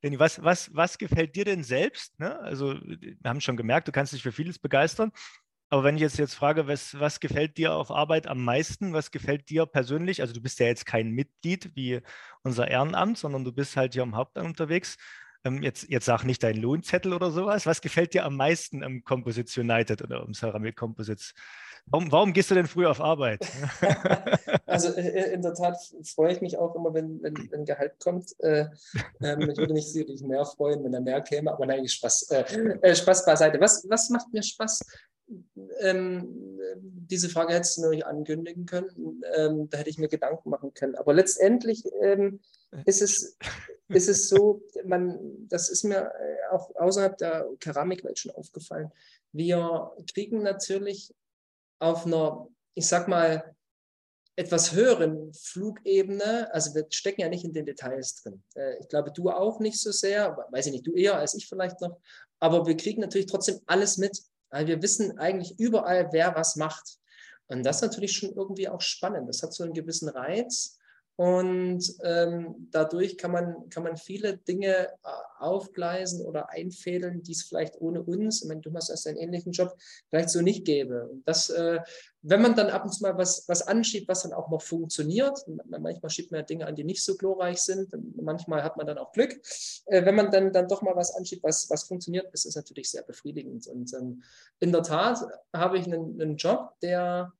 Danny, 0.01 0.19
was, 0.19 0.43
was, 0.43 0.73
was 0.75 0.97
gefällt 0.97 1.35
dir 1.35 1.45
denn 1.45 1.63
selbst? 1.63 2.19
Ne? 2.19 2.37
Also, 2.39 2.73
wir 2.73 3.17
haben 3.23 3.39
schon 3.39 3.55
gemerkt, 3.55 3.87
du 3.87 3.93
kannst 3.93 4.11
dich 4.11 4.21
für 4.21 4.33
vieles 4.33 4.59
begeistern. 4.59 5.13
Aber 5.69 5.85
wenn 5.85 5.95
ich 5.95 6.01
jetzt, 6.01 6.19
jetzt 6.19 6.35
frage, 6.35 6.67
was, 6.67 6.99
was 6.99 7.21
gefällt 7.21 7.57
dir 7.57 7.73
auf 7.73 7.89
Arbeit 7.89 8.27
am 8.27 8.43
meisten? 8.43 8.91
Was 8.91 9.11
gefällt 9.11 9.49
dir 9.49 9.65
persönlich? 9.65 10.19
Also, 10.19 10.33
du 10.33 10.41
bist 10.41 10.59
ja 10.59 10.67
jetzt 10.67 10.85
kein 10.85 11.11
Mitglied 11.11 11.71
wie 11.75 12.01
unser 12.43 12.67
Ehrenamt, 12.67 13.17
sondern 13.17 13.45
du 13.45 13.53
bist 13.53 13.77
halt 13.77 13.93
hier 13.93 14.03
am 14.03 14.15
Hauptamt 14.15 14.47
unterwegs. 14.47 14.97
Ähm, 15.45 15.61
jetzt, 15.61 15.89
jetzt 15.89 16.05
sag 16.05 16.23
nicht 16.23 16.43
deinen 16.43 16.61
Lohnzettel 16.61 17.13
oder 17.13 17.31
sowas. 17.31 17.65
Was 17.65 17.81
gefällt 17.81 18.13
dir 18.13 18.25
am 18.25 18.37
meisten 18.37 18.83
am 18.83 19.03
Composites 19.03 19.57
United 19.57 20.01
oder 20.01 20.21
am 20.21 20.33
Ceramic 20.33 20.75
Composites? 20.75 21.33
Warum, 21.87 22.11
warum 22.11 22.33
gehst 22.33 22.49
du 22.49 22.55
denn 22.55 22.67
früh 22.67 22.85
auf 22.85 23.01
Arbeit? 23.01 23.45
also 24.65 24.89
äh, 24.95 25.33
in 25.33 25.41
der 25.41 25.53
Tat 25.53 25.77
freue 26.15 26.33
ich 26.33 26.41
mich 26.41 26.57
auch 26.57 26.75
immer, 26.75 26.93
wenn, 26.93 27.21
wenn, 27.21 27.35
wenn 27.51 27.65
Gehalt 27.65 27.99
kommt. 27.99 28.33
Äh, 28.39 28.67
ähm, 29.21 29.41
ich 29.49 29.57
würde 29.57 29.73
mich 29.73 29.91
sicherlich 29.91 30.23
mehr 30.23 30.45
freuen, 30.45 30.83
wenn 30.83 30.93
da 30.93 31.01
mehr 31.01 31.21
käme, 31.21 31.51
aber 31.51 31.65
nein, 31.65 31.87
Spaß, 31.87 32.29
äh, 32.31 32.43
äh, 32.81 32.95
Spaß 32.95 33.25
beiseite. 33.25 33.59
Was, 33.59 33.85
was 33.89 34.09
macht 34.09 34.31
mir 34.31 34.43
Spaß? 34.43 34.81
Ähm, 35.81 36.27
diese 36.75 37.29
Frage 37.29 37.53
hättest 37.53 37.77
du 37.77 37.89
nicht 37.89 38.05
ankündigen 38.05 38.65
können. 38.65 39.21
Ähm, 39.35 39.69
da 39.69 39.77
hätte 39.77 39.89
ich 39.89 39.97
mir 39.97 40.09
Gedanken 40.09 40.49
machen 40.49 40.73
können. 40.73 40.95
Aber 40.95 41.13
letztendlich 41.13 41.83
ähm, 42.01 42.39
ist 42.85 43.01
es 43.01 43.37
ist 43.89 44.09
es 44.09 44.29
so, 44.29 44.61
man, 44.85 45.47
das 45.47 45.69
ist 45.69 45.83
mir 45.83 46.11
äh, 46.19 46.51
auch 46.51 46.73
außerhalb 46.75 47.17
der 47.17 47.47
Keramikwelt 47.59 48.17
schon 48.19 48.31
aufgefallen. 48.31 48.91
Wir 49.31 49.91
kriegen 50.13 50.41
natürlich 50.41 51.13
auf 51.79 52.05
einer, 52.05 52.47
ich 52.75 52.87
sag 52.87 53.07
mal, 53.07 53.55
etwas 54.35 54.73
höheren 54.73 55.31
Flugebene, 55.33 56.51
also 56.53 56.73
wir 56.73 56.87
stecken 56.89 57.21
ja 57.21 57.29
nicht 57.29 57.43
in 57.43 57.53
den 57.53 57.65
Details 57.65 58.15
drin. 58.15 58.41
Äh, 58.55 58.79
ich 58.79 58.87
glaube, 58.87 59.11
du 59.11 59.29
auch 59.29 59.59
nicht 59.59 59.79
so 59.79 59.91
sehr, 59.91 60.35
weiß 60.51 60.67
ich 60.67 60.71
nicht, 60.71 60.87
du 60.87 60.93
eher 60.93 61.17
als 61.17 61.35
ich 61.35 61.47
vielleicht 61.47 61.81
noch, 61.81 61.99
aber 62.39 62.65
wir 62.65 62.75
kriegen 62.75 63.01
natürlich 63.01 63.27
trotzdem 63.27 63.59
alles 63.67 63.97
mit, 63.97 64.23
wir 64.51 64.81
wissen 64.83 65.17
eigentlich 65.17 65.59
überall, 65.59 66.09
wer 66.11 66.35
was 66.35 66.57
macht. 66.57 66.99
Und 67.47 67.63
das 67.63 67.77
ist 67.77 67.81
natürlich 67.81 68.11
schon 68.15 68.33
irgendwie 68.33 68.69
auch 68.69 68.81
spannend. 68.81 69.27
Das 69.27 69.41
hat 69.41 69.51
so 69.51 69.63
einen 69.63 69.73
gewissen 69.73 70.09
Reiz. 70.09 70.77
Und 71.15 71.83
ähm, 72.03 72.67
dadurch 72.71 73.17
kann 73.17 73.31
man, 73.31 73.69
kann 73.69 73.83
man 73.83 73.97
viele 73.97 74.37
Dinge 74.37 74.87
äh, 74.87 74.87
aufgleisen 75.37 76.25
oder 76.25 76.49
einfädeln, 76.49 77.21
die 77.21 77.33
es 77.33 77.43
vielleicht 77.43 77.79
ohne 77.79 78.01
uns, 78.01 78.41
ich 78.41 78.47
meine, 78.47 78.61
du 78.61 78.73
hast 78.73 78.89
erst 78.89 79.07
einen 79.07 79.17
ähnlichen 79.17 79.51
Job, 79.51 79.75
vielleicht 80.09 80.29
so 80.29 80.41
nicht 80.41 80.65
gäbe. 80.65 81.07
Und 81.09 81.27
das, 81.27 81.51
äh, 81.51 81.81
wenn 82.23 82.41
man 82.41 82.55
dann 82.55 82.69
ab 82.69 82.85
und 82.85 82.91
zu 82.91 83.03
mal 83.03 83.15
was, 83.15 83.47
was 83.47 83.61
anschiebt, 83.67 84.07
was 84.07 84.23
dann 84.23 84.33
auch 84.33 84.49
noch 84.49 84.61
funktioniert, 84.63 85.37
manchmal 85.67 86.09
schiebt 86.09 86.31
man 86.31 86.39
ja 86.39 86.45
Dinge 86.45 86.65
an, 86.65 86.75
die 86.75 86.83
nicht 86.83 87.03
so 87.03 87.15
glorreich 87.15 87.59
sind, 87.59 87.91
manchmal 88.15 88.63
hat 88.63 88.77
man 88.77 88.87
dann 88.87 88.97
auch 88.97 89.11
Glück. 89.11 89.39
Äh, 89.85 90.05
wenn 90.05 90.15
man 90.15 90.31
dann, 90.31 90.51
dann 90.51 90.67
doch 90.67 90.81
mal 90.81 90.95
was 90.95 91.13
anschiebt, 91.13 91.43
was, 91.43 91.69
was 91.69 91.83
funktioniert, 91.83 92.33
ist 92.33 92.47
es 92.47 92.55
natürlich 92.55 92.89
sehr 92.89 93.03
befriedigend. 93.03 93.67
Und 93.67 93.93
ähm, 93.93 94.23
in 94.59 94.71
der 94.71 94.81
Tat 94.81 95.19
habe 95.53 95.77
ich 95.77 95.85
einen, 95.85 96.19
einen 96.19 96.37
Job, 96.37 96.73
der 96.81 97.33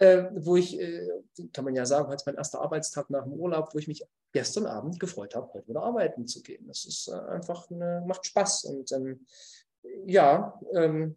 äh, 0.00 0.30
wo 0.34 0.56
ich, 0.56 0.80
äh, 0.80 1.06
kann 1.52 1.64
man 1.64 1.74
ja 1.76 1.84
sagen, 1.84 2.06
heute 2.06 2.16
ist 2.16 2.26
mein 2.26 2.36
erster 2.36 2.60
Arbeitstag 2.60 3.10
nach 3.10 3.24
dem 3.24 3.34
Urlaub, 3.34 3.74
wo 3.74 3.78
ich 3.78 3.86
mich 3.86 4.02
gestern 4.32 4.66
Abend 4.66 4.98
gefreut 4.98 5.34
habe, 5.34 5.52
heute 5.52 5.68
wieder 5.68 5.82
arbeiten 5.82 6.26
zu 6.26 6.42
gehen. 6.42 6.66
Das 6.66 6.86
ist 6.86 7.08
äh, 7.08 7.12
einfach, 7.12 7.70
eine, 7.70 8.02
macht 8.06 8.24
Spaß. 8.24 8.64
Und 8.64 8.90
ähm, 8.92 9.26
ja, 10.06 10.58
ähm, 10.74 11.16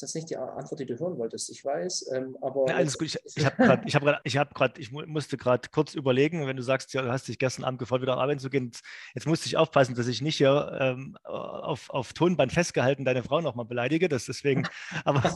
das 0.00 0.02
ist 0.02 0.14
nicht 0.14 0.30
die 0.30 0.36
Antwort, 0.36 0.80
die 0.80 0.86
du 0.86 0.98
hören 0.98 1.18
wolltest, 1.18 1.50
ich 1.50 1.64
weiß. 1.64 2.10
Ähm, 2.14 2.36
aber 2.40 2.66
ja, 2.68 2.76
alles 2.76 2.96
gut. 2.96 3.08
Ich, 3.08 3.18
ich 3.36 3.44
habe 3.44 3.56
gerade, 3.56 3.82
ich, 3.84 3.94
hab 3.94 4.20
ich, 4.24 4.36
hab 4.38 4.78
ich 4.78 4.90
musste 4.90 5.36
gerade 5.36 5.68
kurz 5.70 5.94
überlegen, 5.94 6.46
wenn 6.46 6.56
du 6.56 6.62
sagst, 6.62 6.94
ja, 6.94 7.02
du 7.02 7.12
hast 7.12 7.28
dich 7.28 7.38
gestern 7.38 7.64
Abend 7.64 7.78
gefreut, 7.78 8.00
wieder 8.00 8.16
arbeiten 8.16 8.40
zu 8.40 8.48
gehen. 8.48 8.70
Jetzt 9.14 9.26
musste 9.26 9.46
ich 9.46 9.58
aufpassen, 9.58 9.94
dass 9.94 10.06
ich 10.06 10.22
nicht 10.22 10.36
hier 10.38 10.78
ähm, 10.80 11.18
auf, 11.24 11.90
auf 11.90 12.14
Tonband 12.14 12.52
festgehalten 12.52 13.04
deine 13.04 13.22
Frau 13.22 13.42
nochmal 13.42 13.66
beleidige. 13.66 14.08
Das 14.08 14.24
deswegen, 14.24 14.66
aber 15.04 15.22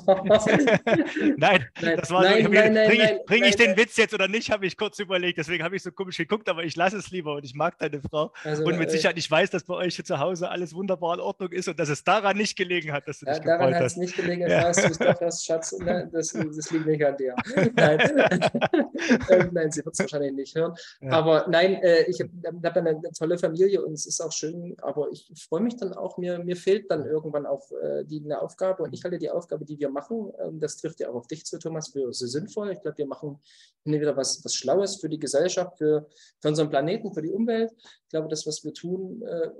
nein, 1.36 1.66
nein, 1.80 1.96
das 1.96 2.10
war 2.10 2.22
nein, 2.22 2.44
so, 2.44 2.50
nein, 2.50 2.72
nein, 2.72 2.88
bring, 2.88 3.00
ich, 3.00 3.26
bring 3.26 3.44
ich 3.44 3.56
den 3.56 3.76
Witz 3.76 3.98
jetzt 3.98 4.14
oder 4.14 4.26
nicht, 4.26 4.50
habe 4.50 4.64
ich 4.64 4.78
kurz 4.78 4.98
überlegt. 4.98 5.36
Deswegen 5.36 5.64
habe 5.64 5.76
ich 5.76 5.82
so 5.82 5.92
komisch 5.92 6.16
geguckt, 6.16 6.48
aber 6.48 6.64
ich 6.64 6.76
lasse 6.76 6.96
es 6.96 7.10
lieber 7.10 7.34
und 7.34 7.44
ich 7.44 7.54
mag 7.54 7.78
deine 7.78 8.00
Frau. 8.00 8.32
Also, 8.42 8.64
und 8.64 8.78
mit 8.78 8.88
äh, 8.88 8.92
Sicherheit, 8.92 9.18
ich 9.18 9.30
weiß, 9.30 9.50
dass 9.50 9.64
bei 9.64 9.74
euch 9.74 10.02
zu 10.02 10.18
Hause 10.18 10.48
alles 10.48 10.74
wunderbar 10.74 11.14
in 11.14 11.20
Ordnung 11.20 11.52
ist 11.52 11.68
und 11.68 11.78
dass 11.78 11.90
es 11.90 12.04
daran 12.04 12.36
nicht 12.36 12.56
gelegen 12.56 12.92
hat, 12.92 13.06
dass 13.06 13.18
du 13.18 13.26
dich 13.26 13.36
ja, 13.36 13.42
gefreut 13.42 13.74
hast. 13.74 13.96
Daran 13.96 14.00
nicht 14.00 14.16
gelegen, 14.16 14.45
ja. 14.50 14.64
weißt 14.64 14.84
du 14.84 14.90
es 14.90 14.98
doch 14.98 15.20
hast, 15.20 15.44
Schatz, 15.44 15.72
ne? 15.78 16.08
das, 16.12 16.32
das 16.32 16.70
liegt 16.70 16.86
nicht 16.86 17.04
an 17.04 17.16
dir. 17.16 17.34
Nein, 17.74 18.00
ähm, 19.30 19.50
nein 19.52 19.70
sie 19.70 19.84
wird 19.84 19.94
es 19.94 20.00
wahrscheinlich 20.00 20.32
nicht 20.32 20.54
hören. 20.54 20.74
Ja. 21.00 21.10
Aber 21.12 21.46
nein, 21.48 21.74
äh, 21.82 22.04
ich 22.04 22.20
habe 22.20 22.30
hab 22.64 22.76
eine, 22.76 23.00
tolle 23.16 23.38
Familie 23.38 23.84
und 23.84 23.92
es 23.92 24.06
ist 24.06 24.20
auch 24.20 24.32
schön, 24.32 24.76
aber 24.82 25.08
ich 25.10 25.30
freue 25.48 25.60
mich 25.60 25.76
dann 25.76 25.92
auch, 25.92 26.18
mir, 26.18 26.38
mir 26.38 26.56
fehlt 26.56 26.90
dann 26.90 27.06
irgendwann 27.06 27.46
auch 27.46 27.70
äh, 27.82 28.04
die, 28.04 28.22
eine 28.24 28.40
Aufgabe 28.40 28.82
und 28.82 28.92
ich 28.92 29.04
halte 29.04 29.18
die 29.18 29.30
Aufgabe, 29.30 29.64
die 29.64 29.78
wir 29.78 29.88
machen, 29.88 30.32
äh, 30.38 30.50
das 30.52 30.76
trifft 30.76 31.00
ja 31.00 31.10
auch 31.10 31.14
auf 31.14 31.26
dich 31.26 31.44
zu, 31.44 31.58
Thomas, 31.58 31.88
für 31.88 32.12
so 32.12 32.26
sinnvoll. 32.26 32.72
Ich 32.72 32.80
glaube, 32.80 32.98
wir 32.98 33.06
machen 33.06 33.40
wieder 33.84 34.16
was, 34.16 34.44
was 34.44 34.54
Schlaues 34.54 34.96
für 34.96 35.08
die 35.08 35.18
Gesellschaft, 35.18 35.78
für, 35.78 36.06
für 36.40 36.48
unseren 36.48 36.70
Planeten, 36.70 37.12
für 37.12 37.22
die 37.22 37.30
Umwelt. 37.30 37.72
Ich 37.76 38.08
glaube, 38.10 38.28
das, 38.28 38.46
was 38.46 38.64
wir 38.64 38.72
tun, 38.72 39.22
äh, 39.22 39.50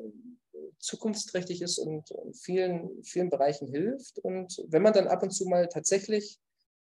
zukunftsträchtig 0.79 1.63
ist 1.63 1.79
und 1.79 2.11
in 2.11 2.35
vielen, 2.35 3.03
vielen 3.03 3.31
Bereichen 3.31 3.69
hilft. 3.69 4.19
Und 4.19 4.63
wenn 4.69 4.83
man 4.83 4.93
dann 4.93 5.09
ab 5.09 5.23
und 5.23 5.31
zu 5.31 5.47
mal 5.47 5.69
tatsächlich 5.69 6.39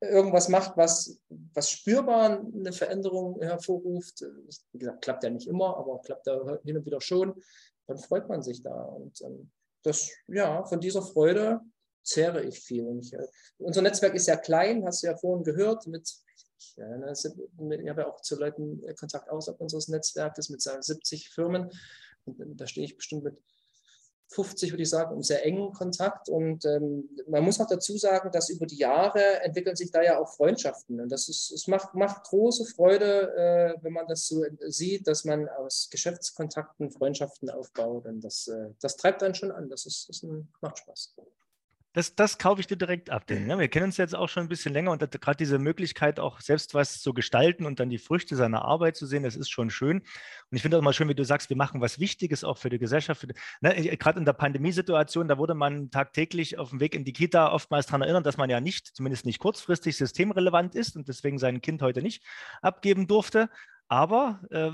irgendwas 0.01 0.47
macht, 0.47 0.77
was, 0.77 1.19
was 1.53 1.69
spürbar 1.69 2.39
eine 2.39 2.71
Veränderung 2.71 3.41
hervorruft, 3.41 4.23
wie 4.71 4.79
gesagt, 4.79 5.01
klappt 5.01 5.23
ja 5.23 5.29
nicht 5.29 5.47
immer, 5.47 5.77
aber 5.77 5.99
klappt 6.01 6.27
ja 6.27 6.59
hin 6.63 6.77
und 6.77 6.85
wieder 6.85 7.01
schon, 7.01 7.41
dann 7.87 7.97
freut 7.97 8.29
man 8.29 8.41
sich 8.41 8.61
da. 8.61 8.83
Und 8.83 9.21
ähm, 9.21 9.51
das, 9.83 10.09
ja, 10.27 10.63
von 10.65 10.79
dieser 10.79 11.01
Freude 11.01 11.59
zehre 12.03 12.43
ich 12.43 12.59
viel. 12.59 12.99
Ich, 13.01 13.13
äh, 13.13 13.27
unser 13.57 13.81
Netzwerk 13.81 14.15
ist 14.15 14.27
ja 14.27 14.37
klein, 14.37 14.85
hast 14.85 15.03
du 15.03 15.07
ja 15.07 15.17
vorhin 15.17 15.43
gehört, 15.43 15.85
mit 15.87 16.07
ja, 16.75 16.97
ne, 16.97 17.13
ich 17.13 17.89
habe 17.89 18.01
ja 18.01 18.07
auch 18.07 18.21
zu 18.21 18.37
Leuten 18.37 18.81
Kontakt 18.95 19.29
außerhalb 19.29 19.59
unseres 19.61 19.87
Netzwerkes 19.87 20.49
mit 20.49 20.61
70 20.61 21.29
Firmen. 21.29 21.71
Und 22.25 22.59
da 22.59 22.67
stehe 22.67 22.85
ich 22.85 22.97
bestimmt 22.97 23.23
mit 23.23 23.37
50, 24.29 24.71
würde 24.71 24.83
ich 24.83 24.89
sagen, 24.89 25.15
im 25.15 25.23
sehr 25.23 25.45
engen 25.45 25.73
Kontakt. 25.73 26.29
Und 26.29 26.65
ähm, 26.65 27.09
man 27.27 27.43
muss 27.43 27.59
auch 27.59 27.67
dazu 27.67 27.97
sagen, 27.97 28.31
dass 28.31 28.49
über 28.49 28.67
die 28.67 28.77
Jahre 28.77 29.41
entwickeln 29.41 29.75
sich 29.75 29.91
da 29.91 30.03
ja 30.03 30.19
auch 30.19 30.29
Freundschaften. 30.35 31.01
Und 31.01 31.11
das 31.11 31.29
ist, 31.29 31.51
es 31.51 31.67
macht, 31.67 31.95
macht 31.95 32.23
große 32.25 32.65
Freude, 32.65 33.33
äh, 33.35 33.83
wenn 33.83 33.93
man 33.93 34.07
das 34.07 34.27
so 34.27 34.43
sieht, 34.67 35.07
dass 35.07 35.25
man 35.25 35.49
aus 35.49 35.89
Geschäftskontakten 35.91 36.91
Freundschaften 36.91 37.49
aufbaut. 37.49 38.05
Und 38.05 38.21
das, 38.21 38.47
äh, 38.47 38.69
das 38.79 38.97
treibt 38.97 39.23
einen 39.23 39.35
schon 39.35 39.51
an. 39.51 39.67
Das, 39.69 39.85
ist, 39.85 40.07
das 40.09 40.23
macht 40.61 40.77
Spaß. 40.77 41.15
Das, 41.93 42.13
das 42.13 42.37
kaufe 42.37 42.61
ich 42.61 42.67
dir 42.67 42.75
direkt 42.75 43.09
ab. 43.09 43.25
Denn, 43.25 43.47
ne? 43.47 43.57
Wir 43.57 43.67
kennen 43.67 43.85
uns 43.85 43.97
jetzt 43.97 44.13
auch 44.13 44.29
schon 44.29 44.43
ein 44.43 44.49
bisschen 44.49 44.73
länger 44.73 44.91
und 44.91 44.99
gerade 44.99 45.37
diese 45.37 45.57
Möglichkeit, 45.57 46.19
auch 46.19 46.39
selbst 46.39 46.75
was 46.75 47.01
zu 47.01 47.15
gestalten 47.15 47.65
und 47.65 47.79
dann 47.79 47.89
die 47.89 47.97
Früchte 47.97 48.35
seiner 48.35 48.63
Arbeit 48.63 48.95
zu 48.95 49.07
sehen, 49.07 49.23
das 49.23 49.35
ist 49.35 49.49
schon 49.49 49.71
schön. 49.71 49.97
Und 49.97 50.55
ich 50.55 50.61
finde 50.61 50.77
auch 50.77 50.83
mal 50.83 50.93
schön, 50.93 51.09
wie 51.09 51.15
du 51.15 51.25
sagst, 51.25 51.49
wir 51.49 51.57
machen 51.57 51.81
was 51.81 51.99
Wichtiges 51.99 52.43
auch 52.43 52.59
für 52.59 52.69
die 52.69 52.77
Gesellschaft. 52.77 53.25
Ne? 53.61 53.97
Gerade 53.97 54.19
in 54.19 54.25
der 54.25 54.33
Pandemiesituation, 54.33 55.27
da 55.27 55.39
wurde 55.39 55.55
man 55.55 55.89
tagtäglich 55.89 56.59
auf 56.59 56.69
dem 56.69 56.79
Weg 56.79 56.93
in 56.93 57.05
die 57.05 57.13
Kita 57.13 57.51
oftmals 57.51 57.87
daran 57.87 58.03
erinnern, 58.03 58.23
dass 58.23 58.37
man 58.37 58.51
ja 58.51 58.61
nicht, 58.61 58.95
zumindest 58.95 59.25
nicht 59.25 59.39
kurzfristig, 59.39 59.97
systemrelevant 59.97 60.75
ist 60.75 60.95
und 60.95 61.07
deswegen 61.07 61.39
sein 61.39 61.59
Kind 61.61 61.81
heute 61.81 62.03
nicht 62.03 62.23
abgeben 62.61 63.07
durfte. 63.07 63.49
Aber 63.87 64.41
äh, 64.51 64.71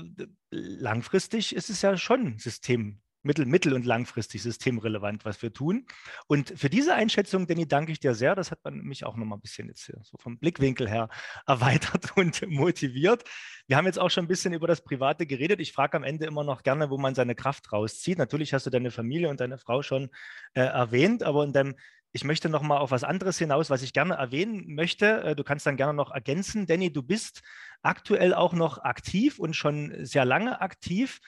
langfristig 0.50 1.56
ist 1.56 1.70
es 1.70 1.80
ja 1.80 1.96
schon 1.96 2.38
System 2.38 3.00
mittel-, 3.26 3.46
mittel- 3.46 3.74
und 3.74 3.84
langfristig 3.84 4.42
systemrelevant, 4.42 5.24
was 5.24 5.42
wir 5.42 5.52
tun. 5.52 5.86
Und 6.26 6.54
für 6.56 6.70
diese 6.70 6.94
Einschätzung, 6.94 7.46
Danny, 7.46 7.68
danke 7.68 7.92
ich 7.92 8.00
dir 8.00 8.14
sehr. 8.14 8.34
Das 8.34 8.50
hat 8.50 8.64
man 8.64 8.78
mich 8.80 9.04
auch 9.04 9.16
noch 9.16 9.26
mal 9.26 9.36
ein 9.36 9.40
bisschen 9.40 9.68
jetzt 9.68 9.92
so 10.02 10.16
vom 10.18 10.38
Blickwinkel 10.38 10.88
her 10.88 11.08
erweitert 11.46 12.16
und 12.16 12.48
motiviert. 12.48 13.24
Wir 13.66 13.76
haben 13.76 13.86
jetzt 13.86 13.98
auch 13.98 14.10
schon 14.10 14.24
ein 14.24 14.28
bisschen 14.28 14.54
über 14.54 14.66
das 14.66 14.82
Private 14.82 15.26
geredet. 15.26 15.60
Ich 15.60 15.72
frage 15.72 15.96
am 15.96 16.04
Ende 16.04 16.26
immer 16.26 16.44
noch 16.44 16.62
gerne, 16.62 16.88
wo 16.88 16.98
man 16.98 17.14
seine 17.14 17.34
Kraft 17.34 17.72
rauszieht. 17.72 18.18
Natürlich 18.18 18.54
hast 18.54 18.66
du 18.66 18.70
deine 18.70 18.90
Familie 18.90 19.28
und 19.28 19.40
deine 19.40 19.58
Frau 19.58 19.82
schon 19.82 20.08
äh, 20.54 20.60
erwähnt, 20.60 21.22
aber 21.22 21.44
in 21.44 21.52
deinem 21.52 21.74
ich 22.12 22.24
möchte 22.24 22.48
noch 22.48 22.62
mal 22.62 22.78
auf 22.78 22.92
was 22.92 23.04
anderes 23.04 23.36
hinaus, 23.36 23.68
was 23.68 23.82
ich 23.82 23.92
gerne 23.92 24.14
erwähnen 24.14 24.74
möchte. 24.74 25.22
Äh, 25.22 25.36
du 25.36 25.44
kannst 25.44 25.66
dann 25.66 25.76
gerne 25.76 25.92
noch 25.92 26.10
ergänzen. 26.10 26.66
Danny, 26.66 26.90
du 26.90 27.02
bist 27.02 27.42
aktuell 27.82 28.32
auch 28.32 28.54
noch 28.54 28.78
aktiv 28.78 29.38
und 29.38 29.54
schon 29.54 29.94
sehr 30.00 30.24
lange 30.24 30.62
aktiv 30.62 31.20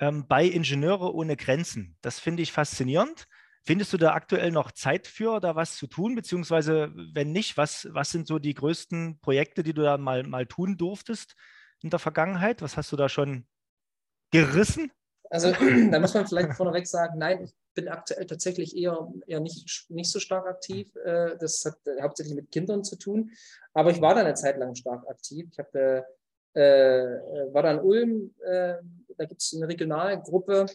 ähm, 0.00 0.26
bei 0.28 0.44
Ingenieure 0.44 1.14
ohne 1.14 1.36
Grenzen. 1.36 1.96
Das 2.02 2.18
finde 2.18 2.42
ich 2.42 2.52
faszinierend. 2.52 3.26
Findest 3.64 3.92
du 3.92 3.96
da 3.96 4.12
aktuell 4.12 4.52
noch 4.52 4.70
Zeit 4.70 5.08
für, 5.08 5.40
da 5.40 5.56
was 5.56 5.76
zu 5.76 5.88
tun? 5.88 6.14
Beziehungsweise, 6.14 6.92
wenn 7.14 7.32
nicht, 7.32 7.56
was, 7.56 7.88
was 7.90 8.12
sind 8.12 8.28
so 8.28 8.38
die 8.38 8.54
größten 8.54 9.18
Projekte, 9.20 9.64
die 9.64 9.74
du 9.74 9.82
da 9.82 9.98
mal, 9.98 10.22
mal 10.22 10.46
tun 10.46 10.76
durftest 10.76 11.34
in 11.82 11.90
der 11.90 11.98
Vergangenheit? 11.98 12.62
Was 12.62 12.76
hast 12.76 12.92
du 12.92 12.96
da 12.96 13.08
schon 13.08 13.46
gerissen? 14.30 14.92
Also, 15.30 15.50
da 15.90 15.98
muss 15.98 16.14
man 16.14 16.26
vielleicht 16.26 16.52
vorneweg 16.52 16.86
sagen, 16.86 17.18
nein, 17.18 17.42
ich 17.42 17.54
bin 17.74 17.88
aktuell 17.88 18.26
tatsächlich 18.26 18.76
eher, 18.76 19.12
eher 19.26 19.40
nicht, 19.40 19.86
nicht 19.90 20.10
so 20.10 20.20
stark 20.20 20.46
aktiv. 20.46 20.94
Äh, 21.04 21.36
das 21.38 21.64
hat 21.64 21.78
hauptsächlich 22.00 22.36
mit 22.36 22.52
Kindern 22.52 22.84
zu 22.84 22.96
tun. 22.96 23.30
Aber 23.74 23.90
ich 23.90 24.00
war 24.00 24.14
da 24.14 24.20
eine 24.20 24.34
Zeit 24.34 24.58
lang 24.58 24.74
stark 24.74 25.08
aktiv. 25.08 25.48
Ich 25.50 25.58
habe, 25.58 26.04
äh, 26.56 27.52
war 27.52 27.62
da 27.62 27.72
in 27.72 27.80
Ulm, 27.80 28.34
äh, 28.44 28.76
da 29.16 29.24
gibt 29.24 29.42
es 29.42 29.54
eine 29.54 29.68
Regionalgruppe, 29.68 30.66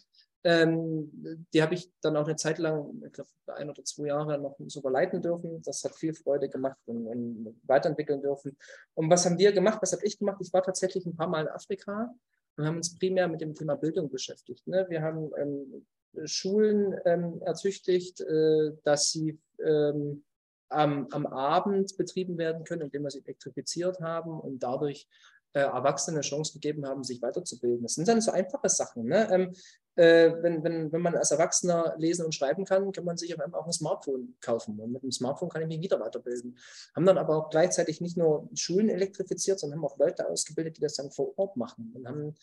ähm, 0.44 1.46
die 1.54 1.62
habe 1.62 1.76
ich 1.76 1.92
dann 2.02 2.18
auch 2.18 2.26
eine 2.26 2.36
Zeit 2.36 2.58
lang, 2.58 3.02
ich 3.06 3.14
glaube 3.14 3.30
ein 3.48 3.70
oder 3.70 3.84
zwei 3.84 4.08
Jahre 4.08 4.40
noch 4.40 4.56
sogar 4.68 4.92
leiten 4.92 5.22
dürfen. 5.22 5.62
Das 5.62 5.84
hat 5.84 5.96
viel 5.96 6.14
Freude 6.14 6.50
gemacht 6.50 6.80
und, 6.86 7.06
und 7.06 7.62
weiterentwickeln 7.64 8.22
dürfen. 8.22 8.58
Und 8.96 9.10
was 9.10 9.26
haben 9.26 9.38
wir 9.38 9.52
gemacht? 9.52 9.80
Was 9.82 9.94
habe 9.94 10.06
ich 10.06 10.18
gemacht? 10.18 10.38
Ich 10.42 10.52
war 10.52 10.64
tatsächlich 10.64 11.06
ein 11.06 11.16
paar 11.16 11.28
Mal 11.28 11.42
in 11.42 11.48
Afrika 11.48 12.12
und 12.58 12.66
haben 12.66 12.78
uns 12.78 12.98
primär 12.98 13.28
mit 13.28 13.42
dem 13.42 13.54
Thema 13.54 13.76
Bildung 13.76 14.10
beschäftigt. 14.10 14.68
Ne? 14.68 14.88
Wir 14.90 15.04
haben 15.04 15.32
ähm, 15.38 15.86
Schulen 16.26 16.96
ähm, 17.06 17.42
ertüchtigt, 17.44 18.22
äh, 18.22 18.72
dass 18.84 19.12
sie 19.12 19.40
ähm, 19.64 20.24
am, 20.70 21.08
am 21.12 21.28
Abend 21.28 21.96
betrieben 21.98 22.38
werden 22.38 22.64
können, 22.64 22.84
indem 22.84 23.04
wir 23.04 23.12
sie 23.12 23.24
elektrifiziert 23.24 24.00
haben 24.00 24.40
und 24.40 24.64
dadurch 24.64 25.08
äh, 25.54 25.60
Erwachsenen 25.60 26.18
eine 26.18 26.22
Chance 26.22 26.54
gegeben 26.54 26.86
haben, 26.86 27.04
sich 27.04 27.22
weiterzubilden. 27.22 27.84
Das 27.84 27.96
sind 27.96 28.08
dann 28.08 28.22
so 28.22 28.32
einfache 28.32 28.70
Sachen. 28.70 29.06
Ne? 29.06 29.28
Ähm, 29.32 29.54
äh, 29.96 30.32
wenn, 30.42 30.64
wenn, 30.64 30.92
wenn 30.92 31.02
man 31.02 31.16
als 31.16 31.32
Erwachsener 31.32 31.96
lesen 31.98 32.26
und 32.26 32.34
schreiben 32.34 32.64
kann, 32.64 32.92
kann 32.92 33.04
man 33.04 33.18
sich 33.18 33.34
auf 33.34 33.42
einmal 33.42 33.60
auch 33.60 33.66
ein 33.66 33.74
Smartphone 33.74 34.36
kaufen. 34.40 34.80
Und 34.80 34.94
mit 34.94 35.04
dem 35.04 35.12
Smartphone 35.12 35.50
kann 35.50 35.62
ich 35.62 35.68
mich 35.68 35.82
wieder 35.82 36.00
weiterbilden. 36.00 36.58
Haben 36.96 37.06
dann 37.06 37.18
aber 37.18 37.38
auch 37.38 37.50
gleichzeitig 37.50 38.00
nicht 38.00 38.16
nur 38.16 38.50
Schulen 38.54 38.90
elektrifiziert, 38.90 39.60
sondern 39.60 39.80
haben 39.80 39.86
auch 39.86 39.98
Leute 39.98 40.30
ausgebildet, 40.30 40.78
die 40.78 40.82
das 40.82 40.96
dann 40.96 41.12
vor 41.12 41.38
Ort 41.38 41.58
machen. 41.58 41.92
Und 41.94 42.08
haben 42.08 42.36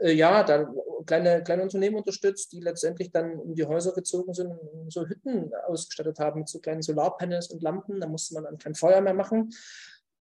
äh, 0.00 0.12
ja, 0.12 0.44
da 0.44 0.72
kleine, 1.06 1.42
kleine 1.42 1.62
Unternehmen 1.62 1.96
unterstützt, 1.96 2.52
die 2.52 2.60
letztendlich 2.60 3.10
dann 3.10 3.40
in 3.40 3.54
die 3.54 3.64
Häuser 3.64 3.92
gezogen 3.92 4.32
sind 4.34 4.52
und 4.52 4.92
so 4.92 5.06
Hütten 5.06 5.52
ausgestattet 5.66 6.18
haben 6.18 6.40
mit 6.40 6.48
so 6.48 6.60
kleinen 6.60 6.82
Solarpanels 6.82 7.50
und 7.50 7.62
Lampen. 7.62 8.00
Da 8.00 8.06
musste 8.06 8.34
man 8.34 8.44
dann 8.44 8.58
kein 8.58 8.74
Feuer 8.74 9.00
mehr 9.00 9.14
machen. 9.14 9.50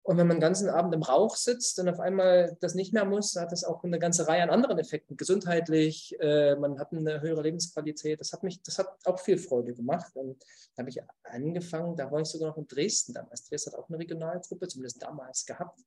Und 0.06 0.18
wenn 0.18 0.28
man 0.28 0.38
den 0.38 0.42
ganzen 0.42 0.70
Abend 0.70 0.94
im 0.94 1.02
Rauch 1.02 1.36
sitzt 1.36 1.80
und 1.80 1.90
auf 1.90 2.00
einmal 2.00 2.56
das 2.60 2.76
nicht 2.76 2.94
mehr 2.94 3.06
muss, 3.06 3.36
hat 3.38 3.52
das 3.52 3.64
auch 3.64 3.84
eine 3.84 3.98
ganze 3.98 4.28
Reihe 4.28 4.44
an 4.44 4.52
anderen 4.52 4.78
Effekten. 4.78 5.18
Gesundheitlich, 5.18 6.16
äh, 6.20 6.56
man 6.58 6.78
hat 6.78 6.94
eine 6.94 7.22
höhere 7.22 7.42
Lebensqualität. 7.42 8.20
Das 8.20 8.32
hat 8.32 8.44
mich, 8.44 8.62
das 8.62 8.78
hat 8.78 8.88
auch 9.06 9.20
viel 9.20 9.40
Freude 9.40 9.74
gemacht. 9.74 10.16
Und 10.16 10.44
da 10.76 10.82
habe 10.82 10.92
ich 10.92 11.02
angefangen, 11.24 11.96
da 11.96 12.12
war 12.12 12.22
ich 12.22 12.28
sogar 12.28 12.50
noch 12.50 12.58
in 12.58 12.68
Dresden 12.68 13.14
damals. 13.14 13.50
Dresden 13.50 13.72
hat 13.72 13.80
auch 13.80 13.90
eine 13.90 13.98
Regionalgruppe, 13.98 14.68
zumindest 14.68 15.02
damals 15.02 15.44
gehabt. 15.44 15.80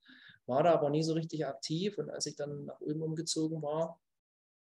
war 0.47 0.65
da 0.65 0.73
aber 0.73 0.91
nie 0.91 1.05
so 1.05 1.13
richtig 1.13 1.47
aktiv. 1.47 1.97
Und 1.99 2.11
als 2.11 2.27
ich 2.27 2.35
dann 2.35 2.65
nach 2.65 2.81
Ulm 2.81 3.03
umgezogen 3.03 3.63
war, 3.63 4.01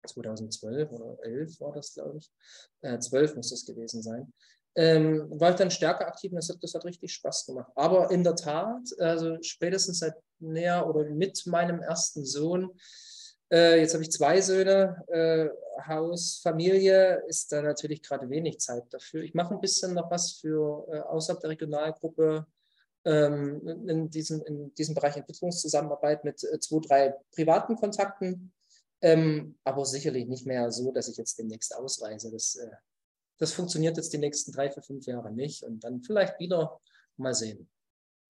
2012 0.06 0.91
oder 0.91 1.18
11 1.24 1.62
war 1.62 1.72
das, 1.72 1.93
glaube 1.93 2.18
ich, 2.18 2.30
äh, 2.82 2.99
12 2.99 3.38
muss 3.38 3.51
das 3.51 3.66
gewesen 3.66 4.03
sein, 4.03 4.34
ähm, 4.76 5.28
war 5.40 5.52
ich 5.52 5.56
dann 5.56 5.72
stärker 5.72 6.08
aktiv 6.08 6.32
und 6.32 6.38
das 6.38 6.50
hat, 6.50 6.58
das 6.62 6.74
hat 6.74 6.86
richtig 6.86 7.14
Spaß 7.14 7.46
gemacht. 7.46 7.72
Aber 7.76 8.12
in 8.12 8.24
der 8.24 8.36
Tat, 8.36 8.82
also 9.00 9.38
spätestens 9.42 10.00
seit 10.00 10.16
näher 10.40 10.88
oder 10.88 11.06
mit 11.06 11.46
meinem 11.48 11.82
ersten 11.82 12.26
Sohn, 12.26 12.72
äh, 13.52 13.80
jetzt 13.80 13.94
habe 13.94 14.04
ich 14.04 14.12
zwei 14.12 14.42
Söhne, 14.42 15.04
äh, 15.08 15.48
Haus, 15.88 16.40
Familie, 16.42 17.24
ist 17.28 17.52
da 17.52 17.62
natürlich 17.62 18.02
gerade 18.02 18.30
wenig 18.30 18.60
Zeit 18.60 18.84
dafür. 18.90 19.24
Ich 19.24 19.34
mache 19.34 19.54
ein 19.54 19.62
bisschen 19.62 19.94
noch 19.94 20.10
was 20.12 20.34
für 20.34 20.88
äh, 20.92 21.00
außerhalb 21.00 21.40
der 21.42 21.52
Regionalgruppe 21.52 22.46
ähm, 23.06 23.88
in, 23.88 24.10
diesem, 24.10 24.44
in 24.46 24.74
diesem 24.74 24.96
Bereich 24.96 25.16
Entwicklungszusammenarbeit 25.16 26.24
mit 26.26 26.44
äh, 26.44 26.60
zwei, 26.60 26.80
drei 26.80 27.16
privaten 27.34 27.76
Kontakten, 27.76 28.52
ähm, 29.02 29.58
aber 29.64 29.86
sicherlich 29.86 30.28
nicht 30.28 30.48
mehr 30.48 30.72
so, 30.72 30.92
dass 30.92 31.08
ich 31.08 31.18
jetzt 31.18 31.38
demnächst 31.38 31.76
ausreise. 31.76 32.32
Das, 32.32 32.56
äh, 32.56 32.72
das 33.38 33.54
funktioniert 33.54 33.98
jetzt 33.98 34.14
die 34.14 34.18
nächsten 34.18 34.52
drei, 34.52 34.70
vier, 34.70 34.84
fünf 34.84 35.06
Jahre 35.06 35.32
nicht 35.32 35.64
und 35.64 35.84
dann 35.84 36.02
vielleicht 36.02 36.40
wieder 36.40 36.80
mal 37.18 37.34
sehen. 37.34 37.70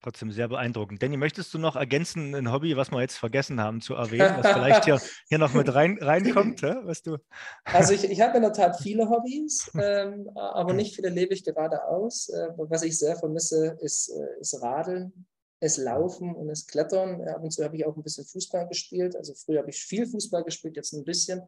Trotzdem 0.05 0.31
sehr 0.31 0.47
beeindruckend. 0.47 1.01
Danny, 1.01 1.17
möchtest 1.17 1.51
du 1.53 1.57
noch 1.57 1.75
ergänzen 1.75 2.35
ein 2.35 2.51
Hobby, 2.51 2.77
was 2.77 2.91
wir 2.91 3.01
jetzt 3.01 3.17
vergessen 3.17 3.59
haben 3.59 3.81
zu 3.81 3.95
erwähnen, 3.95 4.35
was 4.37 4.53
vielleicht 4.53 4.85
hier, 4.85 5.01
hier 5.29 5.39
noch 5.39 5.55
mit 5.55 5.73
rein, 5.73 5.97
reinkommt? 5.99 6.61
Was 6.61 7.01
du 7.01 7.17
also 7.63 7.93
ich, 7.93 8.03
ich 8.03 8.21
habe 8.21 8.35
in 8.37 8.43
der 8.43 8.53
Tat 8.53 8.79
viele 8.83 9.09
Hobbys, 9.09 9.71
ähm, 9.73 10.29
aber 10.35 10.73
nicht 10.73 10.95
viele 10.95 11.09
lebe 11.09 11.33
ich 11.33 11.43
gerade 11.43 11.87
aus. 11.87 12.29
Äh, 12.29 12.49
was 12.55 12.83
ich 12.83 12.99
sehr 12.99 13.15
vermisse, 13.15 13.77
ist, 13.81 14.09
äh, 14.09 14.39
ist 14.39 14.61
Radeln, 14.61 15.25
ist 15.59 15.77
Laufen 15.77 16.35
und 16.35 16.49
ist 16.49 16.67
Klettern. 16.67 17.27
Ab 17.27 17.41
und 17.41 17.49
zu 17.49 17.63
habe 17.63 17.75
ich 17.75 17.85
auch 17.87 17.95
ein 17.95 18.03
bisschen 18.03 18.25
Fußball 18.25 18.67
gespielt. 18.67 19.15
Also 19.15 19.33
früher 19.33 19.59
habe 19.59 19.71
ich 19.71 19.77
viel 19.77 20.05
Fußball 20.05 20.43
gespielt, 20.43 20.75
jetzt 20.75 20.93
ein 20.93 21.03
bisschen. 21.03 21.41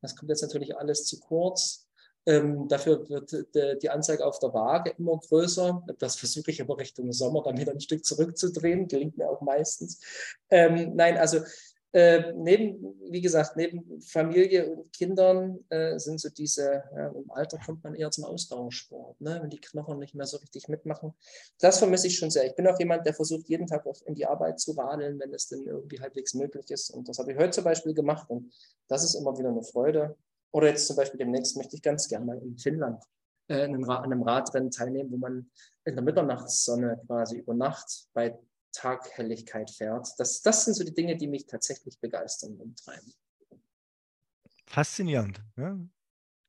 Das 0.00 0.16
kommt 0.16 0.30
jetzt 0.30 0.40
natürlich 0.42 0.74
alles 0.74 1.04
zu 1.04 1.20
kurz. 1.20 1.89
Ähm, 2.26 2.68
dafür 2.68 3.08
wird 3.08 3.32
de, 3.54 3.78
die 3.78 3.90
Anzeige 3.90 4.26
auf 4.26 4.38
der 4.38 4.52
Waage 4.52 4.94
immer 4.98 5.18
größer. 5.18 5.82
Das 5.98 6.16
versuche 6.16 6.50
ich 6.50 6.60
aber 6.60 6.78
Richtung 6.78 7.12
Sommer 7.12 7.42
dann 7.42 7.58
wieder 7.58 7.72
ein 7.72 7.80
Stück 7.80 8.04
zurückzudrehen. 8.04 8.88
Gelingt 8.88 9.16
mir 9.16 9.30
auch 9.30 9.40
meistens. 9.40 10.00
Ähm, 10.50 10.94
nein, 10.94 11.16
also 11.16 11.40
äh, 11.92 12.32
neben, 12.36 12.94
wie 13.10 13.20
gesagt, 13.20 13.56
neben 13.56 14.00
Familie 14.00 14.70
und 14.70 14.92
Kindern 14.92 15.58
äh, 15.70 15.98
sind 15.98 16.20
so 16.20 16.28
diese, 16.28 16.84
ja, 16.94 17.08
im 17.08 17.28
Alter 17.32 17.58
kommt 17.58 17.82
man 17.82 17.96
eher 17.96 18.12
zum 18.12 18.24
Ausdauersport, 18.24 19.20
ne? 19.20 19.40
wenn 19.42 19.50
die 19.50 19.60
Knochen 19.60 19.98
nicht 19.98 20.14
mehr 20.14 20.26
so 20.26 20.36
richtig 20.36 20.68
mitmachen. 20.68 21.14
Das 21.58 21.78
vermisse 21.78 22.06
ich 22.06 22.16
schon 22.16 22.30
sehr. 22.30 22.46
Ich 22.46 22.54
bin 22.54 22.68
auch 22.68 22.78
jemand, 22.78 23.06
der 23.06 23.14
versucht, 23.14 23.48
jeden 23.48 23.66
Tag 23.66 23.84
in 24.04 24.14
die 24.14 24.26
Arbeit 24.26 24.60
zu 24.60 24.72
radeln, 24.72 25.18
wenn 25.18 25.34
es 25.34 25.48
denn 25.48 25.66
irgendwie 25.66 25.98
halbwegs 25.98 26.34
möglich 26.34 26.70
ist. 26.70 26.90
Und 26.90 27.08
das 27.08 27.18
habe 27.18 27.32
ich 27.32 27.38
heute 27.38 27.50
zum 27.50 27.64
Beispiel 27.64 27.94
gemacht. 27.94 28.30
Und 28.30 28.52
das 28.86 29.02
ist 29.02 29.16
immer 29.16 29.36
wieder 29.36 29.48
eine 29.48 29.64
Freude. 29.64 30.16
Oder 30.52 30.68
jetzt 30.68 30.86
zum 30.86 30.96
Beispiel 30.96 31.18
demnächst 31.18 31.56
möchte 31.56 31.76
ich 31.76 31.82
ganz 31.82 32.08
gerne 32.08 32.24
mal 32.24 32.38
in 32.38 32.58
Finnland 32.58 33.02
äh, 33.48 33.64
an 33.64 33.84
einem 33.86 34.22
Radrennen 34.22 34.70
teilnehmen, 34.70 35.10
wo 35.12 35.16
man 35.16 35.50
in 35.84 35.94
der 35.94 36.04
Mitternachtssonne 36.04 37.00
quasi 37.06 37.38
über 37.38 37.54
Nacht 37.54 38.08
bei 38.12 38.38
Taghelligkeit 38.72 39.70
fährt. 39.70 40.08
Das, 40.18 40.42
das 40.42 40.64
sind 40.64 40.74
so 40.74 40.84
die 40.84 40.94
Dinge, 40.94 41.16
die 41.16 41.26
mich 41.26 41.46
tatsächlich 41.46 41.98
begeistern 41.98 42.56
und 42.56 42.78
treiben. 42.78 43.12
Faszinierend. 44.66 45.42
Ne? 45.56 45.88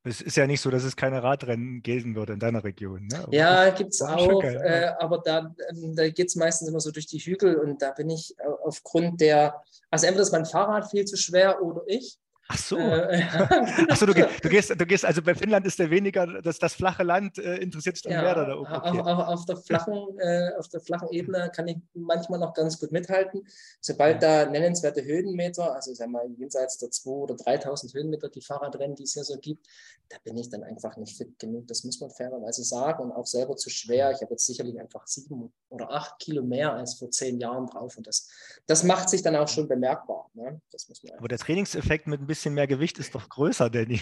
Es 0.04 0.22
ist 0.22 0.38
ja 0.38 0.48
nicht 0.48 0.62
so, 0.62 0.72
dass 0.72 0.84
es 0.84 0.96
keine 0.96 1.22
Radrennen 1.22 1.84
geben 1.84 2.16
würde 2.16 2.34
in 2.34 2.40
deiner 2.40 2.64
Region. 2.64 3.08
Ne? 3.08 3.28
ja, 3.32 3.70
gibt 3.70 3.94
es 3.94 4.02
auch, 4.02 4.44
äh, 4.44 4.92
aber 5.00 5.20
da, 5.20 5.54
ähm, 5.70 5.96
da 5.96 6.10
geht 6.10 6.28
es 6.28 6.36
meistens 6.36 6.68
immer 6.70 6.80
so 6.80 6.92
durch 6.92 7.06
die 7.06 7.20
Hügel 7.20 7.56
und 7.58 7.82
da 7.82 7.92
bin 7.92 8.10
ich 8.10 8.36
aufgrund 8.64 9.22
der, 9.22 9.62
also 9.92 10.08
entweder 10.08 10.24
ist 10.24 10.32
mein 10.32 10.46
Fahrrad 10.46 10.90
viel 10.90 11.06
zu 11.06 11.18
schwer 11.18 11.62
oder 11.62 11.84
ich. 11.86 12.20
Ach 12.52 12.58
so. 12.58 12.78
Äh, 12.78 13.22
Ach 13.90 13.96
so, 13.96 14.06
du, 14.06 14.14
du, 14.14 14.50
gehst, 14.50 14.70
du 14.70 14.86
gehst, 14.86 15.06
also 15.06 15.22
bei 15.22 15.34
Finnland 15.36 15.66
ist 15.66 15.80
der 15.80 15.90
weniger, 15.90 16.42
das, 16.42 16.60
das 16.60 16.74
flache 16.74 17.04
Land 17.04 17.38
äh, 17.38 17.58
interessiert 17.58 17.96
sich 17.96 18.04
dann 18.04 18.14
ja, 18.14 18.22
mehr 18.22 18.36
da 18.36 18.56
oben. 18.56 18.74
Okay. 18.74 19.00
Auf, 19.00 19.08
auf, 19.08 19.28
auf, 19.28 19.46
der 19.46 19.58
flachen, 19.58 20.20
äh, 20.20 20.52
auf 20.58 20.68
der 20.68 20.82
flachen 20.82 21.10
Ebene 21.12 21.50
kann 21.56 21.68
ich 21.70 21.78
manchmal 21.94 22.40
noch 22.40 22.54
ganz 22.54 22.78
gut 22.78 22.92
mithalten. 22.92 23.48
Sobald 23.80 24.22
da 24.22 24.46
nennenswerte 24.46 25.04
Höhenmeter, 25.04 25.74
also 25.74 25.94
sagen 25.94 26.12
wir 26.12 26.26
jenseits 26.38 26.78
der 26.78 26.90
2.000 26.90 27.08
oder 27.08 27.36
3.000 27.36 27.94
Höhenmeter, 27.94 28.28
die 28.28 28.42
Fahrradrennen, 28.42 28.96
die 28.96 29.04
es 29.04 29.14
hier 29.14 29.24
so 29.24 29.38
gibt, 29.38 29.68
da 30.10 30.18
bin 30.24 30.38
ich 30.38 30.50
dann 30.50 30.64
einfach 30.64 30.98
nicht 30.98 31.16
fit 31.16 31.40
genug. 31.40 31.68
Das 31.68 31.86
muss 31.86 32.02
man 32.02 32.10
fairerweise 32.10 32.64
sagen 32.64 33.04
und 33.04 33.12
auch 33.14 33.28
selber 33.28 33.56
zu 33.56 33.70
schwer. 33.70 34.12
Ich 34.12 34.22
habe 34.22 34.32
jetzt 34.32 34.46
sicherlich 34.46 34.78
einfach 34.80 35.08
sieben 35.08 35.54
oder 35.70 35.90
acht 35.90 36.20
Kilo 36.20 36.44
mehr 36.44 36.74
als 36.74 36.96
vor 36.96 37.10
zehn 37.12 37.40
Jahren 37.40 37.68
drauf 37.68 37.96
und 37.96 38.08
das, 38.08 38.28
das 38.68 38.84
macht 38.84 39.10
sich 39.10 39.22
dann 39.22 39.38
auch 39.38 39.48
schon 39.48 39.70
bemerkbar. 39.70 40.30
Ne? 40.34 40.60
Aber 41.18 41.28
der 41.28 41.38
Trainingseffekt 41.38 42.08
mit 42.08 42.20
ein 42.20 42.28
bisschen 42.28 42.41
bisschen 42.42 42.56
mehr 42.56 42.66
Gewicht 42.66 42.98
ist 42.98 43.14
doch 43.14 43.30
größer, 43.30 43.70
Danny. 43.70 44.02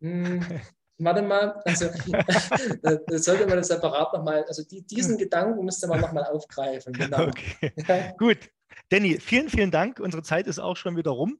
Hm, 0.00 0.40
warte 0.98 1.20
mal, 1.20 1.60
also 1.66 1.88
das 2.82 3.24
sollte 3.24 3.46
man 3.46 3.62
separat 3.62 4.14
nochmal, 4.14 4.44
also 4.44 4.62
die, 4.64 4.86
diesen 4.86 5.18
Gedanken 5.18 5.62
müsste 5.62 5.86
man 5.86 6.00
nochmal 6.00 6.24
aufgreifen. 6.24 6.94
Genau. 6.94 7.26
Okay. 7.26 8.14
Gut. 8.18 8.38
Danny, 8.88 9.20
vielen, 9.20 9.50
vielen 9.50 9.70
Dank. 9.70 10.00
Unsere 10.00 10.22
Zeit 10.22 10.46
ist 10.46 10.58
auch 10.58 10.76
schon 10.76 10.96
wieder 10.96 11.10
rum. 11.10 11.38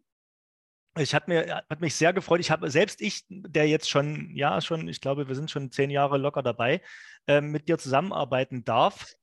Ich 0.99 1.15
hat, 1.15 1.27
mir, 1.27 1.63
hat 1.71 1.81
mich 1.81 1.95
sehr 1.95 2.13
gefreut. 2.13 2.41
Ich 2.41 2.51
habe 2.51 2.71
selbst 2.71 3.01
ich, 3.01 3.25
der 3.31 3.67
jetzt 3.67 3.89
schon, 3.89 4.37
ja, 4.37 4.61
schon, 4.61 4.89
ich 4.89 5.01
glaube, 5.01 5.27
wir 5.27 5.35
sind 5.35 5.51
schon 5.51 5.71
zehn 5.71 5.89
Jahre 5.89 6.19
locker 6.19 6.43
dabei, 6.43 6.83
äh, 7.27 7.41
mit 7.41 7.67
dir 7.69 7.79
zusammenarbeiten 7.79 8.63
darf. 8.65 9.15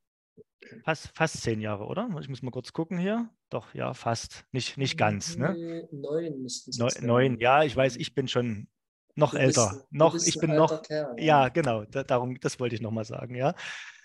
Fast, 0.84 1.12
fast 1.14 1.42
zehn 1.42 1.60
Jahre, 1.60 1.84
oder? 1.84 2.08
Ich 2.20 2.28
muss 2.28 2.42
mal 2.42 2.50
kurz 2.50 2.72
gucken 2.72 2.98
hier. 2.98 3.30
Doch, 3.50 3.74
ja, 3.74 3.94
fast. 3.94 4.44
Nicht, 4.52 4.76
nicht 4.76 4.98
ganz. 4.98 5.36
Ne? 5.36 5.86
Neun 5.90 6.42
müssten 6.42 6.70
es 6.70 6.78
Neu, 6.78 6.88
Neun, 7.00 7.40
ja, 7.40 7.62
ich 7.62 7.74
weiß, 7.74 7.96
ich 7.96 8.14
bin 8.14 8.28
schon 8.28 8.68
noch 9.14 9.32
du 9.32 9.38
älter. 9.38 9.70
Bist, 9.70 9.92
noch, 9.92 10.14
ich 10.14 10.38
bin 10.38 10.54
noch. 10.54 10.82
Kerl, 10.82 11.14
ja. 11.18 11.44
ja, 11.44 11.48
genau. 11.48 11.84
Da, 11.84 12.04
darum, 12.04 12.38
das 12.40 12.60
wollte 12.60 12.74
ich 12.74 12.80
nochmal 12.80 13.04
sagen, 13.04 13.34
ja. 13.34 13.54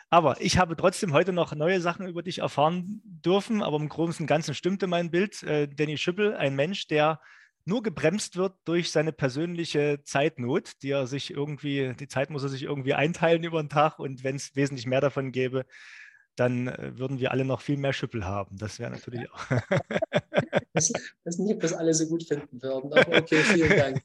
Aber 0.10 0.40
ich 0.42 0.58
habe 0.58 0.76
trotzdem 0.76 1.12
heute 1.12 1.34
noch 1.34 1.56
neue 1.56 1.82
Sachen 1.82 2.08
über 2.08 2.22
dich 2.22 2.40
erfahren 2.40 3.02
dürfen, 3.04 3.64
aber 3.64 3.78
im 3.78 3.90
Großen 3.90 4.24
und 4.24 4.28
Ganzen 4.28 4.54
stimmte 4.54 4.88
mein 4.88 5.12
Bild. 5.12 5.42
Äh, 5.44 5.68
Danny 5.68 5.98
Schüppel, 5.98 6.36
ein 6.36 6.56
Mensch, 6.56 6.88
der 6.88 7.20
nur 7.66 7.82
gebremst 7.82 8.36
wird 8.36 8.54
durch 8.66 8.92
seine 8.92 9.14
persönliche 9.14 10.02
Zeitnot, 10.04 10.84
die 10.84 10.92
er 10.92 11.08
sich 11.08 11.32
irgendwie, 11.32 11.94
die 11.98 12.08
Zeit 12.08 12.30
muss 12.30 12.44
er 12.44 12.50
sich 12.50 12.64
irgendwie 12.64 12.94
einteilen 12.94 13.44
über 13.44 13.62
den 13.62 13.70
Tag 13.70 14.00
und 14.00 14.24
wenn 14.24 14.36
es 14.36 14.56
wesentlich 14.56 14.86
mehr 14.86 15.02
davon 15.02 15.32
gäbe, 15.32 15.66
dann 16.36 16.68
äh, 16.68 16.98
würden 16.98 17.20
wir 17.20 17.32
alle 17.32 17.46
noch 17.46 17.62
viel 17.62 17.78
mehr 17.78 17.94
Schüppel 17.94 18.26
haben. 18.26 18.58
Das 18.58 18.80
wäre 18.80 18.92
natürlich 18.92 19.30
auch. 19.32 19.46
das, 20.74 20.92
das 21.24 21.38
nicht, 21.38 21.56
ob 21.56 21.62
das 21.62 21.74
alle 21.74 21.94
so 21.94 22.08
gut 22.08 22.24
finden 22.24 22.62
würden, 22.62 22.94
aber 22.94 23.18
okay, 23.18 23.44
vielen 23.44 23.70
Dank. 23.70 24.04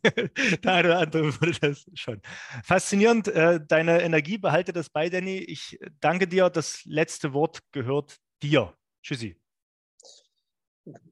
Der 0.62 0.72
eine 0.72 0.88
oder 0.88 0.98
andere 0.98 1.40
würde 1.40 1.58
das 1.60 1.86
schon. 1.94 2.20
Faszinierend, 2.64 3.28
äh, 3.28 3.60
deine 3.66 4.02
Energie, 4.02 4.38
behalte 4.38 4.72
das 4.72 4.90
bei, 4.90 5.08
Danny. 5.08 5.38
Ich 5.38 5.78
danke 6.00 6.26
dir. 6.28 6.50
Das 6.50 6.84
letzte 6.84 7.32
Wort 7.32 7.60
gehört 7.72 8.18
dir. 8.42 8.74
Tschüssi 9.02 9.36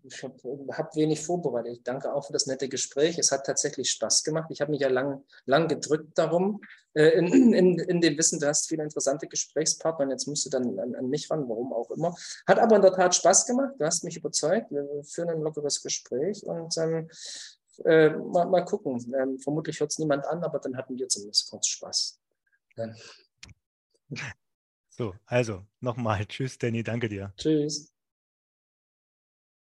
ich 0.03 0.23
habe 0.23 0.35
hab 0.73 0.95
wenig 0.97 1.21
vorbereitet. 1.21 1.73
Ich 1.73 1.83
danke 1.83 2.15
auch 2.15 2.27
für 2.27 2.33
das 2.33 2.47
nette 2.47 2.69
Gespräch. 2.69 3.19
Es 3.19 3.33
hat 3.33 3.47
tatsächlich 3.47 3.91
Spaß 3.91 4.25
gemacht. 4.25 4.51
Ich 4.51 4.61
habe 4.61 4.71
mich 4.71 4.81
ja 4.81 4.89
lang, 4.89 5.25
lang 5.45 5.69
gedrückt 5.69 6.17
darum, 6.17 6.61
äh, 6.95 7.11
in, 7.19 7.53
in, 7.53 7.79
in 7.79 8.01
dem 8.01 8.17
Wissen, 8.17 8.41
du 8.41 8.47
hast 8.47 8.69
viele 8.69 8.83
interessante 8.83 9.27
Gesprächspartner 9.27 10.07
und 10.07 10.11
jetzt 10.11 10.27
musst 10.27 10.47
du 10.47 10.51
dann 10.51 10.79
an, 10.79 10.95
an, 10.95 11.09
mich 11.09 11.31
ran, 11.31 11.49
warum 11.49 11.73
auch 11.73 11.91
immer. 11.91 12.15
Hat 12.47 12.59
aber 12.59 12.77
in 12.77 12.83
der 12.83 12.93
Tat 12.93 13.15
Spaß 13.15 13.47
gemacht. 13.47 13.75
Du 13.79 13.85
hast 13.85 14.05
mich 14.05 14.17
überzeugt. 14.17 14.71
Wir 14.71 14.87
führen 15.05 15.31
ein 15.31 15.43
lockeres 15.43 15.83
Gespräch 15.83 16.43
und 16.45 16.77
ähm, 16.79 17.11
äh, 17.85 18.11
mal, 18.11 18.47
mal, 18.47 18.65
gucken. 18.65 18.97
Ähm, 19.15 19.39
vermutlich 19.39 19.81
hört 19.81 19.91
es 19.91 19.99
niemand 19.99 20.27
an, 20.27 20.43
aber 20.43 20.59
dann 20.59 20.77
hatten 20.77 20.99
wir 20.99 21.09
zumindest 21.09 21.51
kurz 21.51 21.67
Spaß. 21.67 22.19
Ja. 22.77 22.95
So, 24.89 25.15
also 25.27 25.67
nochmal. 25.81 26.25
Tschüss, 26.25 26.57
Danny. 26.57 26.83
Danke 26.83 27.11
dir. 27.11 27.35
Tschüss. 27.37 27.96